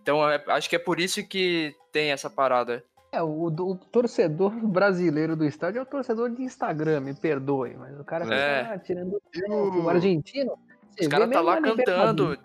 [0.02, 2.82] Então é- acho que é por isso que tem essa parada.
[3.12, 7.76] É, o, do- o torcedor brasileiro do estádio é o torcedor de Instagram, me perdoe,
[7.76, 8.64] mas o cara É.
[8.64, 9.88] fica tirando o o...
[9.88, 10.58] argentino.
[11.00, 12.32] Os caras tá lá cantando.
[12.32, 12.36] O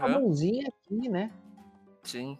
[0.00, 1.30] com a mãozinha aqui, né?
[2.02, 2.36] Sim.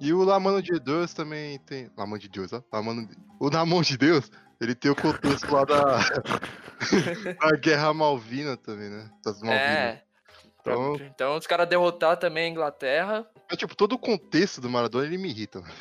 [0.00, 1.90] E o La Mano de Deus também tem.
[1.96, 2.62] La Mano de Deus, ó.
[2.72, 3.14] La Mano de...
[3.38, 5.98] O Na Mão de Deus, ele tem o contexto lá da.
[7.40, 9.10] da Guerra Malvina também, né?
[9.24, 9.60] Das Malvinas.
[9.60, 10.02] É.
[10.60, 13.26] Então- Então, os caras derrotar também a Inglaterra.
[13.48, 15.72] Mas, tipo, todo o contexto do Maradona, ele me irrita, mano.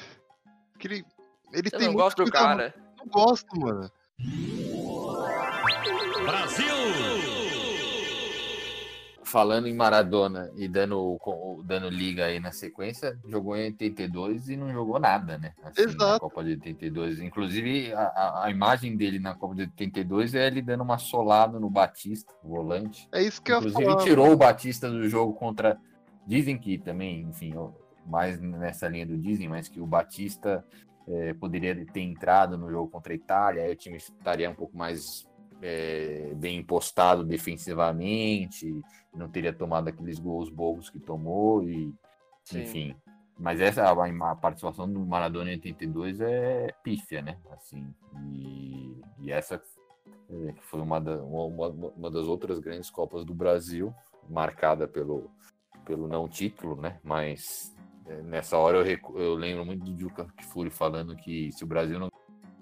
[0.73, 1.05] Porque ele.
[1.53, 2.75] Ele Eu tem não gosto do coisa- cara.
[2.97, 3.89] Não gosto, mano.
[9.29, 11.19] Falando em Maradona e dando,
[11.63, 15.53] dando liga aí na sequência, jogou em 82 e não jogou nada, né?
[15.61, 16.19] Assim, Na Exato.
[16.21, 17.19] Copa de 82.
[17.19, 21.69] Inclusive, a, a- imagem dele na Copa de 82 é ele dando uma solada no
[21.69, 23.07] Batista, o volante.
[23.11, 25.77] É isso que eu ia Inclusive, tirou o Batista do jogo contra.
[26.25, 27.53] Dizem que também, enfim,
[28.07, 30.65] mais nessa linha do dizem, mas que o Batista
[31.07, 34.75] eh, poderia ter entrado no jogo contra a Itália, aí o time estaria um pouco
[34.75, 35.27] mais
[35.61, 38.81] eh, bem postado defensivamente,
[39.13, 41.93] não teria tomado aqueles gols bobos que tomou, e
[42.43, 42.61] Sim.
[42.61, 42.95] enfim.
[43.37, 47.37] Mas essa a, participação do Maradona em 82 é pífia, né?
[47.51, 47.93] Assim,
[48.33, 49.55] e, e essa
[50.29, 53.93] é, foi uma, da- uma, uma- das outras grandes Copas do Brasil,
[54.29, 55.29] marcada pelo,
[55.85, 56.99] pelo não título, né?
[57.01, 57.73] Mas
[58.07, 61.67] é, nessa hora eu, recu- eu lembro muito do Juca Kfouri falando que se o
[61.67, 62.09] Brasil não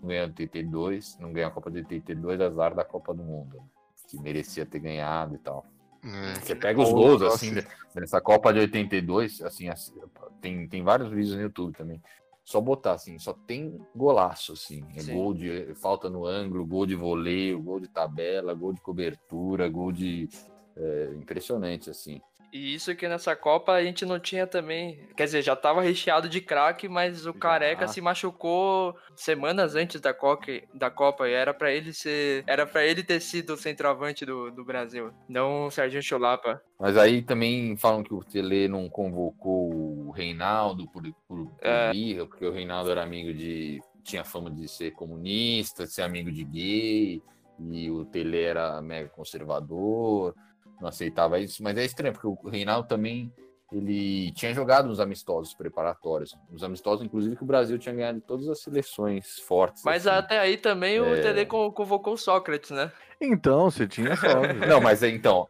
[0.04, 3.58] ganhar o 82, não ganhar a Copa de 82, azar da Copa do Mundo.
[3.58, 3.64] né?
[4.08, 5.66] Que merecia ter ganhado e tal.
[6.08, 6.36] É.
[6.36, 7.54] Você pega os gols, assim,
[7.96, 9.94] nessa Copa de 82, assim, assim,
[10.42, 12.02] tem, tem vários vídeos no YouTube também.
[12.44, 14.86] Só botar, assim, só tem golaço, assim.
[14.96, 15.14] É Sim.
[15.14, 19.92] gol de falta no ângulo, gol de voleio, gol de tabela, gol de cobertura, gol
[19.92, 20.30] de.
[20.78, 22.22] é, impressionante, assim.
[22.52, 25.00] E isso que nessa Copa a gente não tinha também.
[25.16, 27.40] Quer dizer, já tava recheado de craque, mas o Já.
[27.40, 32.44] Careca se machucou semanas antes da Copa, da Copa e era pra ele ser.
[32.48, 36.62] Era para ele ter sido o centroavante do, do Brasil, não o Serginho Chulapa.
[36.80, 39.74] Mas aí também falam que o Tele não convocou
[40.08, 41.92] o Reinaldo por, por, por É.
[41.92, 43.82] birra, porque o Reinaldo era amigo de.
[44.04, 47.22] tinha fama de ser comunista, de ser amigo de gay,
[47.60, 50.34] e o Tele era mega conservador,
[50.82, 51.62] não aceitava isso.
[51.64, 53.32] Mas é estranho, porque o Reinaldo também
[53.72, 56.38] ele tinha jogado nos amistosos preparatórios.
[56.50, 59.84] Nos amistosos, inclusive, que o Brasil tinha ganhado todas as seleções fortes.
[59.84, 60.18] Mas assim.
[60.20, 61.22] até aí também o É.
[61.22, 62.92] Tele con- convocou o Sócrates, né?
[63.20, 64.42] Então, você tinha só.
[64.68, 65.48] Não, mas é, então,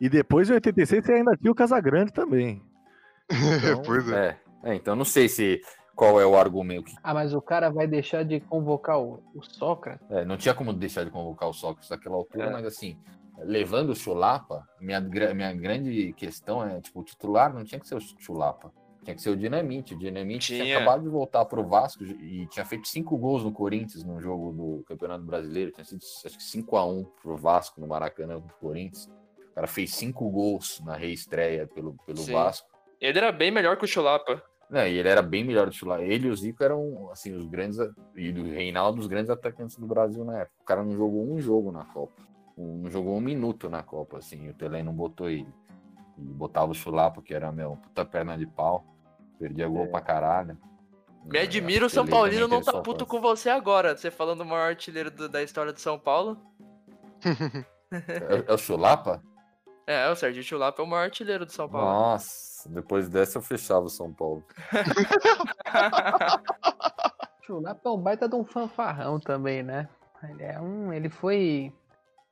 [0.00, 2.62] e depois em 86 você ainda tinha o Casagrande também.
[3.30, 4.36] Então, pois é.
[4.64, 5.60] é, é, então não sei se
[6.00, 6.84] qual é o argumento.
[6.86, 10.10] que- Ah, mas o cara vai deixar de convocar o, o Sócrates?
[10.10, 12.50] é, não tinha como deixar de convocar o Sócrates naquela altura, É.
[12.50, 12.96] mas assim,
[13.38, 17.96] levando o Chulapa, minha, minha grande questão é, tipo, o titular não tinha que ser
[17.96, 18.72] o Chulapa.
[19.02, 19.94] Tinha que ser o Dinamite.
[19.94, 20.76] O Dinamite tinha, Tinha.
[20.76, 24.84] acabado de voltar pro Vasco e tinha feito cinco gols no Corinthians no jogo do
[24.86, 25.72] Campeonato Brasileiro.
[25.72, 29.06] Tinha sido acho que 5x1 pro Vasco no Maracanã contra o Corinthians.
[29.50, 32.32] O cara fez cinco gols na reestreia pelo, pelo Sim.
[32.34, 32.68] Vasco.
[33.00, 34.42] Ele era bem melhor que o Chulapa.
[34.70, 36.00] Não, e ele era bem melhor do titular.
[36.00, 37.76] Ele e o Zico eram, assim, os grandes.
[38.14, 40.56] E do Reinaldo, os grandes atacantes do Brasil na época.
[40.60, 42.22] O cara não jogou um jogo na Copa.
[42.56, 44.48] Não jogou um minuto na Copa, assim.
[44.48, 45.48] O Tele não botou ele.
[46.16, 48.84] E botava o Chulapa, que era, meu, puta perna de pau.
[49.38, 49.88] Perdia gol É.
[49.88, 50.56] pra caralho.
[51.24, 53.96] Me É, admira o São Paulino não tá puto com você agora.
[53.96, 56.38] Você falando o maior artilheiro do- da história de São Paulo.
[57.92, 59.20] É, é o Chulapa?
[59.90, 61.84] É, o Sérgio Chulapa é o maior artilheiro do São Paulo.
[61.88, 64.44] Nossa, depois dessa eu fechava o São Paulo.
[67.44, 69.88] Chulapa é um baita de um fanfarrão também, né?
[70.22, 70.92] Ele é um.
[70.92, 71.72] Ele foi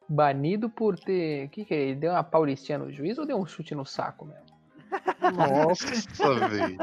[0.09, 1.47] banido por ter.
[1.47, 1.78] O que que é?
[1.78, 4.47] Ele deu uma paulistinha no juiz ou deu um chute no saco mesmo?
[5.36, 6.76] Nossa, velho.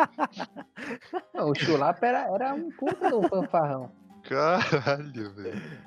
[1.34, 3.92] Não, o Chulapa era, era um puta de um fanfarrão.
[4.24, 5.86] Caralho, velho.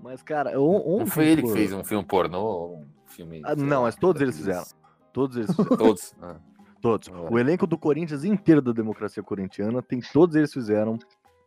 [0.00, 1.06] Mas, cara, on- Não ontem.
[1.10, 2.76] foi ele que fez um filme pornô?
[2.76, 3.42] Um filme.
[3.44, 4.64] Ah, não, mas todos eles fizeram.
[5.12, 5.76] Todos eles fizeram.
[5.76, 6.14] Todos.
[6.20, 6.36] Ah.
[6.80, 7.08] Todos.
[7.08, 7.12] É.
[7.12, 10.98] O elenco do Corinthians inteiro da democracia corintiana tem todos eles fizeram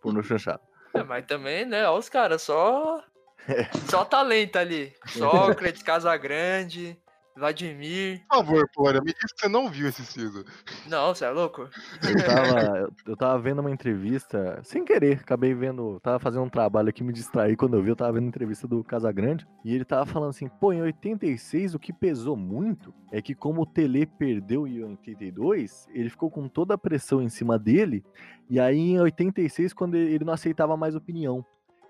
[0.01, 0.61] porno chanchado.
[0.93, 1.85] É, mas também, né?
[1.87, 3.03] Olha os caras, só.
[3.47, 3.65] É.
[3.91, 4.91] Só talento ali.
[5.05, 6.97] Sócrates, Casagrande,
[7.35, 8.21] Vladimir.
[8.29, 10.45] Por favor, Flora, me diz que você não viu esse Ciso.
[10.87, 11.67] Não, você é louco?
[12.01, 16.89] Eu tava, eu- tava vendo uma entrevista, sem querer, acabei vendo, tava fazendo um trabalho
[16.89, 19.83] aqui, me distraí quando eu vi, eu tava vendo a entrevista do Casagrande, e ele
[19.83, 24.05] tava falando assim, pô, em 86 o que pesou muito é que como o Tele
[24.05, 28.03] perdeu em 82, ele ficou com toda a pressão em cima dele,
[28.49, 31.45] e aí em 86, quando ele não aceitava mais opinião,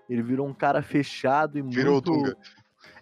[0.08, 2.12] ele virou um cara fechado e Virou o muito...
[2.12, 2.36] Dunga.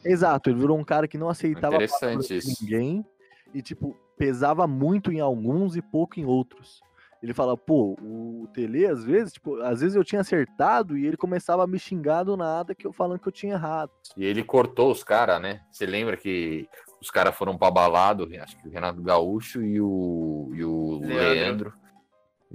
[0.05, 2.63] Exato, ele virou um cara que não aceitava Interessante isso.
[2.63, 3.05] ninguém
[3.53, 6.83] e, tipo, pesava muito em alguns e pouco em outros.
[7.23, 11.17] Ele fala, pô, o Tele, às vezes, tipo, às vezes eu tinha acertado e ele
[11.17, 13.91] começava a me xingar do nada que eu falando que eu tinha errado.
[14.15, 15.63] E ele cortou os caras, né?
[15.71, 16.69] Você lembra que
[17.01, 21.15] os caras foram pra balado, acho que o Renato Gaúcho e o, e o Leandro.
[21.17, 21.84] Leandro.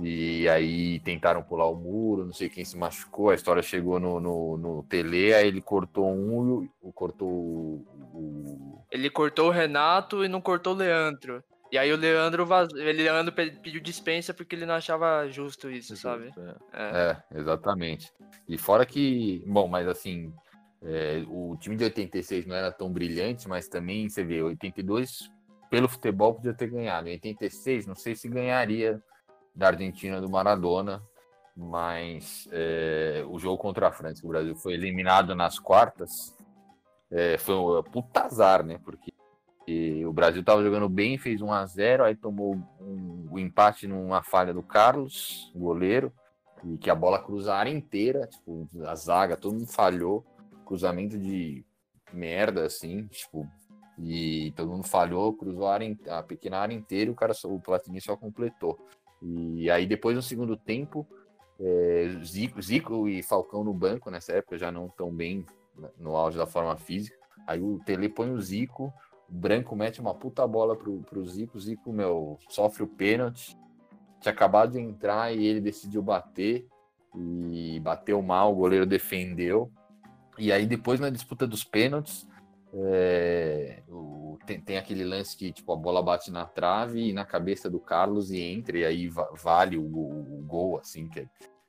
[0.01, 4.19] E aí tentaram pular o muro, não sei quem se machucou, a história chegou no,
[4.19, 9.51] no, no Tele, aí ele cortou um e o- cortou o, o- Ele cortou o
[9.51, 11.43] Renato e não cortou o Leandro.
[11.71, 12.69] E aí o Leandro vaz...
[12.73, 16.33] ele Leandro pe- pediu dispensa porque ele não achava justo isso, sabe?
[16.73, 17.17] É.
[17.33, 18.11] É, exatamente.
[18.47, 20.33] E fora que, bom, mas assim,
[20.81, 25.29] é, o time de 86 não era tão brilhante, mas também, você vê, 82,
[25.69, 27.07] pelo futebol, podia ter ganhado.
[27.07, 28.99] Em 86, não sei se ganharia
[29.59, 31.03] da Argentina do Maradona,
[31.55, 36.33] mas é, o jogo contra a França, o Brasil foi eliminado nas quartas,
[37.11, 38.79] é, foi um puta azar, né?
[38.83, 39.11] Porque
[40.07, 44.23] o Brasil estava jogando bem, fez 1 a 0 aí tomou um, o empate numa
[44.23, 46.11] falha do Carlos, o goleiro,
[46.63, 50.25] e que a bola cruza a área inteira, tipo, a zaga, todo mundo falhou,
[50.65, 51.63] cruzamento de
[52.11, 53.47] merda, assim, tipo,
[54.01, 57.59] e todo mundo falhou, cruzou a, área, a pequena área inteira e o cara, o
[57.59, 58.79] Platini só completou.
[59.21, 61.07] E aí depois no segundo tempo,
[61.59, 65.45] é, Zico, Zico e Falcão no banco nessa época já não tão bem
[65.77, 67.17] né, no auge da forma física.
[67.45, 68.93] Aí o Tele põe o Zico,
[69.29, 73.57] o Branco mete uma puta bola pro, pro Zico, Zico, meu, sofre o pênalti.
[74.21, 76.67] Tinha acabado de entrar e ele decidiu bater
[77.15, 79.71] e bateu mal, o goleiro defendeu.
[80.37, 82.27] E aí depois na disputa dos pênaltis,
[82.73, 87.25] é, o- tem, tem aquele lance que tipo, a bola bate na trave e na
[87.25, 91.21] cabeça do Carlos e entra, e aí va- vale o, o- o gol, assim, que
[91.21, 91.27] é,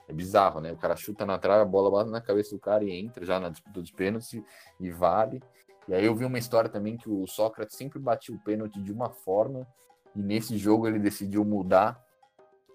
[0.08, 0.72] é bizarro, né?
[0.72, 3.38] O cara chuta na trave, a bola bate na cabeça do cara e entra já
[3.40, 4.42] na disputa dos pênaltis
[4.80, 5.40] e, vale.
[5.88, 8.92] E aí eu vi uma história também que o Sócrates sempre batia o pênalti de
[8.92, 9.66] uma forma,
[10.14, 12.00] e nesse jogo ele decidiu mudar,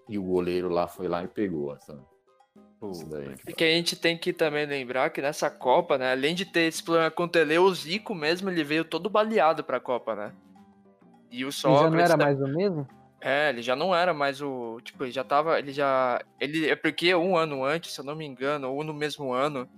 [0.08, 1.72] e o goleiro lá foi lá e pegou.
[3.08, 3.34] Daí.
[3.48, 6.62] E que a gente tem que também lembrar que nessa Copa, né, além de ter
[6.62, 10.32] esse problema com o Tele, o Zico mesmo, ele veio todo baleado pra Copa, né?
[11.30, 11.92] E o Ele já Sócrates...
[11.92, 12.88] não era mais o mesmo?
[13.20, 14.78] É, ele já não era mais o...
[14.82, 15.58] Tipo, ele já tava...
[15.58, 16.20] Ele já...
[16.38, 19.68] Ele, é porque um ano antes, se eu não me engano, ou no mesmo ano,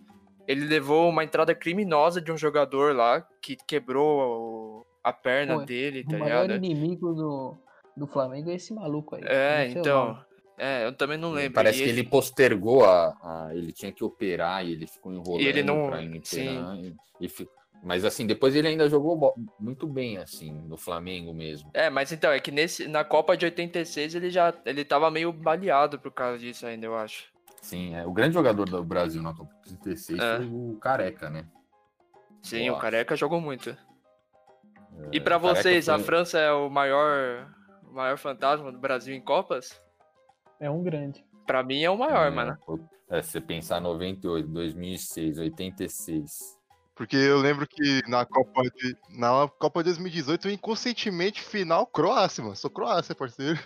[0.46, 5.64] ele levou uma entrada criminosa de um jogador lá, que quebrou o- a perna Pô,
[5.64, 6.64] dele, O tá maior ligado?
[6.64, 7.56] inimigo do,
[7.96, 9.22] do Flamengo é esse maluco aí.
[9.24, 10.18] É, o então.
[10.58, 11.52] É, eu também não lembro.
[11.54, 15.40] Parece E que ele postergou a, a- Ele tinha que operar e ele ficou enrolando
[15.46, 16.58] ele não- pra sim.
[16.58, 16.76] operar.
[16.76, 17.48] E, e
[17.80, 21.70] mas assim, depois ele ainda jogou muito bem, assim, no Flamengo mesmo.
[21.72, 25.32] É, mas então, é que nesse, na Copa de 86 ele já ele tava meio
[25.32, 27.26] baleado por causa disso ainda, eu acho.
[27.62, 30.36] Sim, é, o grande jogador do Brasil na Copa de 36 É.
[30.38, 31.44] foi o Careca, né?
[32.42, 32.82] Sim, Eu o acho.
[32.82, 33.76] Careca jogou muito.
[35.12, 37.48] E É, pra o Careca vocês, a foi- França é o maior
[37.84, 39.80] o maior fantasma do Brasil em Copas?
[40.60, 41.24] É um grande.
[41.46, 42.58] Pra mim é o maior, É, mano.
[43.10, 46.58] É, se você pensar 98, 2006, 86.
[46.94, 48.96] Porque eu lembro que na Copa de.
[49.10, 52.56] Na Copa de 2018, eu inconscientemente final Croácia, mano.
[52.56, 53.58] Sou Croácia, parceiro.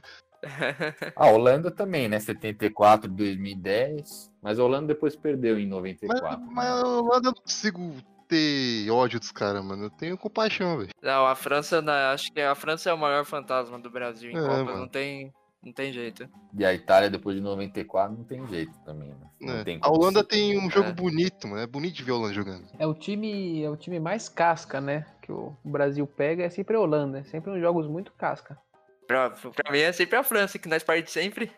[1.17, 2.21] A Holanda também, né?
[2.21, 4.31] 74, 2010.
[4.43, 6.41] Mas a Holanda depois perdeu em Mas, 94.
[6.51, 7.95] mas a Holanda eu não consigo
[8.29, 9.85] ter ódio dos caras, mano.
[9.85, 10.91] Eu tenho compaixão, velho.
[11.01, 14.37] Não, a França, na- acho que a França é o maior fantasma do Brasil em
[14.37, 14.79] É, Copas, mano.
[14.81, 15.33] não tem
[15.65, 16.29] não tem jeito.
[16.57, 19.27] E a Itália, depois de 94, não tem jeito também, né?
[19.41, 19.65] Não É.
[19.65, 20.93] tem A Holanda tem um jogo É.
[20.93, 21.63] bonito, mano.
[21.63, 22.65] É bonito de ver a Holanda jogando.
[22.79, 25.07] É o time, é o time mais casca, né?
[25.23, 27.21] Que o Brasil pega é sempre a Holanda.
[27.21, 28.59] É sempre uns jogos muito casca.
[29.07, 31.51] Pra, pra mim é sempre a França, que nós perdemos sempre.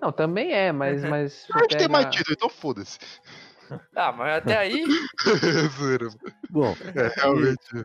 [0.00, 1.02] Não, também é, mas.
[1.04, 2.98] mas se A gente tem mais título, então foda-se.
[3.96, 4.84] Ah, mas até aí.
[5.80, 6.14] Mano.
[6.50, 7.82] Bom, é, realmente.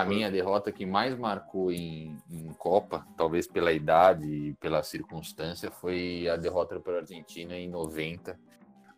[0.00, 0.10] Foda.
[0.10, 5.70] mim, a derrota que mais marcou em, em Copa, talvez pela idade e pela circunstância,
[5.70, 8.38] foi a derrota para a Argentina em 90,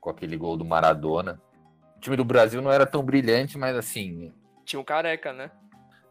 [0.00, 1.40] com aquele gol do Maradona.
[1.96, 4.32] O time do Brasil não era tão brilhante, mas assim,
[4.64, 5.50] Tinha um careca, né?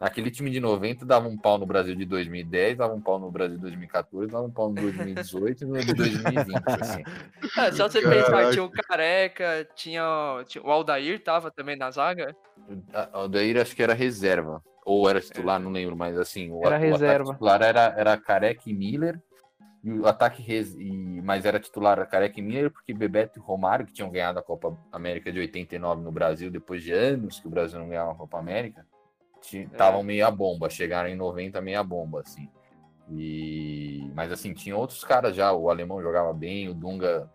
[0.00, 3.30] Aquele time de 90 dava um pau no Brasil de 2010, dava um pau no
[3.30, 7.04] Brasil de 2014, dava um pau no 2018 e no de 2020, assim.
[7.56, 8.22] É, só você Caraca.
[8.22, 12.36] pensar, tinha o careca, tinha, tinha- o Aldair tava também na zaga.
[13.14, 16.74] O Daír acho que era reserva, ou era titular, não lembro, mas assim, o, Era
[16.74, 17.32] o ataque reserva.
[17.32, 19.20] titular era, era Careca e Miller,
[19.82, 23.86] e o ataque res, e, mas era titular Careca e Miller, porque Bebeto e Romário,
[23.86, 27.50] que tinham ganhado a Copa América de 89 no Brasil, depois de anos que o
[27.50, 28.86] Brasil não ganhava a Copa América,
[29.42, 32.48] estavam meio a bomba, chegaram em 90 meia bomba, assim.
[33.08, 37.28] E, mas assim, tinha outros caras já, o alemão jogava bem, o Dunga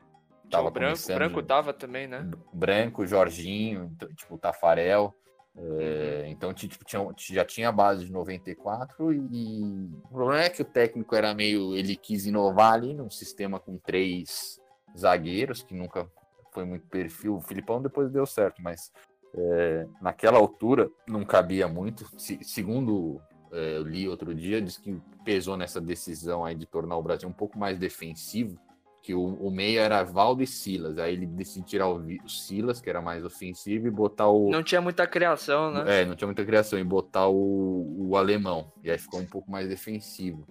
[0.49, 2.29] tava o Branco, o começando, Branco tava também, né?
[2.53, 5.13] Branco, Jorginho, então, tipo, Tafarel.
[5.57, 10.49] é, então, ti- tipo, tinha, já tinha a base de 94 e o problema é
[10.49, 11.75] que o técnico era meio.
[11.75, 14.59] Ele quis inovar ali num sistema com três
[14.97, 16.09] zagueiros, que nunca
[16.53, 17.35] foi muito perfil.
[17.35, 18.93] O Filipão depois deu certo, mas
[19.37, 22.05] é, naquela altura não cabia muito.
[22.19, 23.21] Se- segundo
[23.51, 27.27] é, eu li outro dia, diz que pesou nessa decisão aí de tornar o Brasil
[27.27, 28.57] um pouco mais defensivo
[29.01, 30.97] que o, o meio era Valdo e Silas.
[30.97, 34.49] Aí ele decidiu tirar o, o Silas, que era mais ofensivo, e botar o.
[34.49, 36.01] Não tinha muita criação, né?
[36.01, 38.71] É, não tinha muita criação, e botar o, o alemão.
[38.83, 40.47] E aí ficou um pouco mais defensivo.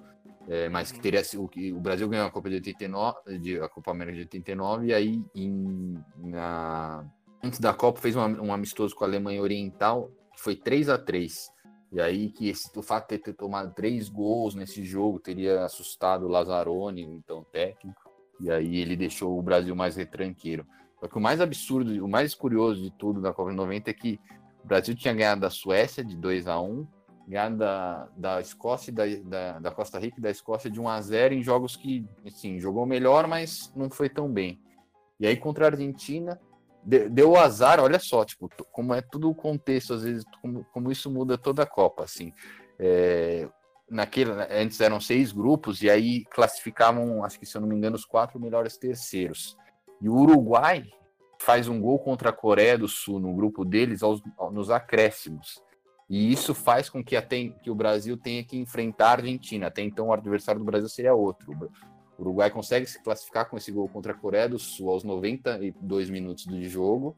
[0.47, 3.69] É, mas que teria o que- O Brasil ganhou a Copa de 89, de, a
[3.69, 7.05] Copa América de 89, e aí em, na,
[7.44, 10.98] antes da Copa fez um, am- amistoso com a Alemanha Oriental, que foi 3 a
[10.98, 11.50] 3
[11.92, 16.26] E aí que esse, o fato de ter tomado três gols nesse jogo teria assustado
[16.26, 18.00] o Lazzaroni, então técnico.
[18.40, 20.66] E aí ele deixou o Brasil mais retranqueiro.
[20.98, 23.94] Só que o mais absurdo, o mais curioso de tudo da Copa de 90 é
[23.94, 24.18] que
[24.64, 26.86] o Brasil tinha ganhado da Suécia de 2 a 1
[27.26, 31.00] ganhado da, da Escócia da, da, da Costa Rica e da Escócia de 1 a
[31.00, 34.60] 0 em jogos que, assim, jogou melhor, mas não foi tão bem.
[35.18, 36.38] E aí contra a Argentina,
[36.85, 41.11] deu azar, olha só, tipo, como é tudo o contexto, às vezes, como, como isso
[41.11, 42.32] muda toda a Copa, assim.
[42.78, 43.48] É,
[43.89, 47.97] naquele, antes eram seis grupos, e aí classificavam, acho que se eu não me engano,
[47.97, 49.56] os quatro melhores terceiros.
[50.01, 50.85] E o Uruguai
[51.40, 54.20] faz um gol contra a Coreia do Sul no grupo deles aos,
[54.51, 55.62] nos acréscimos.
[56.09, 59.69] E isso faz com que, até, que o Brasil tenha que enfrentar a Argentina.
[59.69, 61.70] Até então, o adversário do Brasil seria outro.
[62.18, 66.10] O Uruguai consegue se classificar com esse gol contra a Coreia do Sul aos 92
[66.10, 67.16] minutos do jogo.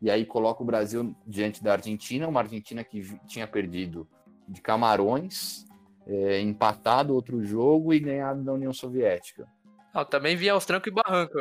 [0.00, 4.08] E aí coloca o Brasil diante da Argentina, uma Argentina que tinha perdido
[4.46, 5.66] de Camarões,
[6.06, 9.46] é, empatado outro jogo e ganhado da União Soviética.
[9.92, 11.38] Ah, também vinha aos trancos e barranco.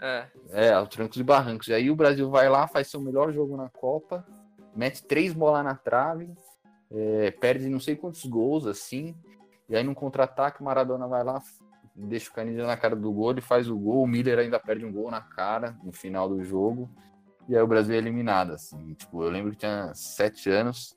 [0.00, 0.26] É.
[0.50, 1.68] É, aos trancos e barrancos.
[1.68, 4.26] E aí o Brasil vai lá, faz seu melhor jogo na Copa,
[4.74, 6.34] mete três bolas na trave,
[6.90, 9.14] é, perde não sei quantos gols assim.
[9.68, 11.40] E aí num contra-ataque o Maradona vai lá,
[11.94, 14.84] deixa o Canida na cara do gol, ele faz o gol, o Miller ainda perde
[14.84, 16.90] um gol na cara no final do jogo.
[17.48, 18.94] E aí o Brasil é eliminado, assim.
[18.94, 20.96] Tipo, eu lembro que tinha sete anos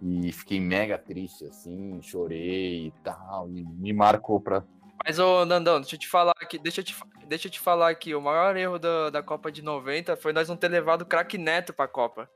[0.00, 3.50] e fiquei mega triste, assim, chorei e tal.
[3.50, 4.62] E me marcou pra,
[5.04, 6.94] Mas, ô, Nandão, deixa eu te falar aqui, deixa eu te,
[7.26, 10.48] deixa eu te falar aqui, o maior erro da, da Copa de 90 foi nós
[10.48, 12.28] não ter levado o craque Neto pra Copa.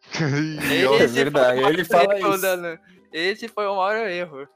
[0.16, 2.78] Ih, É Esse verdade, ele fala isso.
[3.12, 4.48] Esse foi o maior erro.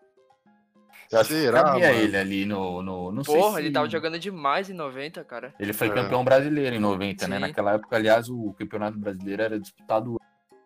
[1.12, 2.00] Eu acho Será, que cabia mano?
[2.00, 2.82] ele ali no.
[2.82, 5.54] no não sei Porra, se- ele tava jogando demais em 90, cara.
[5.58, 5.94] Ele foi É.
[5.94, 7.36] campeão brasileiro em 90, né?
[7.36, 7.40] Sim.
[7.42, 10.16] Naquela época, aliás, o campeonato brasileiro era disputado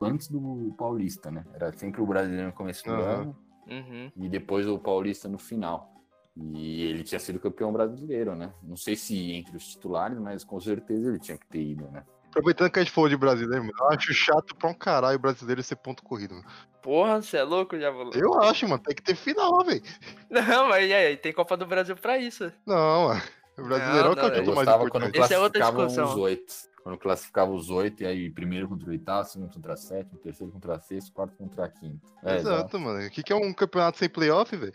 [0.00, 1.44] antes do Paulista, né?
[1.54, 3.02] Era sempre o brasileiro no começo do Aham.
[3.22, 3.36] ano
[3.68, 4.10] Uhum.
[4.16, 5.92] e depois o Paulista no final.
[6.36, 8.52] E ele tinha sido campeão brasileiro, né?
[8.62, 12.04] Não sei se entre os titulares, mas com certeza ele tinha que ter ido, né?
[12.30, 15.20] Aproveitando que a gente falou de brasileiro, mano, eu acho chato pra um caralho o
[15.20, 16.34] brasileiro ser ponto corrido.
[16.34, 16.46] Mano.
[16.82, 18.10] Porra, você é louco, já vou.
[18.14, 19.82] Eu acho, mano, tem que ter final, velho.
[20.30, 22.52] Não, mas e aí, tem Copa do Brasil pra isso.
[22.66, 23.22] Não, mano.
[23.58, 25.18] O brasileirão Não, que é o não, Eu título mais quando importante.
[25.18, 26.04] Essa é discussão.
[26.04, 26.54] os oito.
[26.82, 30.78] Quando classificava os oito, e aí primeiro contra o oitavo, segundo contra sétimo, terceiro contra
[30.78, 32.06] sexto, quarto contra quinto.
[32.24, 32.56] É, exato.
[32.56, 33.06] Exato, mano.
[33.06, 34.72] O que, que é um campeonato sem playoff, velho?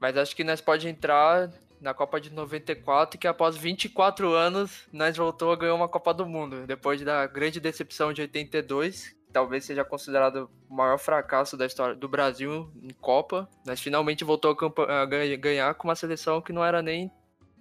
[0.00, 1.50] Mas acho que nós pode entrar
[1.84, 6.24] na Copa de 94, que após 24 anos, nós voltou a ganhar uma Copa do
[6.26, 6.66] Mundo.
[6.66, 11.94] Depois da grande decepção de 82, que talvez seja considerado o maior fracasso da história
[11.94, 13.46] do Brasil em Copa.
[13.66, 14.56] Nós finalmente voltou
[14.88, 17.10] a, a ganha- ganhar com uma seleção que não era nem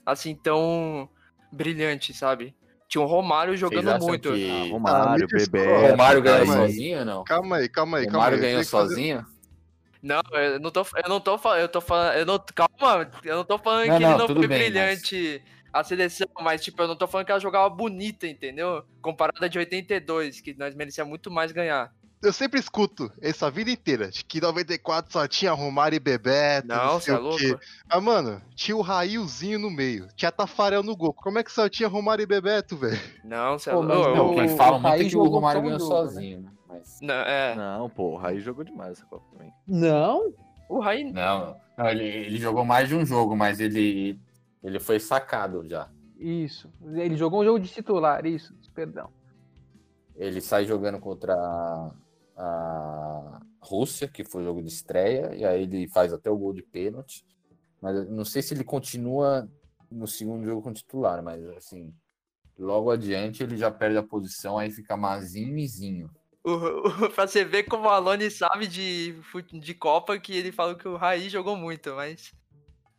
[0.05, 1.09] assim tão
[1.51, 2.55] brilhante, sabe?
[2.87, 4.31] Tinha o Romário jogando muito.
[4.33, 5.67] que Ah, Romário, Ah, Bebê.
[5.67, 6.69] o Romário ganhou calma aí.
[6.69, 7.23] sozinho ou não?
[7.25, 8.41] Calma aí, calma aí, O calma Romário aí.
[8.41, 9.25] ganhou Tem que fazer- sozinho?
[10.03, 13.37] Não, eu não tô, eu não tô falando, eu tô falando, eu não, calma, eu
[13.37, 16.81] não tô falando Não, que não, ele não foi bem, brilhante a seleção, mas tipo,
[16.83, 18.83] eu não tô falando que ela jogava bonita, entendeu?
[19.01, 21.89] Comparada de 82, que nós merecíamos muito mais ganhar.
[22.21, 26.75] Eu sempre escuto essa vida inteira de que 94 só tinha Romário e Bebeto, não,
[26.77, 27.37] Não, sei você é o louco?
[27.37, 27.57] quê.
[27.89, 31.13] Ah, mano, tinha o Railzinho no meio, tinha Tafarel no gol.
[31.13, 32.99] Como é que só tinha Romário e Bebeto, velho?
[33.25, 33.87] Não, você é louco.
[33.87, 35.85] mas Não, o- quem o fala muito é Raí que o jogou Romário ganhou né?
[35.85, 36.49] sozinho, né?
[36.73, 36.99] Mas...
[37.01, 37.55] Não, é.
[37.55, 39.53] Não, pô, o Raí jogou demais essa Copa também.
[39.67, 40.33] Não?
[40.67, 41.11] O Raí.
[41.11, 44.19] Não, não, ele, ele jogou mais de um jogo, mas ele,
[44.63, 45.89] ele foi sacado já.
[46.17, 46.71] Isso.
[46.95, 48.55] Ele jogou um jogo de titular, isso.
[48.73, 49.09] Perdão.
[50.15, 51.91] Ele sai jogando contra a,
[52.37, 56.53] a Rússia, que foi o jogo de estreia, e aí ele faz até o gol
[56.53, 57.23] de pênalti.
[57.79, 59.47] Mas não sei se ele continua
[59.91, 61.93] no segundo jogo com titular, mas assim,
[62.57, 66.09] logo adiante ele já perde a posição, aí fica Mazinho e Mizinho.
[66.43, 69.15] O, o, pra você ver como o Alone sabe de,
[69.53, 72.33] de Copa, que ele falou que o Raí jogou muito, mas.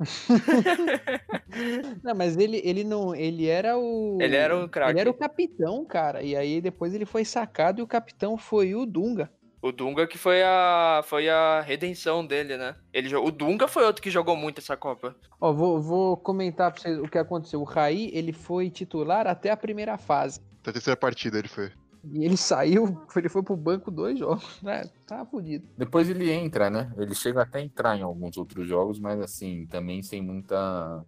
[2.02, 3.14] Não, mas ele, ele não.
[3.14, 4.18] Ele era o.
[4.20, 4.92] Ele era um craque.
[4.92, 6.22] Ele era o capitão, cara.
[6.22, 9.30] E aí depois ele foi sacado e o capitão foi o Dunga.
[9.62, 12.76] O Dunga que foi a, foi a redenção dele, né?
[12.92, 15.16] Ele, o Dunga foi outro que jogou muito essa Copa.
[15.40, 17.60] Ó, vou, vou comentar pra vocês o que aconteceu.
[17.60, 20.40] O Raí, ele foi titular até a primeira fase.
[20.62, 21.70] Da terceira partida ele foi.
[22.12, 24.60] E ele saiu, ele foi pro banco dois jogos.
[24.62, 24.82] né?
[25.06, 25.66] Tá fudido.
[25.76, 26.93] Depois ele entra, né?
[26.97, 31.05] Ele chega até a entrar em alguns outros jogos, mas assim, também sem muita.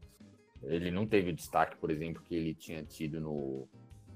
[0.62, 3.68] Ele não teve o destaque, por exemplo, que ele tinha tido no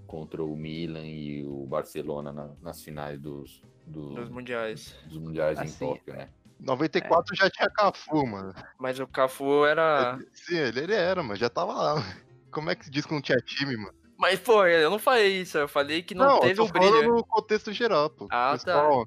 [0.07, 4.97] contra o Milan e o Barcelona na- nas finais dos, do- Nos mundiais.
[5.07, 6.29] dos mundiais em Assim, Tóquio, né?
[6.59, 8.53] 94 já tinha Cafu, mano.
[8.79, 10.19] Mas o Cafu era.
[10.33, 11.37] Sim, ele, ele era, mano.
[11.37, 11.95] Já tava lá.
[11.97, 12.07] mano.
[12.51, 13.95] Como é que se diz que não tinha time, mano?
[14.21, 15.57] Mas, pô, eu não falei isso.
[15.59, 17.15] Eu falei que não, eu teve falando brilho.
[17.15, 18.29] no contexto geral, pô.
[18.31, 19.07] Ah, Pessoal,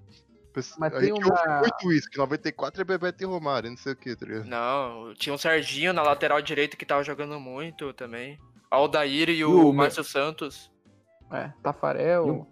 [0.52, 3.96] pessoal, Mas tem uma- muito isso, que 94 é Bebeto e Romário, não sei o
[3.96, 4.46] que, tá ligado?
[4.46, 8.40] Não, tinha o Serginho na lateral direito que tava jogando muito também.
[8.72, 10.72] Aldair e E o, o Márcio Santos.
[11.32, 12.48] É, Tafarel.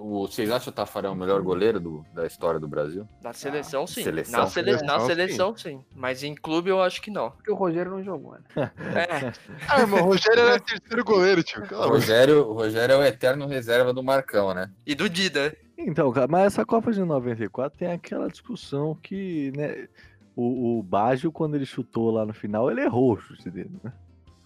[0.00, 3.06] O, vocês acham o Tafarel o melhor goleiro do- da história do Brasil?
[3.22, 4.02] Na seleção, sim.
[4.02, 5.84] seleção, na, sele- na seleção, seleção, sim.
[5.94, 7.30] Mas em clube eu acho que não.
[7.32, 8.70] Porque o Rogério não jogou, né?
[8.94, 9.32] É,
[9.68, 11.62] Ah, irmão, o Rogério era terceiro goleiro, tio.
[11.70, 11.88] O.
[11.88, 14.70] Rogério, o Rogério é o eterno reserva do Marcão, né?
[14.86, 15.54] e do Dida.
[15.76, 19.88] Então, cara, mas essa Copa de 94 tem aquela discussão que, né,
[20.36, 23.92] o, o Baggio, quando ele chutou lá no final, ele errou o chute dele, né?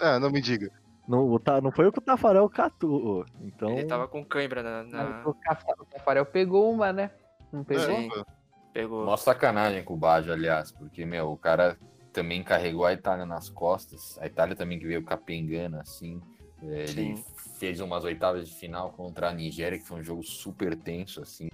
[0.01, 0.71] É, não me diga.
[1.07, 3.27] Não, o não foi o que o Tafarel catou.
[3.41, 4.83] Então, Ele tava com cãibra na.
[4.85, 7.11] na- o Tafa- o Tafarel pegou uma, né?
[7.53, 7.85] Não pegou?
[7.85, 8.09] Sim.
[8.17, 8.25] É,
[8.73, 9.05] Pegou.
[9.05, 11.79] Mó sacanagem com o Baggio, aliás, porque, meu, o cara
[12.13, 14.19] também carregou a Itália nas costas.
[14.21, 16.21] A Itália também que veio capengando, assim.
[16.63, 17.25] É, Ele Sim.
[17.59, 21.49] fez umas oitavas de final contra a Nigéria, que foi um jogo super tenso, assim.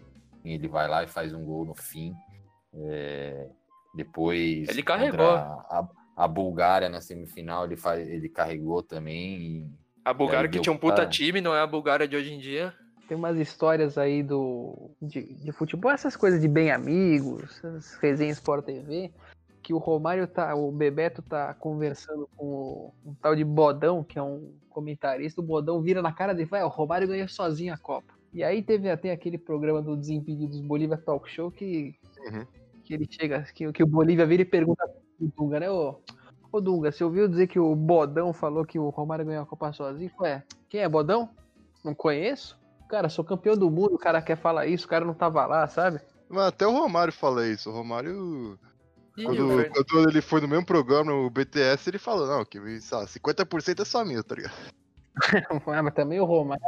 [0.45, 2.15] E ele vai lá e faz um gol no fim.
[2.73, 3.49] É,
[3.95, 4.69] Depois.
[4.69, 5.27] Ele carregou.
[5.27, 5.89] A,
[6.23, 9.37] a Bulgária na semifinal, ele, faz, ele carregou também.
[9.41, 9.67] e-
[10.05, 12.33] A Bulgária aí que deu tinha um puta time, não é a Bulgária de hoje
[12.33, 12.75] em dia.
[13.09, 18.37] Tem umas histórias aí do de, de futebol, essas coisas de bem amigos, essas resenhas
[18.37, 19.11] Sport TV,
[19.63, 24.19] que o Romário tá, o Bebeto tá conversando com o, um tal de Bodão, que
[24.19, 27.27] é um comentarista, o Bodão vira na cara dele e fala, "É, o Romário ganha
[27.27, 28.13] sozinho a Copa.
[28.33, 31.97] E aí teve até aquele programa do Desimpedidos Bolívia Talk Show que,
[32.31, 32.47] Uhum.
[32.85, 34.89] que ele chega, que, que o Bolívia vira e pergunta
[35.29, 36.01] pro Dunga, né, ô,
[36.51, 39.73] ô Dunga, você ouviu dizer que o Bodão falou que o Romário ganhou a Copa
[39.73, 40.11] sozinho?
[40.21, 41.29] Ué, quem é Bodão?
[41.85, 42.59] Não conheço.
[42.89, 45.67] Cara, sou campeão do mundo, o cara quer falar isso, o cara não tava lá,
[45.69, 46.01] sabe?
[46.29, 47.71] Mas até o Romário fala isso.
[47.71, 48.59] O Romário,
[49.17, 52.59] Ih, quando, o quando ele foi no mesmo programa, o BTS, ele falou, não, que
[52.59, 54.55] lá, 50% é só meu, tá ligado?
[55.67, 56.63] Ah, mas também o Romário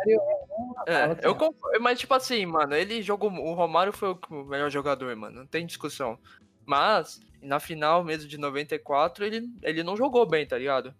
[0.86, 3.30] É, fala eu concordo, mas tipo assim, mano, ele jogou.
[3.30, 5.40] O Romário foi o melhor jogador, mano.
[5.40, 6.18] Não tem discussão.
[6.66, 10.94] Mas, na final mesmo de 94, ele, ele não jogou bem, tá ligado?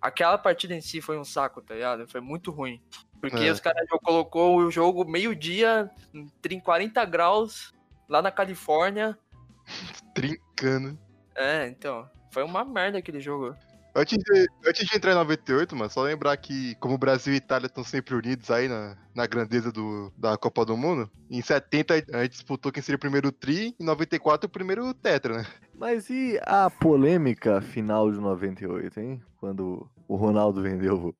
[0.00, 2.06] Aquela partida em si foi um saco, tá ligado?
[2.08, 2.80] Foi muito ruim.
[3.20, 3.50] Porque É.
[3.50, 7.72] os caras já colocou o jogo meio-dia, em 40 graus,
[8.08, 9.18] lá na Califórnia.
[10.14, 10.98] Trincando.
[11.34, 12.08] É, então.
[12.30, 13.56] Foi uma merda aquele jogo.
[13.94, 17.38] Antes de, antes de entrar em 98, mano, só lembrar que, como o Brasil e
[17.38, 21.94] Itália estão sempre unidos aí na, na grandeza do, da Copa do Mundo, em 70
[22.12, 25.46] a gente disputou quem seria o primeiro tri, em 94 o primeiro tetra, né?
[25.78, 29.22] Mas e a polêmica final de 98, hein?
[29.38, 31.14] Quando o Ronaldo vendeu o,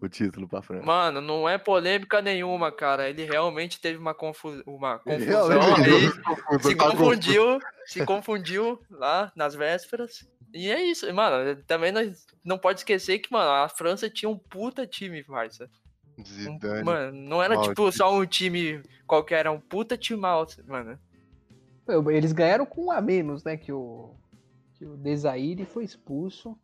[0.00, 0.86] o título pra França.
[0.86, 3.10] Mano, não é polêmica nenhuma, cara.
[3.10, 6.60] Ele realmente teve uma, confu uma Ele confusão realmente aí.
[6.62, 10.28] se Tá confundiu, se confundiu lá nas vésperas.
[10.54, 11.62] E é isso, mano.
[11.66, 15.68] Também nós não pode esquecer que, mano, a França tinha um puta time, parça.
[16.26, 16.84] Zidane.
[16.84, 17.92] Mano, não era tipo Maldito.
[17.92, 20.98] só um time qualquer, era um puta time alto, mano.
[22.10, 23.56] Eles ganharam com um a menos, né?
[23.56, 24.14] Que o,
[24.74, 26.58] que o Desaire foi expulso.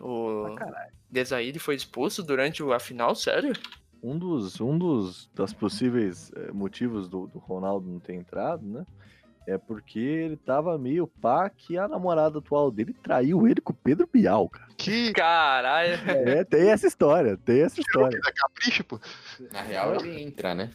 [0.00, 0.92] O caralho.
[1.10, 3.52] Desailly foi expulso durante a final, sério?
[4.02, 8.86] Um dos, um dos das possíveis eh, motivos do, do Ronaldo não ter entrado, né?
[9.46, 13.76] É porque ele tava meio pá que a namorada atual dele traiu ele com o
[13.76, 14.68] Pedro Bial, cara.
[14.76, 15.94] Que Caralho.
[16.08, 18.18] É, tem essa história, tem essa história.
[18.34, 19.00] capricho, pô.
[19.52, 20.72] Na real, ele entra, né?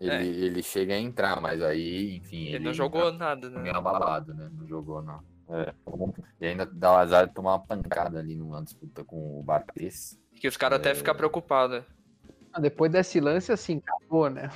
[0.00, 0.24] Ele, É.
[0.24, 2.46] ele chega a entrar, mas aí, enfim.
[2.46, 3.62] Ele não jogou nada, Tá né?
[3.62, 4.50] meio abalado, né?
[4.52, 5.20] Não jogou, não.
[5.50, 5.74] É.
[6.40, 10.18] E ainda dá o azar de tomar uma pancada ali numa disputa com o Bartes.
[10.36, 10.94] Que os caras até É.
[10.94, 11.82] ficam preocupados.
[12.52, 14.48] Ah, Depois desse lance, assim, acabou, né?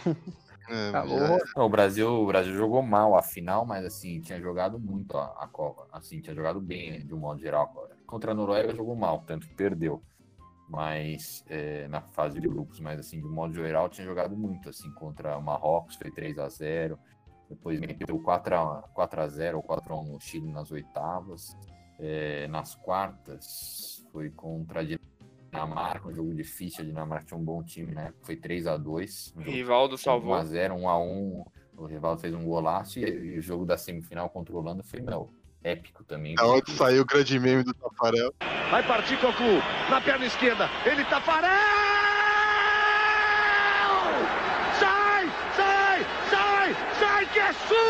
[0.68, 1.38] É, Acabou.
[1.56, 5.26] Não, o Brasil, o Brasil jogou mal a final, mas assim, tinha jogado muito a,
[5.40, 5.86] a Copa.
[5.92, 7.86] Assim, tinha jogado bem, de um modo geral.
[8.06, 10.02] Contra a Noruega jogou mal, tanto que perdeu.
[10.74, 14.90] Mas é, na fase de grupos, mas assim, de modo geral, tinha jogado muito, assim,
[14.94, 16.98] contra o Marrocos, foi 3 a 0
[17.48, 21.56] Depois meteu 4 a, 4 a 0 ou 4 a 1 no Chile nas oitavas.
[22.00, 26.82] É, nas quartas, foi contra a Dinamarca, um jogo difícil.
[26.82, 28.12] A Dinamarca tinha um bom time, né?
[28.22, 30.34] Foi 3 a 2 um jogo Rivaldo salvou.
[30.34, 31.44] 1x0, 1x1.
[31.76, 35.00] O Rivaldo fez um golaço e, e o jogo da semifinal contra o Holanda foi,
[35.00, 35.30] meu,
[35.64, 36.34] épico também.
[36.34, 38.32] Da onde saiu o grande meme do Tafarel.
[38.70, 39.42] Vai partir Cocu
[39.90, 40.68] na perna esquerda.
[40.84, 41.50] Ele Tafarel!
[44.78, 45.26] Sai,
[45.56, 47.84] sai, sai, sai que é sua!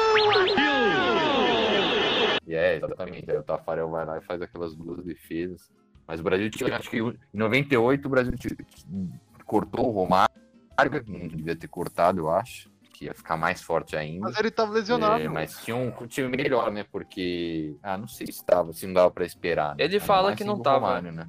[2.46, 3.30] E é, exatamente.
[3.30, 5.70] Aí o Tafarel vai lá e faz aquelas duas defesas.
[6.06, 8.56] Mas o Brasil tinha, acho que em 98 o Brasil tinha-
[9.46, 10.34] cortou o Romário,
[11.02, 12.70] que não devia ter cortado, eu acho.
[12.94, 14.20] Que ia ficar mais forte ainda.
[14.28, 15.20] Mas ele tava lesionado.
[15.20, 16.84] É, mas tinha um time melhor, né?
[16.92, 17.76] Porque.
[17.82, 19.70] Ah, não sei se tava, se não dava pra esperar.
[19.70, 19.82] né?
[19.82, 20.86] Ele Ainda fala que não tava.
[20.86, 21.28] Romário, né?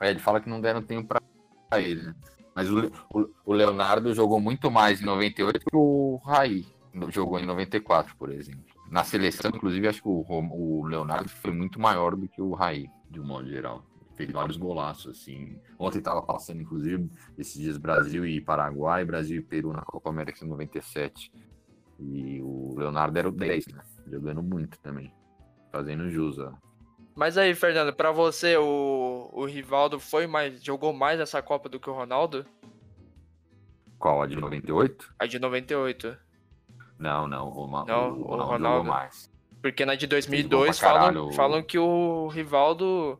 [0.00, 2.14] É, ele fala que não deram tempo pra ele, né?
[2.54, 6.64] Mas o, o- o Leonardo jogou muito mais em 98 que o Raí
[7.08, 8.64] jogou em 94, por exemplo.
[8.88, 12.86] Na seleção, inclusive, acho que o, o Leonardo foi muito maior do que o Raí,
[13.10, 13.82] de um modo geral.
[14.16, 15.58] Fez vários golaços, assim.
[15.78, 20.44] Ontem tava passando, inclusive, esses dias Brasil e Paraguai, Brasil e Peru na Copa América
[20.44, 21.30] em 97.
[22.00, 23.82] E o Leonardo era o 10, né?
[24.10, 25.12] Jogando muito também.
[25.70, 26.52] Fazendo jus, ó.
[27.14, 31.80] Mas aí, Fernando, pra você, o, o Rivaldo foi mais, jogou mais essa Copa do
[31.80, 32.44] que o Ronaldo?
[33.98, 34.22] Qual?
[34.22, 35.14] A de 98?
[35.18, 36.16] A de 98.
[36.98, 37.46] Não, não.
[37.48, 38.78] O, Roma, Não, o o Ronaldo, Ronaldo.
[38.78, 39.30] jogou mais.
[39.62, 43.18] Porque na de Jogou 2002 pra falam, falam que o Rivaldo.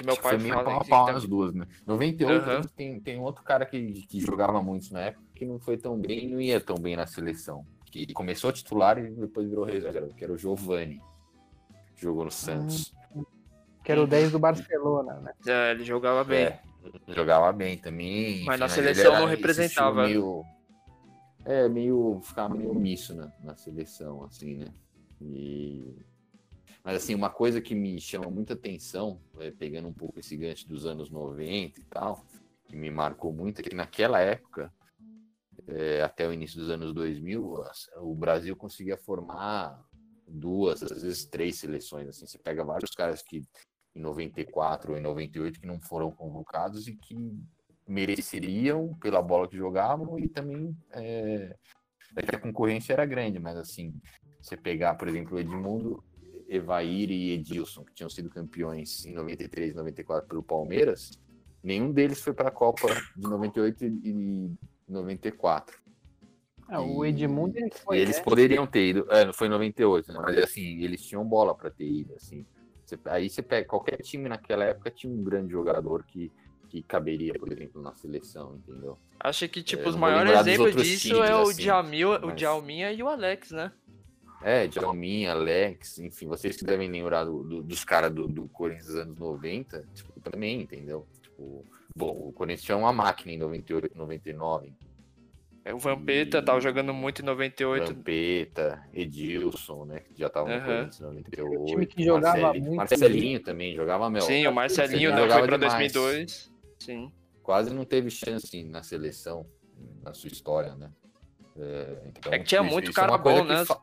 [0.00, 0.64] Que meu pai foi meio fala.
[0.64, 1.66] pau a pau duas, né?
[1.86, 2.62] 98 Aham.
[2.74, 6.24] tem, tem outro cara que, que jogava muito na época que não foi tão bem
[6.24, 7.66] e não ia tão bem na seleção.
[7.84, 11.02] Que começou titular e depois virou reserva, que era o Giovani.
[11.96, 12.94] Jogou no Santos.
[13.84, 15.32] Que era o 10 do Barcelona, né?
[15.46, 16.44] É, ele jogava bem.
[16.44, 16.60] É,
[17.08, 18.42] jogava bem também.
[18.46, 20.04] Mas na ele seleção era não representava.
[20.04, 20.42] Meio,
[21.44, 22.20] é, meio.
[22.22, 24.66] Ficava meio omisso na, na seleção, assim, né?
[25.20, 25.94] E...
[26.82, 30.66] Mas, assim, uma coisa que me chama muita atenção, é, pegando um pouco esse gancho
[30.68, 32.24] dos anos 90 e tal,
[32.66, 34.72] que me marcou muito, é que naquela época,
[35.68, 39.84] é, até o início dos anos 2000, as- o Brasil conseguia formar
[40.26, 42.08] duas, às vezes três seleções.
[42.08, 43.42] Assim, você pega vários caras que
[43.94, 47.38] em 94 ou em 98 que não foram convocados e que
[47.86, 51.56] mereceriam pela bola que jogavam e também é,
[52.16, 53.92] é a concorrência era grande, mas assim,
[54.40, 56.04] você pegar, por exemplo, o Edmundo,
[56.50, 61.12] Evair e Edilson, que tinham sido campeões em 93 e 94 pelo Palmeiras,
[61.62, 64.50] nenhum deles foi para a Copa de 98 e
[64.88, 65.78] 94.
[66.68, 67.98] Ah, o Edmundo ele foi.
[67.98, 68.22] Eles né?
[68.22, 70.20] poderiam ter ido, é, não foi em 98, né?
[70.22, 72.44] mas assim, eles tinham bola para ter ido, assim.
[72.84, 76.30] Você- aí você pega qualquer time naquela época tinha um grande jogador que,
[76.68, 78.98] que caberia, por exemplo, na seleção, entendeu?
[79.18, 82.36] Acho que, tipo, É, os maiores exemplos disso times, é o assim, Djalmil, o mas-
[82.36, 83.72] Djalminha e o Alex, né?
[84.42, 88.86] É, Djalminha, Alex, enfim, vocês que devem lembrar do- do- dos caras do, do Corinthians
[88.86, 91.06] dos anos 90, tipo, também, entendeu?
[91.22, 91.64] Tipo,
[91.94, 94.72] bom, o Corinthians tinha uma máquina em 98, 99,
[95.62, 97.92] É, O Vampeta tava jogando muito em 98.
[97.94, 100.64] Vampeta, Edilson, né, que já tava no.
[100.64, 101.60] Corinthians em 98.
[101.60, 105.38] O time que jogava Marcelinho, muito Marcelinho também, jogava, meu, Sim, o Marcelinho Marcelinho né,
[105.38, 105.92] foi pra demais.
[105.92, 106.50] 2002.
[106.78, 107.12] Sim.
[107.42, 109.44] quase não teve chance na seleção,
[110.02, 110.90] na sua história, né?
[111.58, 113.64] É, então, É que tinha isso- muito isso é cara coisa bom, né?
[113.66, 113.82] fa-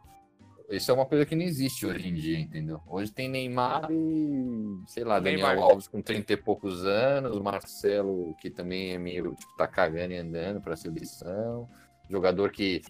[0.70, 2.82] Isso é uma coisa que não existe hoje em dia, entendeu?
[2.86, 5.64] Hoje tem Neymar e, sei lá, Daniel Neymar.
[5.64, 10.18] Alves com 30 e poucos anos, Marcelo, que também é meio, tipo, tá cagando e
[10.18, 11.70] andando pra seleção,
[12.10, 12.82] jogador que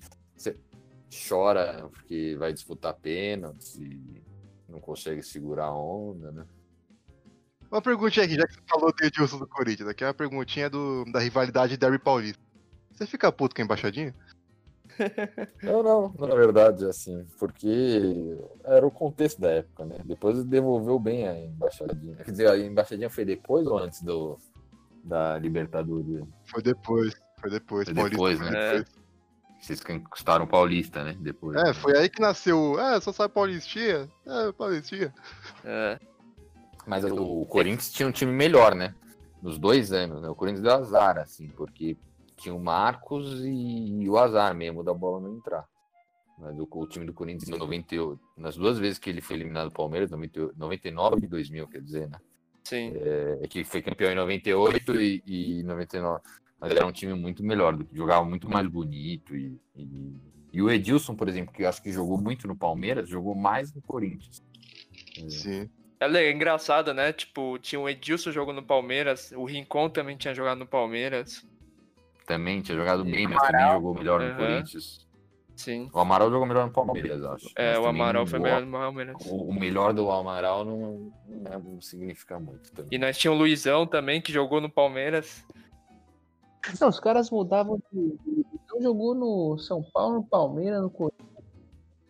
[1.28, 4.24] chora porque vai disputar pênaltis e
[4.68, 6.46] não consegue segurar a onda, né?
[7.70, 10.70] Uma perguntinha aqui, já que você falou do Edilson do Corinthians, aqui é uma perguntinha
[10.70, 12.42] do, da rivalidade Derby Paulista.
[12.92, 14.16] Você fica puto com a embaixadinha?
[15.64, 19.98] Não, não, na verdade, assim, porque era o contexto da época, né?
[20.06, 22.16] Depois devolveu bem a embaixadinha.
[22.18, 24.38] Quer dizer, a embaixadinha foi depois ou antes do,
[25.04, 26.26] da Libertadores?
[26.46, 27.86] Foi depois, foi depois.
[27.86, 28.72] Foi Paulista depois, foi né?
[28.72, 29.08] depois.
[29.60, 31.18] Vocês conquistaram o Paulista, né?
[31.20, 31.58] Depois.
[31.58, 32.80] É, foi aí que nasceu.
[32.80, 34.08] É, só sabe Paulistinha?
[34.26, 35.14] É, Paulistinha.
[35.66, 36.00] É.
[36.86, 38.94] Mas o Corinthians tinha um time melhor, né?
[39.42, 40.30] Nos dois anos, né?
[40.30, 41.98] O Corinthians deu azar, assim, porque
[42.38, 45.68] tinha o Marcos e o azar mesmo da bola não entrar.
[46.38, 49.70] Mas o, o time do Corinthians em 98, nas duas vezes que ele foi eliminado
[49.70, 52.20] do Palmeiras, 98, 99 e 2000, quer dizer, né?
[52.64, 52.94] Sim.
[53.42, 56.22] É que foi campeão em 98 e, e 99.
[56.60, 59.36] Mas era um time muito melhor, jogava muito mais bonito.
[59.36, 60.16] E, e,
[60.54, 63.74] e o Edilson, por exemplo, que eu acho que jogou muito no Palmeiras, jogou mais
[63.74, 64.44] no Corinthians.
[65.18, 65.70] É, Sim.
[66.00, 67.14] Ela é engraçada, né?
[67.14, 71.46] Tipo, tinha o Edilson jogando no Palmeiras, o Rincon também tinha jogado no Palmeiras.
[72.28, 74.38] Também tinha jogado bem, mas também jogou melhor no Aham.
[74.38, 75.08] Corinthians.
[75.56, 75.90] Sim.
[75.92, 77.50] O Amaral jogou melhor no Palmeiras, acho.
[77.56, 79.16] É, Mas o Amaral foi melhor no Palmeiras.
[79.26, 82.90] O, o melhor do Amaral não, não, é- não significa muito também.
[82.94, 85.44] E nós tínhamos o Luizão também, que jogou no Palmeiras.
[86.80, 88.16] Não, os caras mudavam de.
[88.66, 91.28] Então jogou no São Paulo, no Palmeiras, no Corinthians.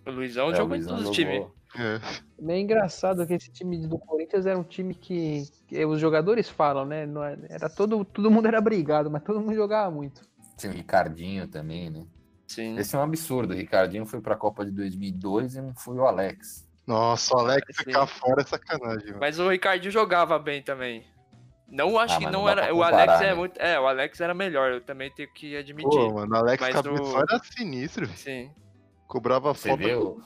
[0.05, 1.45] O Luizão É, jogou em Luizão todos os times.
[1.77, 2.51] É.
[2.53, 6.85] É engraçado que esse time do Corinthians era um time que, que os jogadores falam,
[6.85, 7.05] né?
[7.05, 10.21] Não é- Era todo, todo mundo era brigado, mas todo mundo jogava muito.
[10.57, 12.05] Tinha o Ricardinho também, né?
[12.47, 12.77] Sim.
[12.77, 13.53] Esse é um absurdo.
[13.53, 16.67] O Ricardinho foi pra Copa de 2002 e não foi o Alex.
[16.87, 17.83] Nossa, o Alex Sim.
[17.83, 19.17] ficar fora é sacanagem, mano.
[19.19, 21.05] Mas o Ricardinho jogava bem também.
[21.69, 22.73] Não acho Ah, que não, não era.
[22.73, 23.33] O Alex é né?
[23.33, 23.57] muito.
[23.59, 25.89] É, o Alex era melhor, eu também tenho que admitir.
[25.89, 28.17] Pô, mano, o Alex Mas Cabeção o- era sinistro, velho.
[28.17, 28.49] Sim.
[29.05, 30.21] Cobrava Você viu?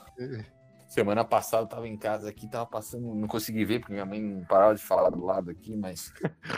[0.91, 4.21] Semana passada eu tava em casa aqui, tava passando, não consegui ver porque minha mãe
[4.21, 6.11] não parava de falar do lado aqui, mas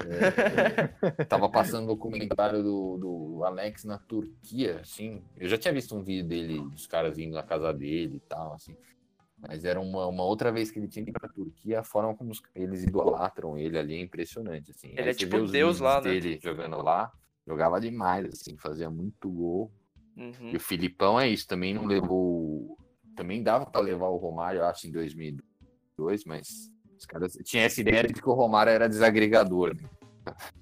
[0.07, 5.21] é, tava passando o documentário do, do Alex na Turquia, assim.
[5.37, 8.53] Eu já tinha visto um vídeo dele, dos caras indo na casa dele e tal,
[8.53, 8.75] assim.
[9.37, 12.31] Mas era uma, uma outra vez que ele tinha ido pra Turquia, a forma como
[12.31, 14.87] os- eles idolatram ele ali é impressionante, assim.
[14.93, 16.09] Ele Aí é tipo Deus lá, né?
[16.09, 17.11] dele jogando lá,
[17.45, 19.71] jogava demais, assim, fazia muito gol.
[20.17, 20.49] Uhum.
[20.53, 22.79] E o Filipão é isso, também não levou.
[23.15, 26.47] Também dava pra levar o Romário, eu acho, em 2002, mas
[26.97, 29.75] os caras tinham essa ideia de que o Romário era desagregador.
[29.75, 29.89] Né?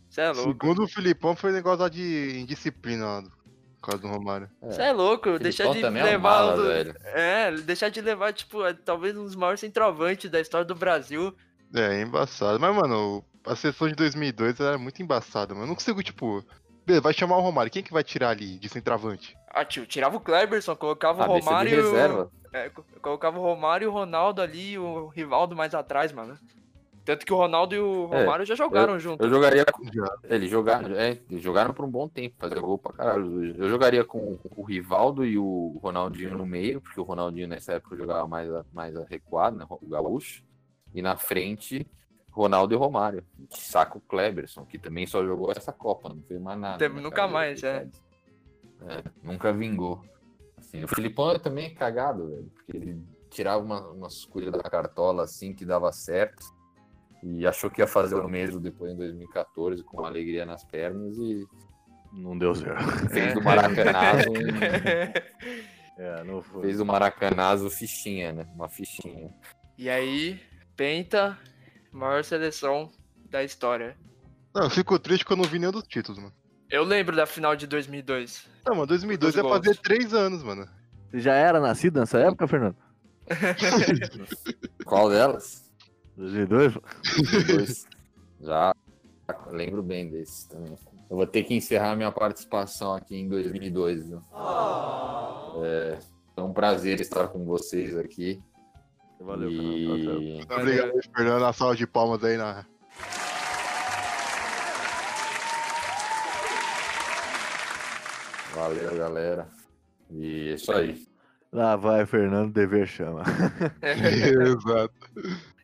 [0.10, 0.52] Você é louco.
[0.52, 4.50] Segundo o Filipão, foi negócio lá de indisciplina lá, do- por causa do Romário.
[4.62, 6.20] Você é louco, deixar de é um levar.
[6.20, 6.72] mala, o do-.
[7.06, 11.34] É, deixar de levar, tipo, é, talvez um dos maiores centroavantes da história do Brasil.
[11.74, 12.60] É, é embaçado.
[12.60, 15.66] Mas, mano, a sessão de 2002 era muito embaçada, mano.
[15.66, 16.46] Eu não consigo, tipo...
[16.86, 17.72] Beleza, vai chamar o Romário.
[17.72, 19.36] Quem que vai tirar ali de centroavante?
[19.54, 21.76] Ah, tio, tirava o Cleberson, colocava o Romário.
[21.76, 22.32] reserva.
[22.54, 26.38] É, co- colocava o Romário e o Ronaldo ali, o Rivaldo mais atrás, mano.
[27.04, 29.24] Tanto que o Ronaldo e o É, Romário já jogaram junto.
[29.24, 29.82] Eu jogaria com.
[30.24, 33.56] Eles jogaram, é, jogaram por um bom tempo, fazer gol pra caralho.
[33.56, 37.96] Eu jogaria com, o Rivaldo e o Ronaldinho no meio, porque o Ronaldinho nessa época
[37.98, 40.44] jogava mais, mais recuado, né, o gaúcho.
[40.94, 41.88] E na frente,
[42.30, 43.26] Ronaldo e Romário.
[43.50, 46.78] Saca o Kleberson, que também só jogou essa Copa, não fez mais nada.
[46.78, 47.88] Teve- né, nunca mais, é.
[48.88, 50.04] É, nunca vingou.
[50.58, 55.24] Assim, o Filipão também é cagado, velho, porque ele tirava uma- umas coisas da cartola
[55.24, 56.44] assim que dava certo.
[57.24, 61.48] E achou que ia fazer o mesmo depois em 2014, com alegria nas pernas, e
[62.12, 62.84] Não deu certo.
[63.10, 64.42] fez do Maracanazo um-
[65.98, 66.64] É, não foi.
[66.64, 68.46] fez do Maracanazo fichinha, né?
[68.56, 69.30] Uma fichinha.
[69.78, 70.42] e aí,
[70.76, 71.38] Penta,
[71.92, 72.92] maior seleção
[73.30, 73.96] da história.
[74.54, 76.34] Não, eu fico triste que eu não vi nenhum dos títulos, mano.
[76.72, 78.48] Eu lembro da final de 2002.
[78.66, 80.68] Não, mano, 2002 Dos ia fazer três anos, mano.
[81.10, 82.78] Você já era nascido nessa época, Fernando?
[84.86, 85.70] Qual delas?
[86.16, 86.78] 2002?
[87.48, 87.88] Dois.
[88.40, 88.74] Já
[89.52, 90.78] lembro bem desses também.
[91.10, 94.08] Eu vou ter que encerrar minha participação aqui em 2002.
[94.08, 94.24] Viu?
[95.64, 96.00] É,
[96.38, 98.42] é um prazer estar com vocês aqui.
[99.20, 100.22] Valeu, Fernando.
[100.22, 100.42] E...
[100.42, 101.46] Obrigado, Fernando.
[101.46, 102.66] A salva de palmas aí na.
[108.54, 109.48] Valeu, galera.
[110.10, 111.06] E é isso aí.
[111.52, 113.24] Lá vai, Fernando, dever chama.
[113.82, 114.94] Exato.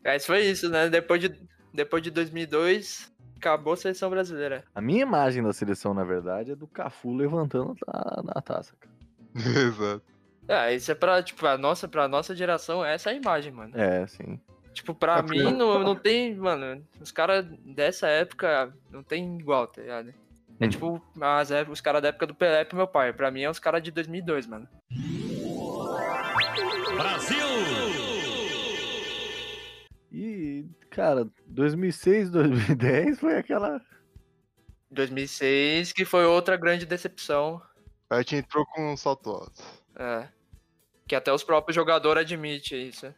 [0.04, 0.90] Mas foi isso, né?
[0.90, 1.34] Depois de,
[1.74, 4.64] depois de 2002, acabou a seleção brasileira.
[4.76, 8.96] A minha imagem da seleção, na verdade, é do Cafu levantando a, a taça, cara.
[9.68, 10.04] Exato.
[10.50, 13.78] Ah, isso é pra, tipo, a nossa, pra nossa geração, essa é a imagem, mano.
[13.78, 14.40] É, sim.
[14.74, 19.68] Tipo, pra É mim, não, não tem, mano, os caras dessa época não tem igual,
[19.68, 20.14] tá ligado?
[20.60, 20.70] É Hum.
[20.70, 23.14] tipo as os caras da época do Pelé pro meu pai.
[23.14, 24.68] Pra mim é os caras de 2002, mano.
[30.12, 33.82] E, cara, 2006, 2010 foi aquela.
[34.90, 37.62] 2006, que foi outra grande decepção.
[38.10, 39.64] A gente entrou com um salto alto.
[39.96, 40.28] É.
[41.08, 43.14] Que até os próprios jogadores admitem isso.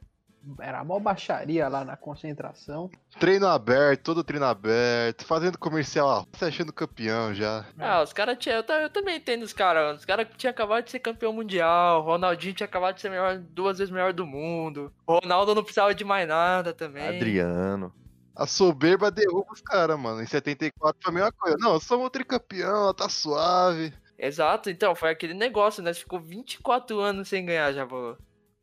[0.59, 2.89] Era mó baixaria lá na concentração.
[3.19, 7.65] Treino aberto, todo treino aberto, fazendo comercial, ó, se achando campeão já.
[7.77, 8.57] Ah, os caras tinham.
[8.57, 9.99] Eu, eu também entendo os caras.
[9.99, 12.01] Os caras tinham acabado de ser campeão mundial.
[12.01, 14.91] Ronaldinho tinha acabado de ser melhor, duas vezes melhor do mundo.
[15.05, 17.07] O Ronaldo não precisava de mais nada também.
[17.07, 17.93] Adriano.
[18.35, 20.21] A soberba derruba os caras, mano.
[20.21, 21.57] Em 74 foi a mesma coisa.
[21.59, 23.93] Não, somos tricampeão, tá suave.
[24.17, 25.93] Exato, então, foi aquele negócio, né?
[25.93, 28.17] Ficou 24 anos sem ganhar, já falou.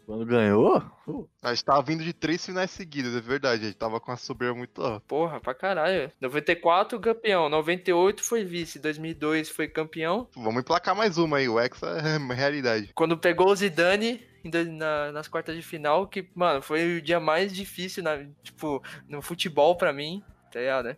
[0.06, 0.78] Quando ganhou,
[1.08, 3.64] uh, A gente tava vindo de três finais seguidas, é verdade.
[3.64, 5.00] A gente tava com a soberba muito alta.
[5.08, 6.10] Porra, pra caralho.
[6.20, 10.28] 94 campeão, 98 foi vice, 2002 foi campeão.
[10.36, 12.92] Vamos emplacar mais uma aí, o Hexa é uma realidade.
[12.94, 17.52] Quando pegou o Zidane na- nas quartas de final, que, mano, foi o dia mais
[17.52, 20.22] difícil, na, tipo, no futebol pra mim,
[20.52, 20.96] tá ligado, né?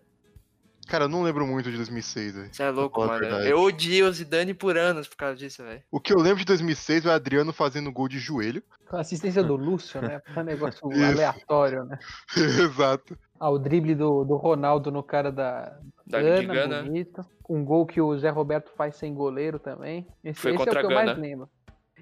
[0.88, 2.48] Cara, eu não lembro muito de 2006, velho.
[2.50, 3.24] Você é louco, mano.
[3.44, 5.82] Eu odiei o Zidane por anos por causa disso, velho.
[5.90, 8.62] O que eu lembro de 2006 é o Adriano fazendo gol de joelho.
[8.88, 10.22] Com a assistência do Lúcio, né?
[10.34, 11.04] Um negócio Isso.
[11.04, 11.98] aleatório, né?
[12.34, 13.18] Exato.
[13.38, 16.82] Ah, o drible do, do Ronaldo no cara da Da Gana, Gana.
[16.82, 17.24] bonito.
[17.48, 20.06] Um gol que o Zé Roberto faz sem goleiro também.
[20.24, 21.20] Esse, Foi esse é contra o que a eu mais Gana.
[21.20, 21.48] lembro.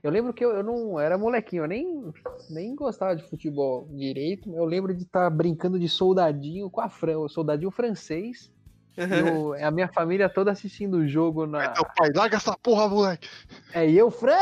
[0.02, 2.12] Eu lembro que eu, eu não era molequinho, eu nem,
[2.50, 4.48] nem gostava de futebol direito.
[4.54, 8.52] Eu lembro de estar brincando de soldadinho com a Fran, o soldadinho francês.
[8.96, 11.68] E o- a minha família toda assistindo o jogo na.
[11.72, 13.28] Teu pai, larga essa porra, moleque.
[13.74, 14.34] É, e eu, Fran,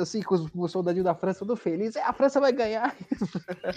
[0.00, 1.94] assim, com os- o soldadinho da França todo feliz.
[1.94, 2.96] É, a França vai ganhar.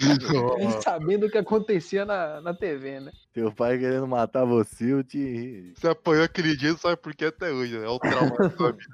[0.82, 3.12] sabendo o que acontecia na, na TV, né?
[3.32, 5.72] teu pai querendo matar você, eu te.
[5.76, 7.78] Você apanhou aquele dia, sabe por que até hoje.
[7.78, 7.86] né?
[7.86, 8.90] É o trauma da sua vida.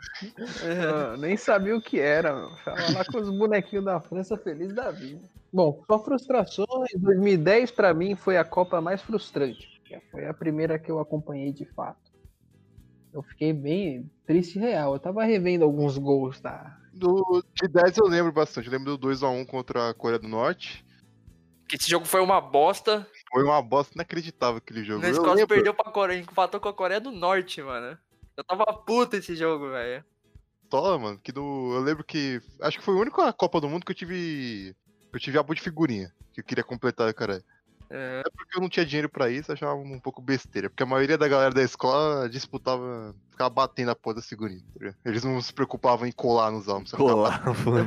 [0.62, 2.50] Eu nem sabia o que era, meu.
[2.62, 5.22] Tava lá com os bonequinhos da França feliz da vida.
[5.50, 6.90] Bom, só frustrações.
[6.98, 9.75] 2010 pra mim foi a Copa mais frustrante.
[9.86, 12.12] Que Foi a primeira que eu acompanhei de fato.
[13.12, 14.92] Eu fiquei bem triste e real.
[14.92, 16.78] Eu tava revendo alguns gols da.
[16.92, 18.66] Do, de 10 eu lembro bastante.
[18.66, 20.84] Eu lembro do 2x1 contra a Coreia do Norte.
[21.68, 23.06] Que esse jogo foi uma bosta.
[23.32, 25.04] Foi uma bosta inacreditável aquele jogo.
[25.04, 27.98] Escócia lembro, perdeu pra Coreia, empatou com a Coreia do Norte, mano.
[28.36, 30.04] Eu tava puto esse jogo, velho.
[30.68, 32.40] Tola, mano, que do, eu lembro que.
[32.60, 34.76] Acho que foi a única Copa do Mundo que eu tive.
[35.10, 36.12] Que eu tive álbum de figurinha.
[36.32, 37.42] Que eu queria completar, cara.
[37.90, 38.22] É.
[38.26, 40.68] É porque eu não tinha dinheiro pra isso, eu achava um pouco besteira.
[40.68, 43.14] Porque a maioria da galera da escola disputava.
[43.30, 44.62] Ficava batendo a porra da figurinha.
[44.80, 44.94] tá?
[45.04, 47.42] Eles não se preocupavam em colar nos ficava Colar.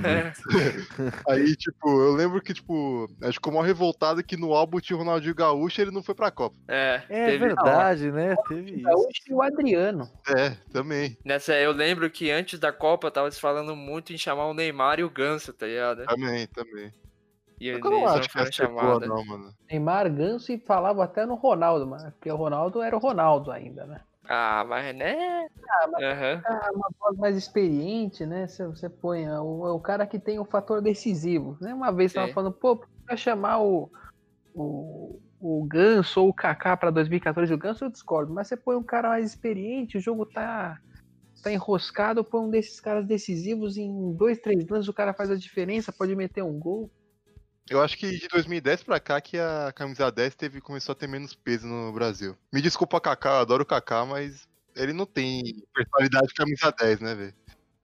[0.05, 0.31] É.
[1.27, 4.95] Aí, tipo, eu lembro que, tipo, acho que ficou mal revoltado que no álbum tinha
[4.95, 6.55] o Ronaldinho Gaúcho e ele não foi pra Copa.
[6.67, 8.35] É, É verdade, né?
[8.47, 8.84] Teve isso.
[8.84, 10.07] Gaúcho e o Adriano.
[10.27, 11.17] É, também.
[11.26, 14.99] Nessa, eu lembro que antes da Copa tava se falando muito em chamar o Neymar
[14.99, 16.05] e o Ganso, tá ligado?
[16.05, 16.93] Também, também.
[17.60, 19.07] E Eu não acho que foram essa é boa, chamados.
[19.07, 19.53] não, mano.
[19.69, 22.11] Neymar, Ganso e falava até no Ronaldo, mano.
[22.14, 24.02] Porque o Ronaldo era o Ronaldo ainda, né?
[24.27, 25.48] Ah, mas né?
[26.02, 26.41] Aham.
[26.45, 28.48] Ah, uma voz mais experiente, né?
[28.48, 31.57] Você, você põe o, é o cara que tem o fator decisivo.
[31.60, 31.73] Né?
[31.73, 32.34] Uma vez tava Sim.
[32.34, 33.91] falando, pô, pra chamar o,
[34.53, 38.76] o, o Ganso ou o Kaká pra 2014, o Ganso eu discordo, mas você põe
[38.76, 40.77] um cara mais experiente, o jogo tá,
[41.44, 45.36] tá enroscado, põe um desses caras decisivos em dois, três lances, o cara faz a
[45.36, 46.91] diferença, pode meter um gol.
[47.69, 51.07] Eu acho que de 2010 pra cá que a camisa 10 teve, começou a ter
[51.07, 52.35] menos peso no Brasil.
[52.51, 56.99] Me desculpa, Kaká, eu adoro o Kaká, mas ele não tem personalidade de camisa 10,
[56.99, 57.33] né, velho?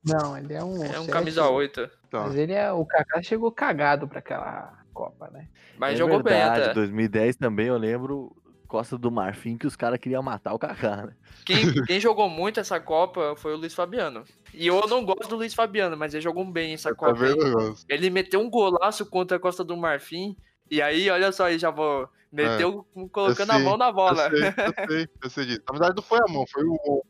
[0.04, 0.84] Não, ele é um.
[0.84, 1.90] É um sete, camisa 8.
[2.08, 2.72] Então, Mas ele é.
[2.72, 5.48] O Kaká chegou cagado pra aquela Copa, né?
[5.78, 6.74] Mas é jogou verdade, bem até.
[6.74, 8.36] 2010 também eu lembro
[8.76, 11.14] Costa do Marfim que os caras queriam matar o Kaká, né?
[11.46, 11.56] Quem,
[11.88, 14.26] quem jogou muito essa Copa foi o Luiz Fabiano.
[14.54, 17.14] E eu não gosto do Luiz Fabiano, mas ele jogou bem essa Copa.
[17.14, 17.20] aí.
[17.20, 17.86] vendo, negócio?
[17.88, 20.36] Ele meteu um golaço contra a Costa do Marfim.
[20.70, 22.10] E aí, olha só aí, já vou.
[22.30, 24.28] Meteu colocando a É, sei, mão na bola.
[24.28, 25.62] Eu sei, eu sei, eu sei disso.
[25.70, 27.06] Na verdade, não foi a mão, foi o.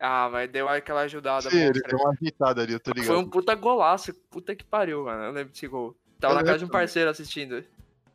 [0.00, 1.48] Ah, mas deu aquela ajudada.
[1.48, 3.06] Sim, ele deu uma agitada ali, eu tô ligado.
[3.06, 4.12] Foi um puta golaço.
[4.28, 5.22] Puta que pariu, mano.
[5.22, 5.96] Eu lembro desse gol.
[6.18, 7.64] Tava Eu na casa de um parceiro assistindo.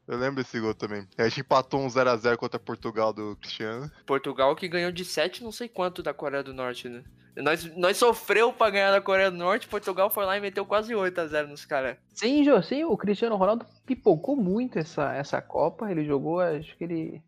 [0.10, 1.08] Eu lembro desse gol também.
[1.20, 3.92] A gente empatou um 0x0 contra Portugal do Cristiano.
[4.08, 7.04] Portugal que ganhou de 7 não sei quanto da Coreia do Norte, né?
[7.38, 10.94] Nós, nós sofreu pra ganhar da Coreia do Norte, Portugal foi lá e meteu quase
[10.96, 11.96] 8x0 nos caras.
[12.12, 15.92] Sim, Jô, sim, o Cristiano Ronaldo pipocou muito essa, essa Copa.
[15.92, 17.22] Ele jogou, acho que ele.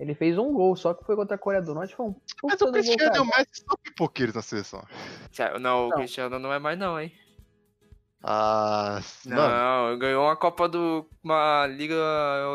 [0.00, 1.94] Ele fez um gol, só que foi contra a Coreia do Norte.
[1.94, 3.38] Foi um Mas o gol, Cristiano o cara.
[3.38, 4.82] Messi são pipoqueiros na seleção.
[5.60, 5.96] Não, o Não.
[5.98, 7.12] Cristiano não é mais não, hein?
[8.22, 9.98] Ah, Não, mano.
[9.98, 11.08] ganhou uma Copa do.
[11.22, 11.94] uma Liga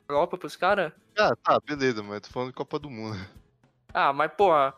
[0.10, 0.94] Europa pros caras.
[1.18, 3.18] Ah, tá, beleza, mas tô falando de Copa do Mundo.
[3.94, 4.73] Ah, mas porra,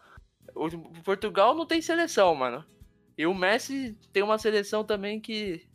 [0.55, 0.69] o
[1.03, 2.63] Portugal não tem seleção, mano.
[3.17, 5.68] E o Messi tem uma seleção também que.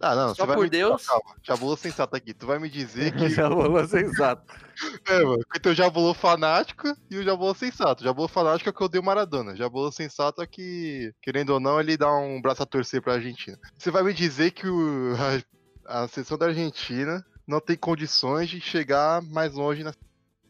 [0.00, 0.70] Ah, não, Só você vai por me...
[0.70, 1.06] Deus.
[1.06, 2.32] Calma, já bolou sensato aqui.
[2.32, 3.28] Tu vai me dizer que.
[3.38, 4.42] Já rolou sensato.
[5.06, 8.02] é, mano, que tem o Jabolô fanático e o Jabolô sensato.
[8.02, 9.52] O Jabolô fanático é que eu dei o Maradona.
[9.52, 13.14] O Jabolô sensato é que, querendo ou não, ele dá um braço a torcer pra
[13.14, 13.58] Argentina.
[13.76, 15.14] Você vai me dizer que o...
[15.86, 16.02] a...
[16.04, 19.96] a seleção da Argentina não tem condições de chegar mais longe nas...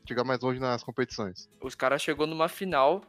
[0.06, 1.48] chegar mais longe nas competições.
[1.62, 3.02] Os caras chegou numa final.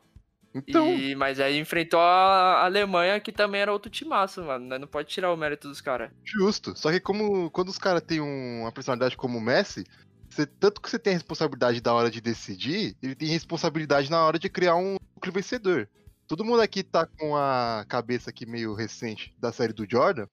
[0.53, 4.79] Então, E, mas aí enfrentou a Alemanha, que também era outro timaço, mano.
[4.79, 6.11] Não pode tirar o mérito dos caras.
[6.23, 6.75] justo.
[6.75, 9.83] Só que como quando os caras têm um- uma personalidade como o Messi,
[10.29, 14.23] você- tanto que você tem a responsabilidade da hora de decidir, ele tem responsabilidade na
[14.25, 15.87] hora de criar um núcleo vencedor.
[16.27, 20.27] Todo mundo aqui tá com a cabeça aqui meio recente da série do Jordan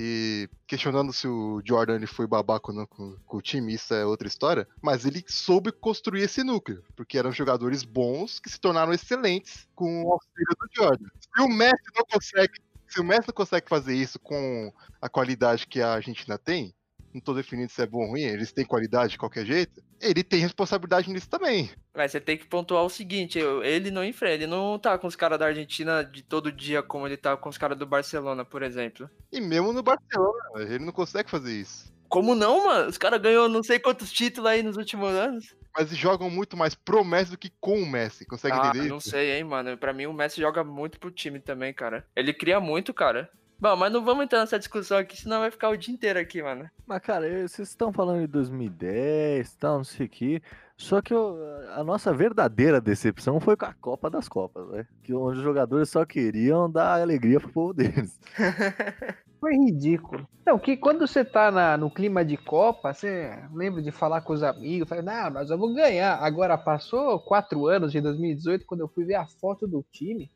[0.00, 4.06] e questionando se o Jordan foi babaca ou não com, com o time, isso é
[4.06, 8.92] outra história, mas ele soube construir esse núcleo, porque eram jogadores bons que se tornaram
[8.92, 11.08] excelentes com o auxílio do Jordan.
[11.18, 12.52] Se o Messi não consegue
[12.86, 14.72] se o Messi não consegue fazer isso com
[15.02, 16.72] a qualidade que a Argentina tem,
[17.18, 20.22] não tô definindo se é bom ou ruim, eles têm qualidade de qualquer jeito, ele
[20.22, 21.70] tem responsabilidade nisso também.
[21.94, 25.16] Mas você tem que pontuar o seguinte: ele não enfrenta, ele não tá com os
[25.16, 28.62] caras da Argentina de todo dia como ele tá com os caras do Barcelona, por
[28.62, 29.10] exemplo.
[29.32, 31.92] E mesmo no Barcelona, ele não consegue fazer isso.
[32.08, 32.88] Como não, mano?
[32.88, 35.54] Os caras ganhou não sei quantos títulos aí nos últimos anos.
[35.76, 38.24] Mas jogam muito mais pro Messi do que com o Messi.
[38.24, 39.10] Consegue ah, entender não isso?
[39.10, 39.76] sei, hein, mano.
[39.76, 42.06] Pra mim, o Messi joga muito pro time também, cara.
[42.16, 43.30] Ele cria muito, cara.
[43.60, 46.40] Bom, mas não vamos entrar nessa discussão aqui, senão vai ficar o dia inteiro aqui,
[46.40, 46.70] mano.
[46.86, 50.42] Mas, cara, vocês estão falando de 2010 e tal, não sei o quê.
[50.76, 51.36] Só que eu-
[51.74, 54.86] a nossa verdadeira decepção foi com a Copa das Copas, né?
[55.02, 58.20] Que onde os jogadores só queriam dar alegria pro povo deles.
[59.40, 60.28] Foi ridículo.
[60.44, 64.32] Não, que quando você tá na- no clima de Copa, você lembra de falar com
[64.32, 66.16] os amigos, fala, não, nós vamos ganhar.
[66.20, 70.28] Agora passou quatro anos de 2018, quando eu fui ver a foto do time.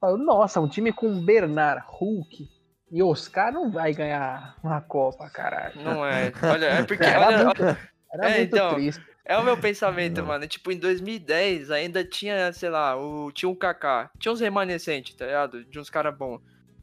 [0.00, 2.48] Falo, nossa, um time com Bernard, Hulk
[2.90, 5.80] e Oscar não vai ganhar uma Copa, caralho.
[5.82, 6.32] Não é.
[6.42, 7.02] Olha, é porque.
[7.04, 8.74] Era Olha, muito, era É, muito então.
[8.74, 9.04] triste.
[9.24, 10.46] É o meu pensamento, mano.
[10.46, 14.08] Tipo, em 2010 ainda tinha, sei lá, o, tinha um Kaká.
[14.20, 15.64] Tinha uns remanescentes, tá ligado?
[15.64, 16.40] De uns caras bons.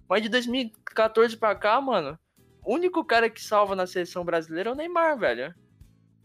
[0.09, 2.19] Mas de 2014 pra cá, mano,
[2.61, 5.55] o único cara que salva na seleção brasileira é o Neymar, velho.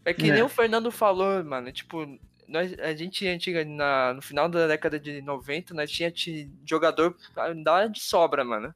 [0.03, 0.33] É que É.
[0.33, 1.71] nem o Fernando falou, mano.
[1.71, 2.05] Tipo,
[2.49, 7.15] nós, a gente antiga, na, no final da década de 90, nós tinha ti- jogador
[7.63, 8.75] dar de sobra, mano.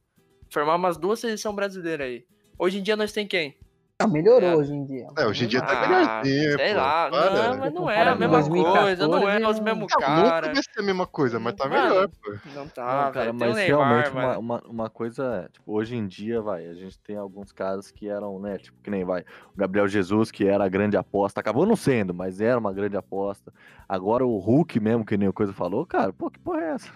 [0.54, 2.24] Formar umas duas seleções brasileiras aí.
[2.56, 3.58] Hoje em dia nós tem quem?
[3.98, 4.54] Ah, melhorou É.
[4.56, 5.08] hoje em dia.
[5.18, 5.88] É, hoje em dia tá Ah,
[6.22, 6.76] melhorzinho, Sei pô.
[6.80, 7.30] lá, Para.
[7.48, 10.30] não, mas não é a mesma 2014, coisa, não é os não- mesmos Não, nunca
[10.30, 10.52] cara.
[10.52, 12.32] vai ser a mesma coisa, mas tá Mano, melhor, pô.
[12.54, 13.34] Não tá, Não, cara, velho.
[13.34, 17.16] Mas Neymar, realmente uma, uma, uma coisa, tipo, hoje em dia, vai, a gente tem
[17.16, 20.68] alguns caras que eram, né, tipo, que nem vai, o Gabriel Jesus, que era a
[20.68, 23.52] grande aposta, acabou não sendo, mas era uma grande aposta.
[23.88, 26.92] Agora o Hulk mesmo, que nem o Coisa falou, cara, pô, que porra é essa?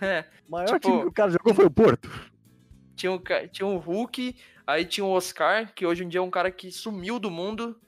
[0.00, 2.08] É, O maior Tipo- time que o cara jogou foi o Porto.
[2.98, 6.30] Tinha, o, tinha o Hulk, aí tinha o Oscar, que hoje em dia é um
[6.30, 7.78] cara que sumiu do mundo.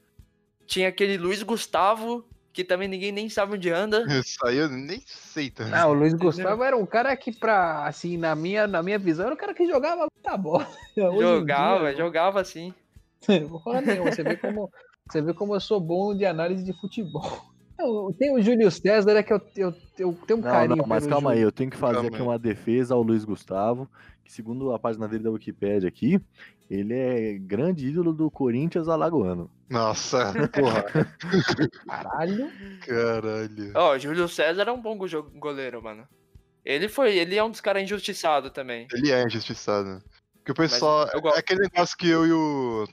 [0.67, 4.07] Tinha aquele Luiz Gustavo, que também ninguém nem sabe onde anda.
[4.25, 5.75] Isso aí eu nem sei também.
[5.75, 9.27] Ah, o Luiz Gustavo era um cara que, pra, assim, na minha, na minha visão,
[9.27, 10.67] era um cara que jogava muita bola.
[10.97, 12.73] Hoje Jogava, dia, jogava assim.
[13.65, 14.71] Porra nenhuma, você vê como,
[15.11, 17.50] você vê como eu sou bom de análise de futebol.
[17.81, 20.87] Eu- Tem o Júlio César, é que eu, eu, eu tenho um Não, carinho não,
[20.87, 21.49] mas calma aí, Júlio.
[21.49, 22.23] eu tenho que fazer Calma aqui aí.
[22.23, 23.89] uma defesa ao Luiz Gustavo,
[24.25, 26.21] que segundo a página dele da Wikipédia aqui,
[26.71, 29.51] ele é grande ídolo do Corinthians alagoano.
[29.69, 30.85] Nossa, porra,
[31.87, 32.51] Caralho.
[32.87, 33.73] caralho.
[33.75, 36.07] Ó, Júlio César é um bom go- goleiro, mano.
[36.65, 38.87] Ele foi, ele é um dos caras injustiçados também.
[38.93, 40.03] Ele é injustiçado.
[40.37, 41.07] Porque o pessoal.
[41.35, 42.87] É aquele negócio que eu e o.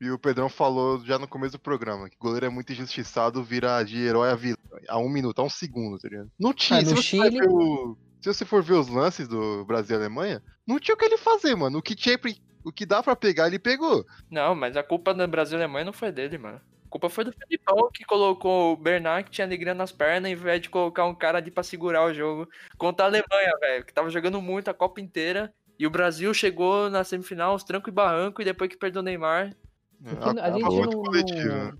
[0.00, 3.82] E o Pedrão falou já no começo do programa que goleiro é muito injustiçado, vira
[3.82, 4.56] de herói a vilão
[4.88, 6.30] a um minuto, a um segundo, tá ligado?
[6.38, 6.78] Não tinha.
[6.78, 9.96] Ah, no se, você vai Chile- o- se você for ver os lances do Brasil
[9.96, 11.78] e Alemanha, não tinha o que ele fazer, mano.
[11.78, 12.30] O que tinha, pra-
[12.64, 14.04] o que dá pra pegar, ele pegou.
[14.30, 16.56] Não, mas a culpa do Brasil e Alemanha não foi dele, mano.
[16.86, 20.34] A culpa foi do Felipão que colocou o Bernard que tinha alegria nas pernas, em
[20.34, 22.48] vez de colocar um cara ali pra segurar o jogo.
[22.78, 25.52] Contra a Alemanha, velho, que tava jogando muito a Copa inteira.
[25.78, 29.04] E o Brasil chegou na semifinal, os tranco e barranco, e depois que perdeu o
[29.04, 29.54] Neymar.
[30.02, 31.72] Porque a Acaba gente não, coletivo, não- né?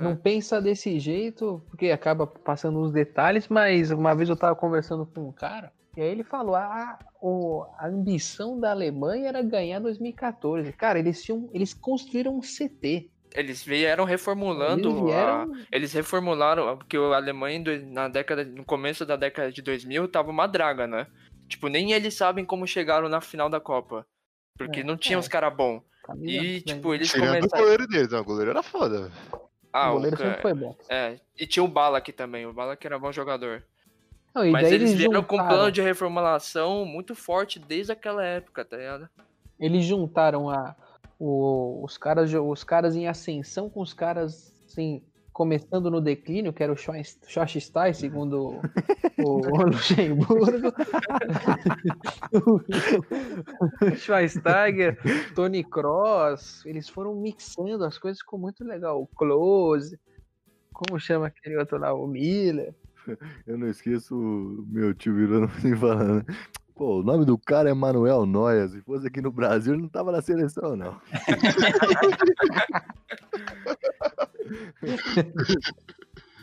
[0.00, 5.06] não pensa desse jeito, porque acaba passando os detalhes, mas uma vez eu tava conversando
[5.06, 9.78] com um cara, e aí ele falou: ah, o- a ambição da Alemanha era ganhar
[9.80, 10.72] 2014.
[10.72, 11.48] Cara, eles tinham.
[11.52, 13.10] Eles construíram um CT.
[13.34, 14.88] Eles vieram reformulando.
[14.88, 15.52] Eles a- vieram.
[15.70, 20.46] Eles reformularam, porque a Alemanha na década, no começo da década de 2000 tava uma
[20.46, 21.06] draga, né?
[21.48, 24.06] Tipo, nem eles sabem como chegaram na final da Copa.
[24.56, 25.18] Porque É, não tinha é.
[25.18, 25.82] uns cara bom.
[26.08, 26.60] Camisa, E, né?
[26.60, 27.62] tipo, eles Tirando o começaram.
[27.62, 28.18] goleiro deles, né?
[28.18, 29.10] o goleiro era foda.
[29.72, 30.76] Ah, o o goleiro ca- sempre foi bom.
[30.88, 32.46] É, e tinha o Bala aqui também.
[32.46, 33.62] O Bala que era bom jogador.
[34.34, 37.58] Não, e Mas daí eles eles vieram com um juntaram, plano de reformulação muito forte
[37.58, 39.08] desde aquela época, tá ligado?
[39.60, 40.74] eles juntaram a,
[41.18, 45.02] o- os, caras, os caras em ascensão com os caras assim,
[45.38, 48.60] começando no declínio, que era o Schweinsteigen, segundo
[49.18, 50.72] o, o Luxemburgo.
[53.80, 54.98] o Schweinsteiger,
[55.36, 59.00] Tony Cross, eles foram mixando as coisas, ficou muito legal.
[59.00, 59.96] O Close,
[60.72, 62.74] como chama aquele outro lá, o Miller.
[63.46, 66.26] Eu não esqueço o meu tio virando assim falando.
[66.78, 68.68] Pô, o nome do cara é Manuel Noia.
[68.68, 71.00] Se fosse aqui no Brasil, ele não tava na seleção, não.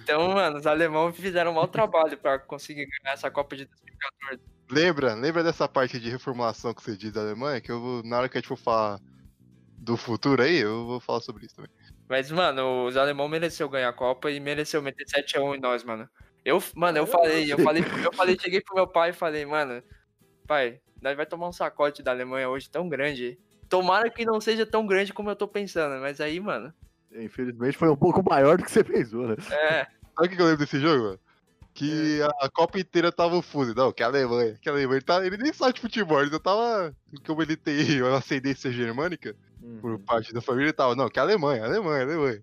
[0.04, 4.40] Então, mano, os alemães fizeram um mau trabalho pra conseguir ganhar essa Copa de 2014.
[4.70, 5.16] Lembra?
[5.16, 7.60] Lembra dessa parte de reformulação que você diz da Alemanha?
[7.60, 9.00] Que eu vou, na hora que a gente for falar
[9.80, 11.72] do futuro aí, eu vou falar sobre isso também.
[12.08, 16.08] Mas, mano, os alemães mereceu ganhar a Copa e mereceu meter 7x1 em nós, mano.
[16.44, 19.82] Eu, mano, eu falei, eu falei, eu falei, cheguei pro meu pai e falei, mano,
[20.46, 23.38] pai, nós vai tomar um sacote da Alemanha hoje tão grande.
[23.70, 26.74] Tomara que não seja tão grande como eu tô pensando, mas aí, mano,
[27.12, 29.36] Infelizmente foi um pouco maior do que você pensou, né?
[29.52, 31.04] é, Sabe o que eu lembro desse jogo?
[31.04, 31.20] mano?
[31.74, 33.74] Que a, a Copa inteira tava o fuso.
[33.76, 34.98] Não, que a Alemanha, que a Alemanha.
[34.98, 36.96] Ele, tá, ele nem sabe de futebol, ele já tava.
[37.26, 39.36] Como ele tem uma ascendência germânica
[39.82, 40.96] por parte da família, ele tava.
[40.96, 42.42] Não, que a Alemanha, Alemanha, Alemanha.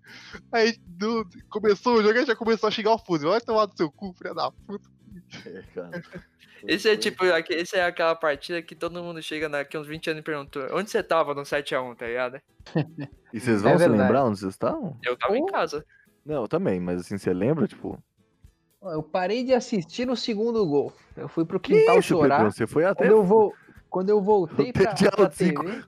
[0.51, 3.27] Aí do- começou o jogo, ele já começou a xingar o fuso.
[3.29, 4.87] Vai tomar do seu cu, filha da puta.
[6.65, 10.11] É, esse é tipo, esse é aquela partida que todo mundo chega daqui uns 20
[10.11, 12.41] anos e perguntou, onde você tava no 7x1, tá ligado?
[13.33, 14.97] E vocês vão É se lembrar onde vocês estavam?
[15.03, 15.47] Eu tava em Oh.
[15.47, 15.85] casa.
[16.25, 18.01] Não, eu também, mas assim, você lembra, tipo.
[18.81, 20.93] Eu parei de assistir o segundo gol.
[21.17, 22.37] Eu fui pro quintal Isso, chorar.
[22.37, 23.03] Pedrão, você foi até.
[23.03, 23.53] Quando eu, vou,
[23.89, 25.63] quando eu voltei pra, a pra cinco.
[25.65, 25.83] TV,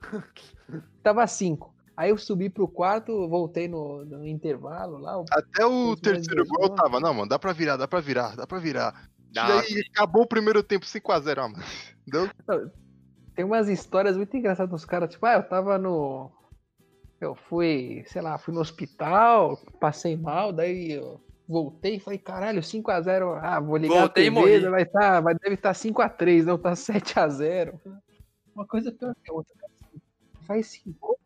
[1.02, 1.74] tava 5.
[1.96, 5.24] Aí eu subi pro quarto, voltei no, no intervalo lá.
[5.30, 7.00] Até o terceiro gol eu tava.
[7.00, 9.08] Não, mano, dá pra virar, dá pra virar, dá pra virar.
[9.36, 9.48] Dá.
[9.68, 11.64] E aí acabou o primeiro tempo 5x0, ah, mano.
[13.34, 16.32] Tem umas histórias muito engraçadas dos caras, tipo, ah, eu tava no.
[17.20, 22.62] Eu fui, sei lá, fui no hospital, passei mal, daí eu voltei e falei, caralho,
[22.62, 24.32] 5x0, ah, vou ligar Voltei a.
[24.32, 27.78] TV, vai tá, vai, deve estar 5x3, não, tá 7x0.
[28.54, 29.54] Uma coisa pior que a outra.
[29.54, 29.72] cara.
[30.46, 31.18] Faz 5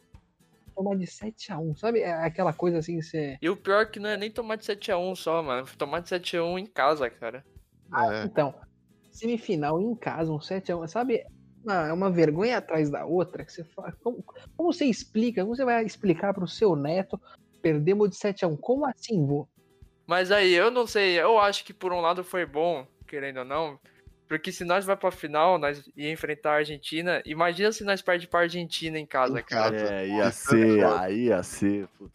[0.75, 2.01] tomar de 7x1, sabe?
[2.01, 3.39] É aquela coisa assim, você.
[3.41, 5.67] E o pior é que não é nem tomar de 7x1 só, mano.
[5.77, 7.45] Tomar de 7x1 em casa, cara.
[7.95, 8.25] É.
[8.25, 8.55] Então,
[9.11, 11.25] semifinal em casa, um 7x1, sabe?
[11.65, 13.93] Uma- É uma vergonha atrás da outra que você fala.
[14.03, 14.23] Como,
[14.57, 15.43] como você explica?
[15.43, 17.21] Como você vai explicar pro seu neto
[17.61, 18.57] perdemos de 7x1?
[18.57, 19.47] Como assim, vô?
[20.07, 23.45] Mas aí, eu não sei, eu acho que por um lado foi bom, querendo ou
[23.45, 23.79] não.
[24.27, 27.21] Porque se nós vai pra final, nós ia enfrentar a Argentina.
[27.27, 29.77] Imagina se nós perde pra Argentina em casa, cara.
[29.77, 31.87] É, ia ser, aí ia ser.
[31.99, 32.13] puta.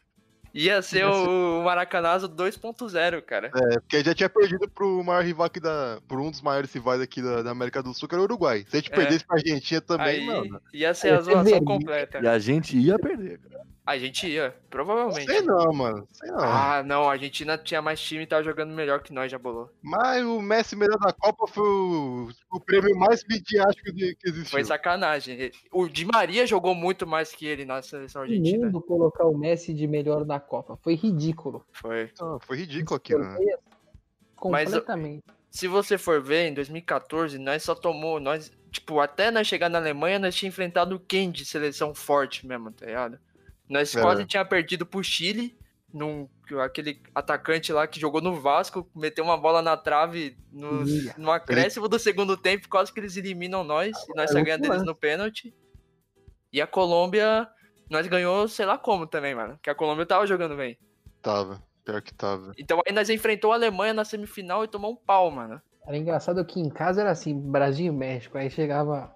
[0.57, 3.47] Ia ser o Maracanazo 2.0, cara.
[3.53, 5.99] É, porque já tinha perdido pro maior rival aqui da.
[6.07, 8.65] Por um dos maiores rivais aqui da, da América do Sul, que era o Uruguai.
[8.69, 8.95] Se a gente É.
[8.95, 10.61] perdesse pra Argentina também, Aí mano.
[10.73, 11.65] ia ser a ser zoação vermelho.
[11.65, 12.19] completa.
[12.23, 13.65] E a gente ia perder, cara.
[13.85, 15.25] A gente ia, provavelmente.
[15.31, 16.07] Sei não, mano.
[16.11, 16.39] Sei não.
[16.39, 19.69] Ah, não, a Argentina tinha mais time e tava jogando melhor que nós, já bolou.
[19.79, 24.49] Mas o Messi melhor da Copa foi o, o prêmio mais midiático de- que existiu.
[24.51, 25.51] Foi sacanagem.
[25.71, 28.65] O Di Maria jogou muito mais que ele na seleção O argentina.
[28.65, 30.79] mundo colocar o Messi de melhor na Copa.
[30.81, 31.63] Foi ridículo.
[31.71, 32.09] Foi.
[32.19, 33.37] Não, foi ridículo aquilo, né?
[33.37, 35.23] Mas eu- Completamente.
[35.51, 38.19] Se você for ver, em 2014, nós só tomou.
[38.19, 42.71] Nós, tipo, até nós chegar na Alemanha, nós tínhamos enfrentado quem de seleção forte mesmo,
[42.71, 43.19] tá ligado?
[43.69, 44.01] Nós É.
[44.01, 45.57] quase tinha perdido pro Chile,
[45.93, 46.27] num,
[46.63, 50.83] aquele atacante lá que jogou no Vasco, meteu uma bola na trave no,
[51.17, 54.67] no acréscimo do segundo tempo, quase que eles eliminam nós, e nós É só ganhamos
[54.67, 55.53] deles no pênalti.
[56.51, 57.47] E a Colômbia
[57.89, 59.57] nós ganhou, sei lá como também, mano.
[59.61, 60.77] Que a Colômbia tava jogando bem.
[61.21, 61.61] Tava.
[61.83, 62.51] Pior que tava.
[62.57, 65.61] Então aí nós enfrentou a Alemanha na semifinal e tomou um pau, mano.
[65.87, 68.37] Era engraçado que em casa era assim, Brasil e México.
[68.37, 69.14] Aí chegava.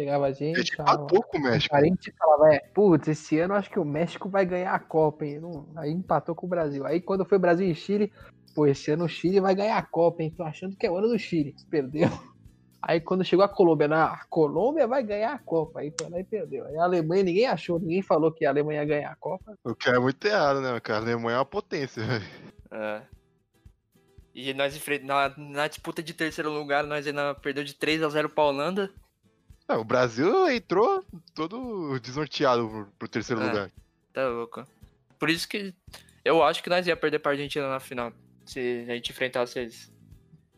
[0.00, 0.76] Chegava a A gente.
[0.76, 1.76] falava, empatou com o México.
[1.76, 5.26] a gente falava, é, putz, esse ano acho que o México vai ganhar a Copa,
[5.26, 5.40] hein?
[5.40, 6.86] Não- Aí empatou com o Brasil.
[6.86, 8.10] Aí quando foi Brasil e Chile,
[8.54, 10.32] pô, esse ano o Chile vai ganhar a Copa, hein?
[10.34, 11.54] Tô achando que é o ano do Chile.
[11.70, 12.08] Perdeu.
[12.82, 15.80] Aí quando chegou a Colômbia, na a Colômbia vai ganhar a Copa.
[15.80, 16.64] Aí foi lá e perdeu.
[16.64, 19.54] Aí a Alemanha ninguém achou, ninguém falou que a Alemanha ia ganhar a Copa.
[19.62, 21.00] O que é muito errado, né, cara?
[21.00, 22.24] A Alemanha é uma potência, velho.
[22.72, 23.02] É.
[24.34, 25.08] E nós enfrentamos.
[25.08, 28.90] Na, na disputa de terceiro lugar, nós ainda perdeu de 3 a 0 pra Holanda.
[29.70, 33.46] É, o Brasil entrou todo desnorteado pro, pro terceiro É.
[33.46, 33.70] lugar.
[34.12, 34.64] Tá louco.
[35.18, 35.74] Por isso que
[36.24, 38.12] eu acho que nós ia perder pra Argentina na final.
[38.44, 39.92] Se a gente enfrentasse eles.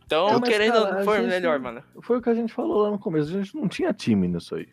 [0.04, 1.82] Então, É, mas, querendo, cara, foi gente- melhor, mano.
[2.02, 3.30] Foi o que a gente falou lá no começo.
[3.30, 4.68] A gente não tinha time nisso aí.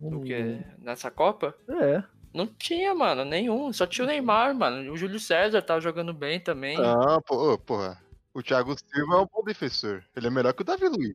[0.00, 0.60] O quê?
[0.78, 1.54] Nessa Copa?
[1.68, 2.02] É.
[2.34, 3.72] Não tinha, mano, nenhum.
[3.72, 4.90] Só tinha o Neymar, mano.
[4.92, 6.76] O Júlio César tava jogando bem também.
[6.78, 7.20] Ah,
[7.64, 7.98] porra.
[8.34, 10.02] O Thiago Silva é um bom defensor.
[10.16, 11.14] Ele é melhor que o Davi Luiz.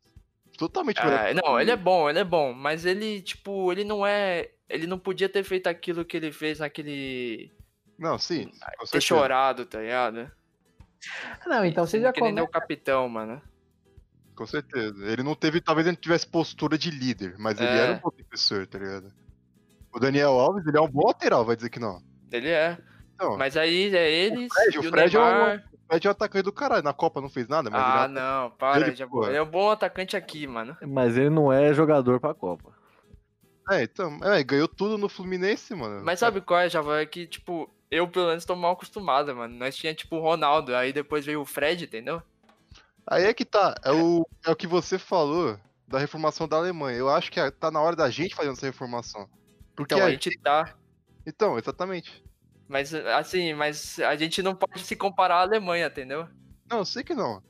[0.57, 0.99] Totalmente.
[0.99, 4.49] Ah, não, ele é bom, ele é bom, mas ele, tipo, ele não é.
[4.69, 7.51] Ele não podia ter feito aquilo que ele fez naquele.
[7.97, 8.45] Não, sim.
[8.45, 9.01] Com ter certeza.
[9.01, 10.29] chorado, tá ligado?
[11.45, 12.47] Não, então você já que nem é começa.
[12.49, 13.41] o capitão, mano.
[14.35, 15.05] Com certeza.
[15.05, 17.77] Ele não teve, talvez ele não tivesse postura de líder, mas ele É.
[17.77, 19.11] era um bom defensor, tá ligado?
[19.93, 22.01] O Daniel Alves, ele é um bom lateral, vai dizer que não.
[22.31, 22.77] Ele é.
[23.15, 26.11] Então, Mas aí é eles Fred, o e o Fred é um- Fred é um
[26.11, 26.83] atacante do caralho.
[26.83, 29.05] Na Copa não fez nada, mas Ah, ele é não, para, ele, já.
[29.05, 30.75] Ele é um bom atacante aqui, mano.
[30.81, 32.71] Mas ele não é jogador pra Copa.
[33.69, 36.01] É, então, é, ganhou tudo no Fluminense, mano.
[36.03, 37.01] Mas sabe qual é, Java?
[37.01, 39.55] É que, tipo, eu pelo menos tô mal acostumado, mano.
[39.55, 42.21] Nós tinha, tipo, o Ronaldo, aí depois veio o Fred, entendeu?
[43.05, 45.57] Aí é que tá, é o, é o que você falou
[45.87, 46.97] da reformação da Alemanha.
[46.97, 49.29] Eu acho que é- tá na hora da gente fazer essa reformação.
[49.75, 50.75] Porque Então, a a gente tá.
[51.25, 52.23] Então, exatamente.
[52.67, 56.27] Mas, assim, mas a gente não pode se comparar à Alemanha, entendeu?
[56.69, 57.41] Não, eu sei que não.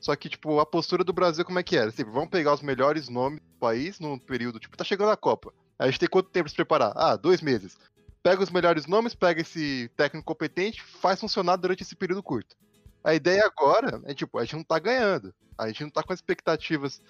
[0.00, 1.90] Só que, tipo, a postura do Brasil como é que era?
[1.90, 5.52] Tipo, vamos pegar os melhores nomes do país num período, tipo, tá chegando a Copa.
[5.78, 6.92] A gente tem quanto tempo pra se preparar?
[6.94, 7.76] Ah, dois meses.
[8.22, 12.56] Pega os melhores nomes, pega esse técnico competente, faz funcionar durante esse período curto.
[13.02, 15.34] A ideia agora é, tipo, a gente não tá ganhando.
[15.58, 17.02] A gente não tá com as expectativas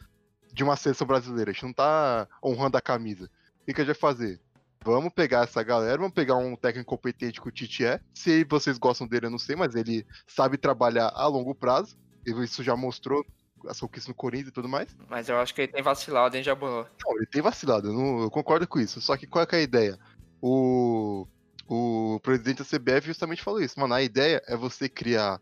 [0.52, 1.50] de uma seleção brasileira.
[1.50, 3.30] A gente não tá honrando a camisa.
[3.62, 4.40] O que a gente vai fazer?
[4.84, 8.00] Vamos pegar essa galera, vamos pegar um técnico competente que o Tite é.
[8.14, 11.96] Se vocês gostam dele, eu não sei, mas ele sabe trabalhar a longo prazo.
[12.26, 13.24] Isso já mostrou
[13.66, 14.94] a conquista no Corinthians e tudo mais.
[15.08, 16.84] Mas eu acho que ele tem vacilado, hein, Jabulô?
[17.04, 19.00] Não, ele tem vacilado, eu, não- eu concordo com isso.
[19.00, 19.98] Só que qual é, que é a ideia?
[20.42, 21.26] O,
[21.66, 23.80] o presidente da CBF justamente falou isso.
[23.80, 25.40] Mano, a ideia é você criar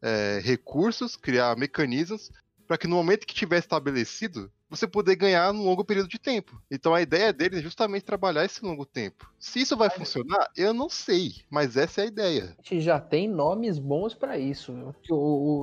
[0.00, 2.30] é, recursos, criar mecanismos
[2.66, 6.60] para que no momento que tiver estabelecido, você poder ganhar num longo período de tempo.
[6.70, 9.30] Então a ideia dele é justamente trabalhar esse longo tempo.
[9.38, 12.56] Se isso vai funcionar, eu não sei, mas essa é a ideia.
[12.58, 14.72] A gente já tem nomes bons pra isso.
[14.72, 14.94] viu?
[15.10, 15.16] O, o,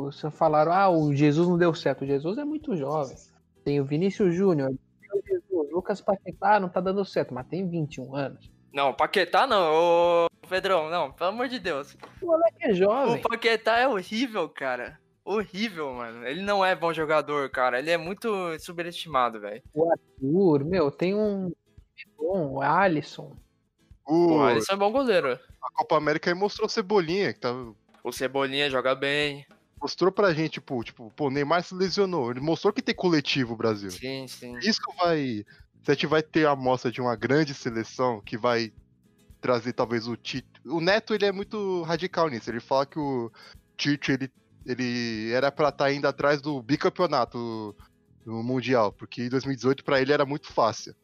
[0.07, 2.03] o- vocês falaram, ah, o Jesus não deu certo.
[2.03, 3.15] O Jesus é muito jovem.
[3.65, 4.69] Tem o Vinícius Júnior,
[4.99, 8.49] tem o Jesus, Lucas Paquetá não tá dando certo, mas tem 21 anos.
[8.73, 11.95] Não, Paquetá não, ô Pedrão, não, pelo amor de Deus.
[12.21, 13.21] O moleque é O jovem.
[13.21, 14.99] Paquetá é horrível, cara.
[15.23, 16.25] Horrível, mano.
[16.25, 17.79] Ele não é bom jogador, cara.
[17.79, 18.29] Ele é muito
[18.59, 19.61] subestimado, velho.
[19.91, 21.51] Arthur, meu, tem um
[22.17, 23.35] bom, o Alisson.
[24.05, 25.33] O, O Alisson é bom goleiro.
[25.61, 27.53] a Copa América aí mostrou Cebolinha, que tá,
[28.03, 29.45] O Cebolinha joga bem.
[29.79, 32.31] mostrou pra gente, tipo, tipo, pô, o Neymar se lesionou.
[32.31, 33.91] Ele mostrou que tem coletivo o Brasil.
[33.91, 34.57] Sim, sim.
[34.59, 35.45] Isso vai.
[35.83, 38.71] Se a gente vai ter a amostra de uma grande seleção que vai
[39.39, 40.47] trazer talvez o Tite.
[40.65, 42.49] O Neto ele é muito radical nisso.
[42.49, 43.31] Ele fala que o
[43.75, 44.31] Tite ele,
[44.65, 47.75] ele era pra estar indo atrás do bicampeonato
[48.25, 50.95] no Mundial, porque em 2018 pra ele era muito fácil.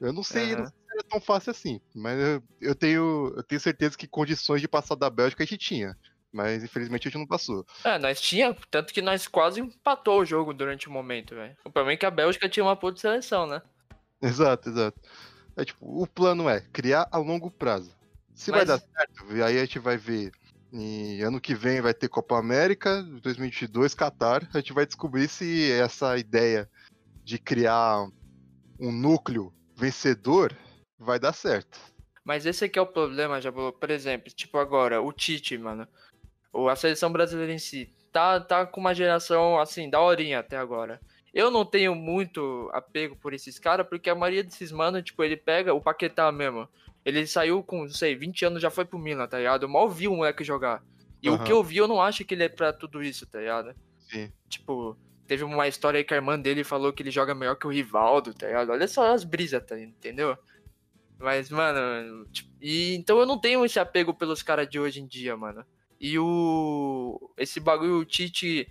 [0.00, 0.62] Eu não sei, Aham.
[0.62, 4.06] não sei se era tão fácil assim, mas eu, eu tenho, eu tenho certeza que
[4.06, 5.96] condições de passar da Bélgica a gente tinha.
[6.32, 7.64] Mas infelizmente a gente não passou.
[7.84, 11.54] É, nós tinha, tanto que nós quase empatou o jogo durante o momento, velho.
[11.62, 13.60] O problema é que a Bélgica tinha uma puta seleção, né?
[14.22, 14.98] Exato, exato.
[15.54, 17.94] É tipo, o plano é criar a longo prazo.
[18.34, 20.32] Se vai Mas- dar certo, aí a gente vai ver.
[20.72, 24.48] Em ano que vem vai ter Copa América, 2022 Qatar.
[24.54, 26.66] A gente vai descobrir se essa ideia
[27.22, 28.08] de criar
[28.80, 30.56] um núcleo vencedor
[30.98, 31.78] vai dar certo.
[32.24, 33.70] Mas esse aqui é o problema, Jabulô.
[33.70, 35.86] Por exemplo, tipo agora, o Tite, mano.
[36.50, 37.92] Ou a seleção brasileira em si.
[38.10, 41.00] Tá, tá com uma geração, assim, daorinha até agora.
[41.34, 45.36] Eu não tenho muito apego por esses caras, porque a maioria desses mano, tipo, ele
[45.36, 46.68] pega o Paquetá mesmo.
[47.04, 49.64] Ele saiu com, não sei, 20 anos, já foi pro Milan, tá ligado?
[49.64, 50.82] Eu mal vi o moleque jogar.
[51.22, 51.44] E o Aham.
[51.44, 53.74] que eu vi, eu não acho que ele é pra tudo isso, tá ligado?
[53.98, 54.32] Sim.
[54.48, 54.96] Tipo,
[55.26, 57.70] teve uma história aí que a irmã dele falou que ele joga melhor que o
[57.70, 58.70] Rivaldo, tá ligado?
[58.70, 60.36] Olha só as brisas, tá, entendeu?
[61.18, 65.06] Mas, mano, tipo, e então eu não tenho esse apego pelos caras de hoje em
[65.06, 65.64] dia, mano.
[66.00, 67.32] E o.
[67.38, 68.68] Esse bagulho, o Tite.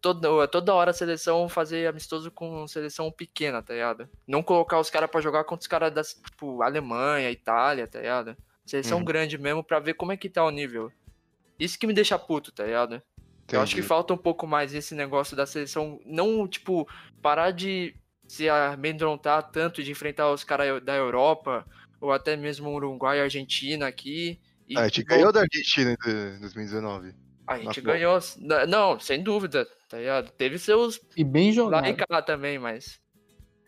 [0.00, 4.08] Toda, toda hora a seleção fazer amistoso com seleção pequena, tá ligado?
[4.26, 8.36] Não colocar os caras pra jogar contra os caras das, tipo, Alemanha, Itália, tá ligado?
[8.64, 9.04] Seleção Uhum.
[9.04, 10.90] grande mesmo pra ver como é que tá o nível.
[11.58, 13.02] Isso que me deixa puto, tá ligado?
[13.52, 13.88] Eu acho que Entendi.
[13.88, 16.00] falta um pouco mais esse negócio da seleção.
[16.06, 16.88] Não, tipo,
[17.20, 17.94] parar de
[18.26, 21.66] se amedrontar tanto de enfrentar os caras da Europa,
[22.00, 24.40] ou até mesmo Uruguai e Argentina aqui.
[24.68, 27.12] E, Ah, a gente ganhou da Argentina em 2019.
[27.54, 28.18] A gente na ganhou.
[28.68, 30.30] Não, sem dúvida, tá ligado?
[30.32, 31.86] Teve seus E bem lá jogado.
[31.88, 33.00] e cá também, mas.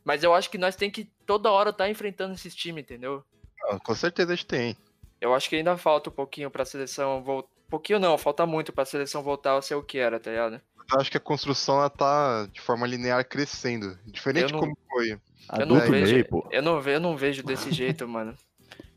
[0.04, 3.24] Mas eu acho que nós tem que toda hora estar enfrentando esses times, entendeu?
[3.68, 4.76] Ah, com certeza a gente tem.
[5.20, 7.48] Eu acho que ainda falta um pouquinho pra seleção voltar.
[7.70, 10.60] Pouquinho não, falta muito pra seleção voltar a ser o que era, tá ligado?
[10.92, 13.98] Eu acho que a construção ela tá de forma linear crescendo.
[14.06, 15.18] Diferente não- como foi.
[15.58, 16.46] Eu não vejo, meio, pô.
[16.50, 18.36] eu não vejo, eu não vejo desse jeito, mano.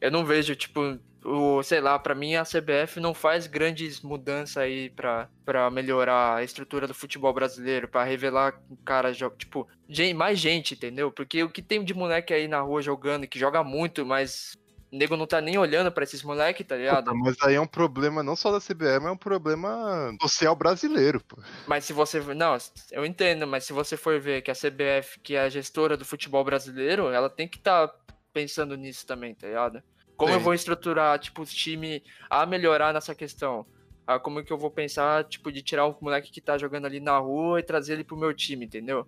[0.02, 4.58] Eu não vejo, tipo, o, sei lá, pra mim a CBF não faz grandes mudanças
[4.58, 10.14] aí pra, pra melhorar a estrutura do futebol brasileiro, pra revelar cara joga, tipo, gen-
[10.14, 11.12] mais gente, entendeu?
[11.12, 14.56] Porque o que tem de moleque aí na rua jogando, que joga muito, mas
[14.92, 17.06] o nego não tá nem olhando pra esses moleque, tá ligado?
[17.06, 20.56] Puta, mas aí é um problema não só da CBF, mas é um problema social
[20.56, 21.38] brasileiro, pô.
[21.68, 22.20] Mas se você.
[22.20, 22.56] Não,
[22.92, 26.06] eu entendo, mas se você for ver que a CBF, que é a gestora do
[26.06, 27.92] futebol brasileiro, ela tem que estar
[28.32, 29.82] pensando nisso também, tá ligado?
[30.16, 30.44] Como eu Sim.
[30.44, 33.66] vou estruturar, tipo, os times a melhorar nessa questão?
[34.08, 37.00] Ah, como que eu vou pensar, tipo, de tirar um moleque que tá jogando ali
[37.00, 39.08] na rua e trazer ele pro meu time, entendeu?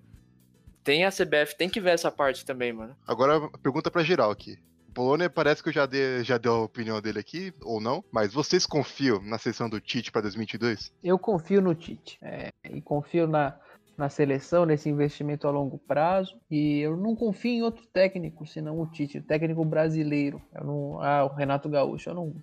[0.84, 2.96] Tem a CBF, tem que ver essa parte também, mano.
[3.06, 4.58] Agora, pergunta pra geral aqui.
[4.90, 8.04] O Polônia parece que eu já dei, já dei a opinião dele aqui, ou não,
[8.12, 10.92] mas vocês confiam na sessão do Tite pra 2022?
[11.04, 12.18] Eu confio no Tite.
[12.22, 13.56] é, e confio na,
[13.98, 16.40] na seleção, nesse investimento a longo prazo.
[16.50, 20.42] E eu não confio em outro técnico, senão o Tite, o técnico brasileiro.
[20.54, 22.12] Não, ah, o Renato Gaúcho.
[22.12, 22.36] Eu não,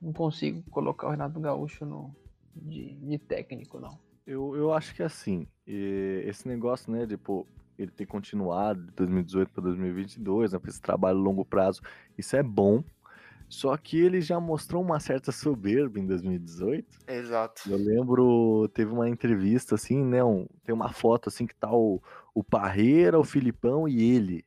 [0.00, 2.14] não consigo colocar o Renato Gaúcho no,
[2.54, 3.98] de, de técnico, não.
[4.26, 7.46] Eu, eu acho que assim, eh, esse negócio, né, pô,
[7.78, 11.80] ele ter continuado de 2018 para 2022, né, esse trabalho a longo prazo,
[12.16, 12.84] isso é bom.
[13.48, 16.98] Só que ele já mostrou uma certa soberba em 2018.
[17.08, 17.62] Exato.
[17.70, 20.22] Eu lembro, teve uma entrevista assim, né?
[20.22, 22.00] um- tem uma foto assim que tá o,
[22.34, 24.44] o Parreira, o Filipão e ele.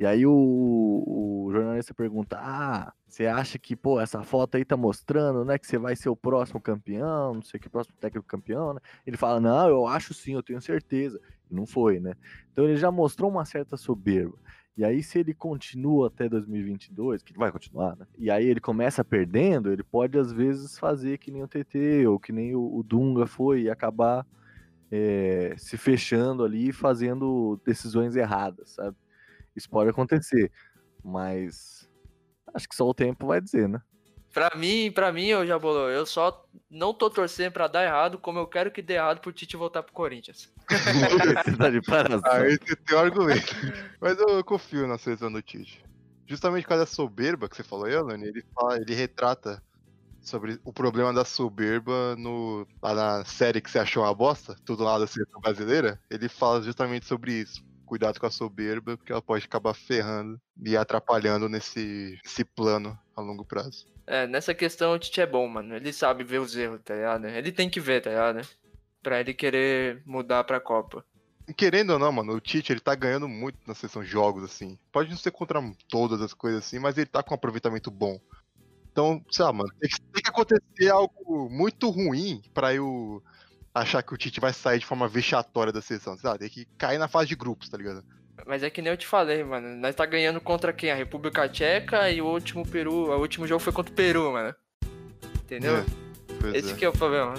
[0.00, 4.76] E aí o, o jornalista pergunta: Ah, você acha que, pô, essa foto aí tá
[4.76, 5.58] mostrando, né?
[5.58, 8.80] Que você vai ser o próximo campeão, não sei o que, próximo técnico campeão, né?
[9.06, 11.20] Ele fala: Não, eu acho sim, eu tenho certeza.
[11.50, 12.14] E não foi, né?
[12.52, 14.38] Então ele já mostrou uma certa soberba.
[14.78, 18.06] E aí, se ele continua até 2022, que vai continuar, né?
[18.16, 22.16] E aí ele começa perdendo, ele pode às vezes fazer que nem o TT ou
[22.16, 24.24] que nem o, Dunga foi e acabar
[24.88, 28.96] é, se fechando ali e fazendo decisões erradas, sabe?
[29.56, 30.52] Isso pode acontecer,
[31.02, 31.90] mas
[32.54, 33.82] acho que só o tempo vai dizer, né?
[34.32, 35.90] Pra mim, pra mim, eu já bolou.
[35.90, 39.32] Eu só não tô torcendo pra dar errado, como eu quero que dê errado pro
[39.32, 40.52] Tite voltar pro Corinthians.
[40.68, 41.80] Você tá de.
[42.24, 43.54] Ah, esse tem um argumento.
[44.00, 45.82] Mas eu confio na seleção do Tite.
[46.26, 49.62] Justamente por causa da soberba que você falou aí, Alane, ele, fala, ele retrata
[50.20, 54.84] sobre o problema da soberba no, lá na série que você achou uma bosta, tudo
[54.84, 55.98] lá da seleção brasileira.
[56.10, 57.64] Ele fala justamente sobre isso.
[57.88, 63.20] Cuidado com a soberba, porque ela pode acabar ferrando e atrapalhando nesse, nesse plano a
[63.22, 63.86] longo prazo.
[64.06, 65.74] É, nessa questão o Tite é bom, mano.
[65.74, 67.26] Ele sabe ver os erros, tá ligado?
[67.26, 68.46] Ele tem que ver, tá ligado?
[69.02, 71.02] Pra ele querer mudar pra Copa.
[71.56, 74.78] Querendo ou não, mano, o Tite ele tá ganhando muito na sessão de jogos, assim.
[74.92, 78.20] Pode não ser contra todas as coisas assim, mas ele tá com um aproveitamento bom.
[78.92, 83.22] Então, sei lá, mano, tem que, tem que acontecer algo muito ruim pra eu
[83.80, 86.16] achar que o Tite vai sair de forma vexatória da seleção.
[86.16, 88.04] Sei lá, tem que cair na fase de grupos, tá ligado?
[88.46, 89.76] Mas é que nem eu te falei, mano.
[89.76, 90.90] Nós tá ganhando contra quem?
[90.90, 93.10] A República Tcheca e o último Peru.
[93.10, 94.54] O último jogo foi contra o Peru, mano.
[95.42, 95.84] Entendeu?
[96.44, 96.74] É, Esse é.
[96.74, 97.34] que é o problema.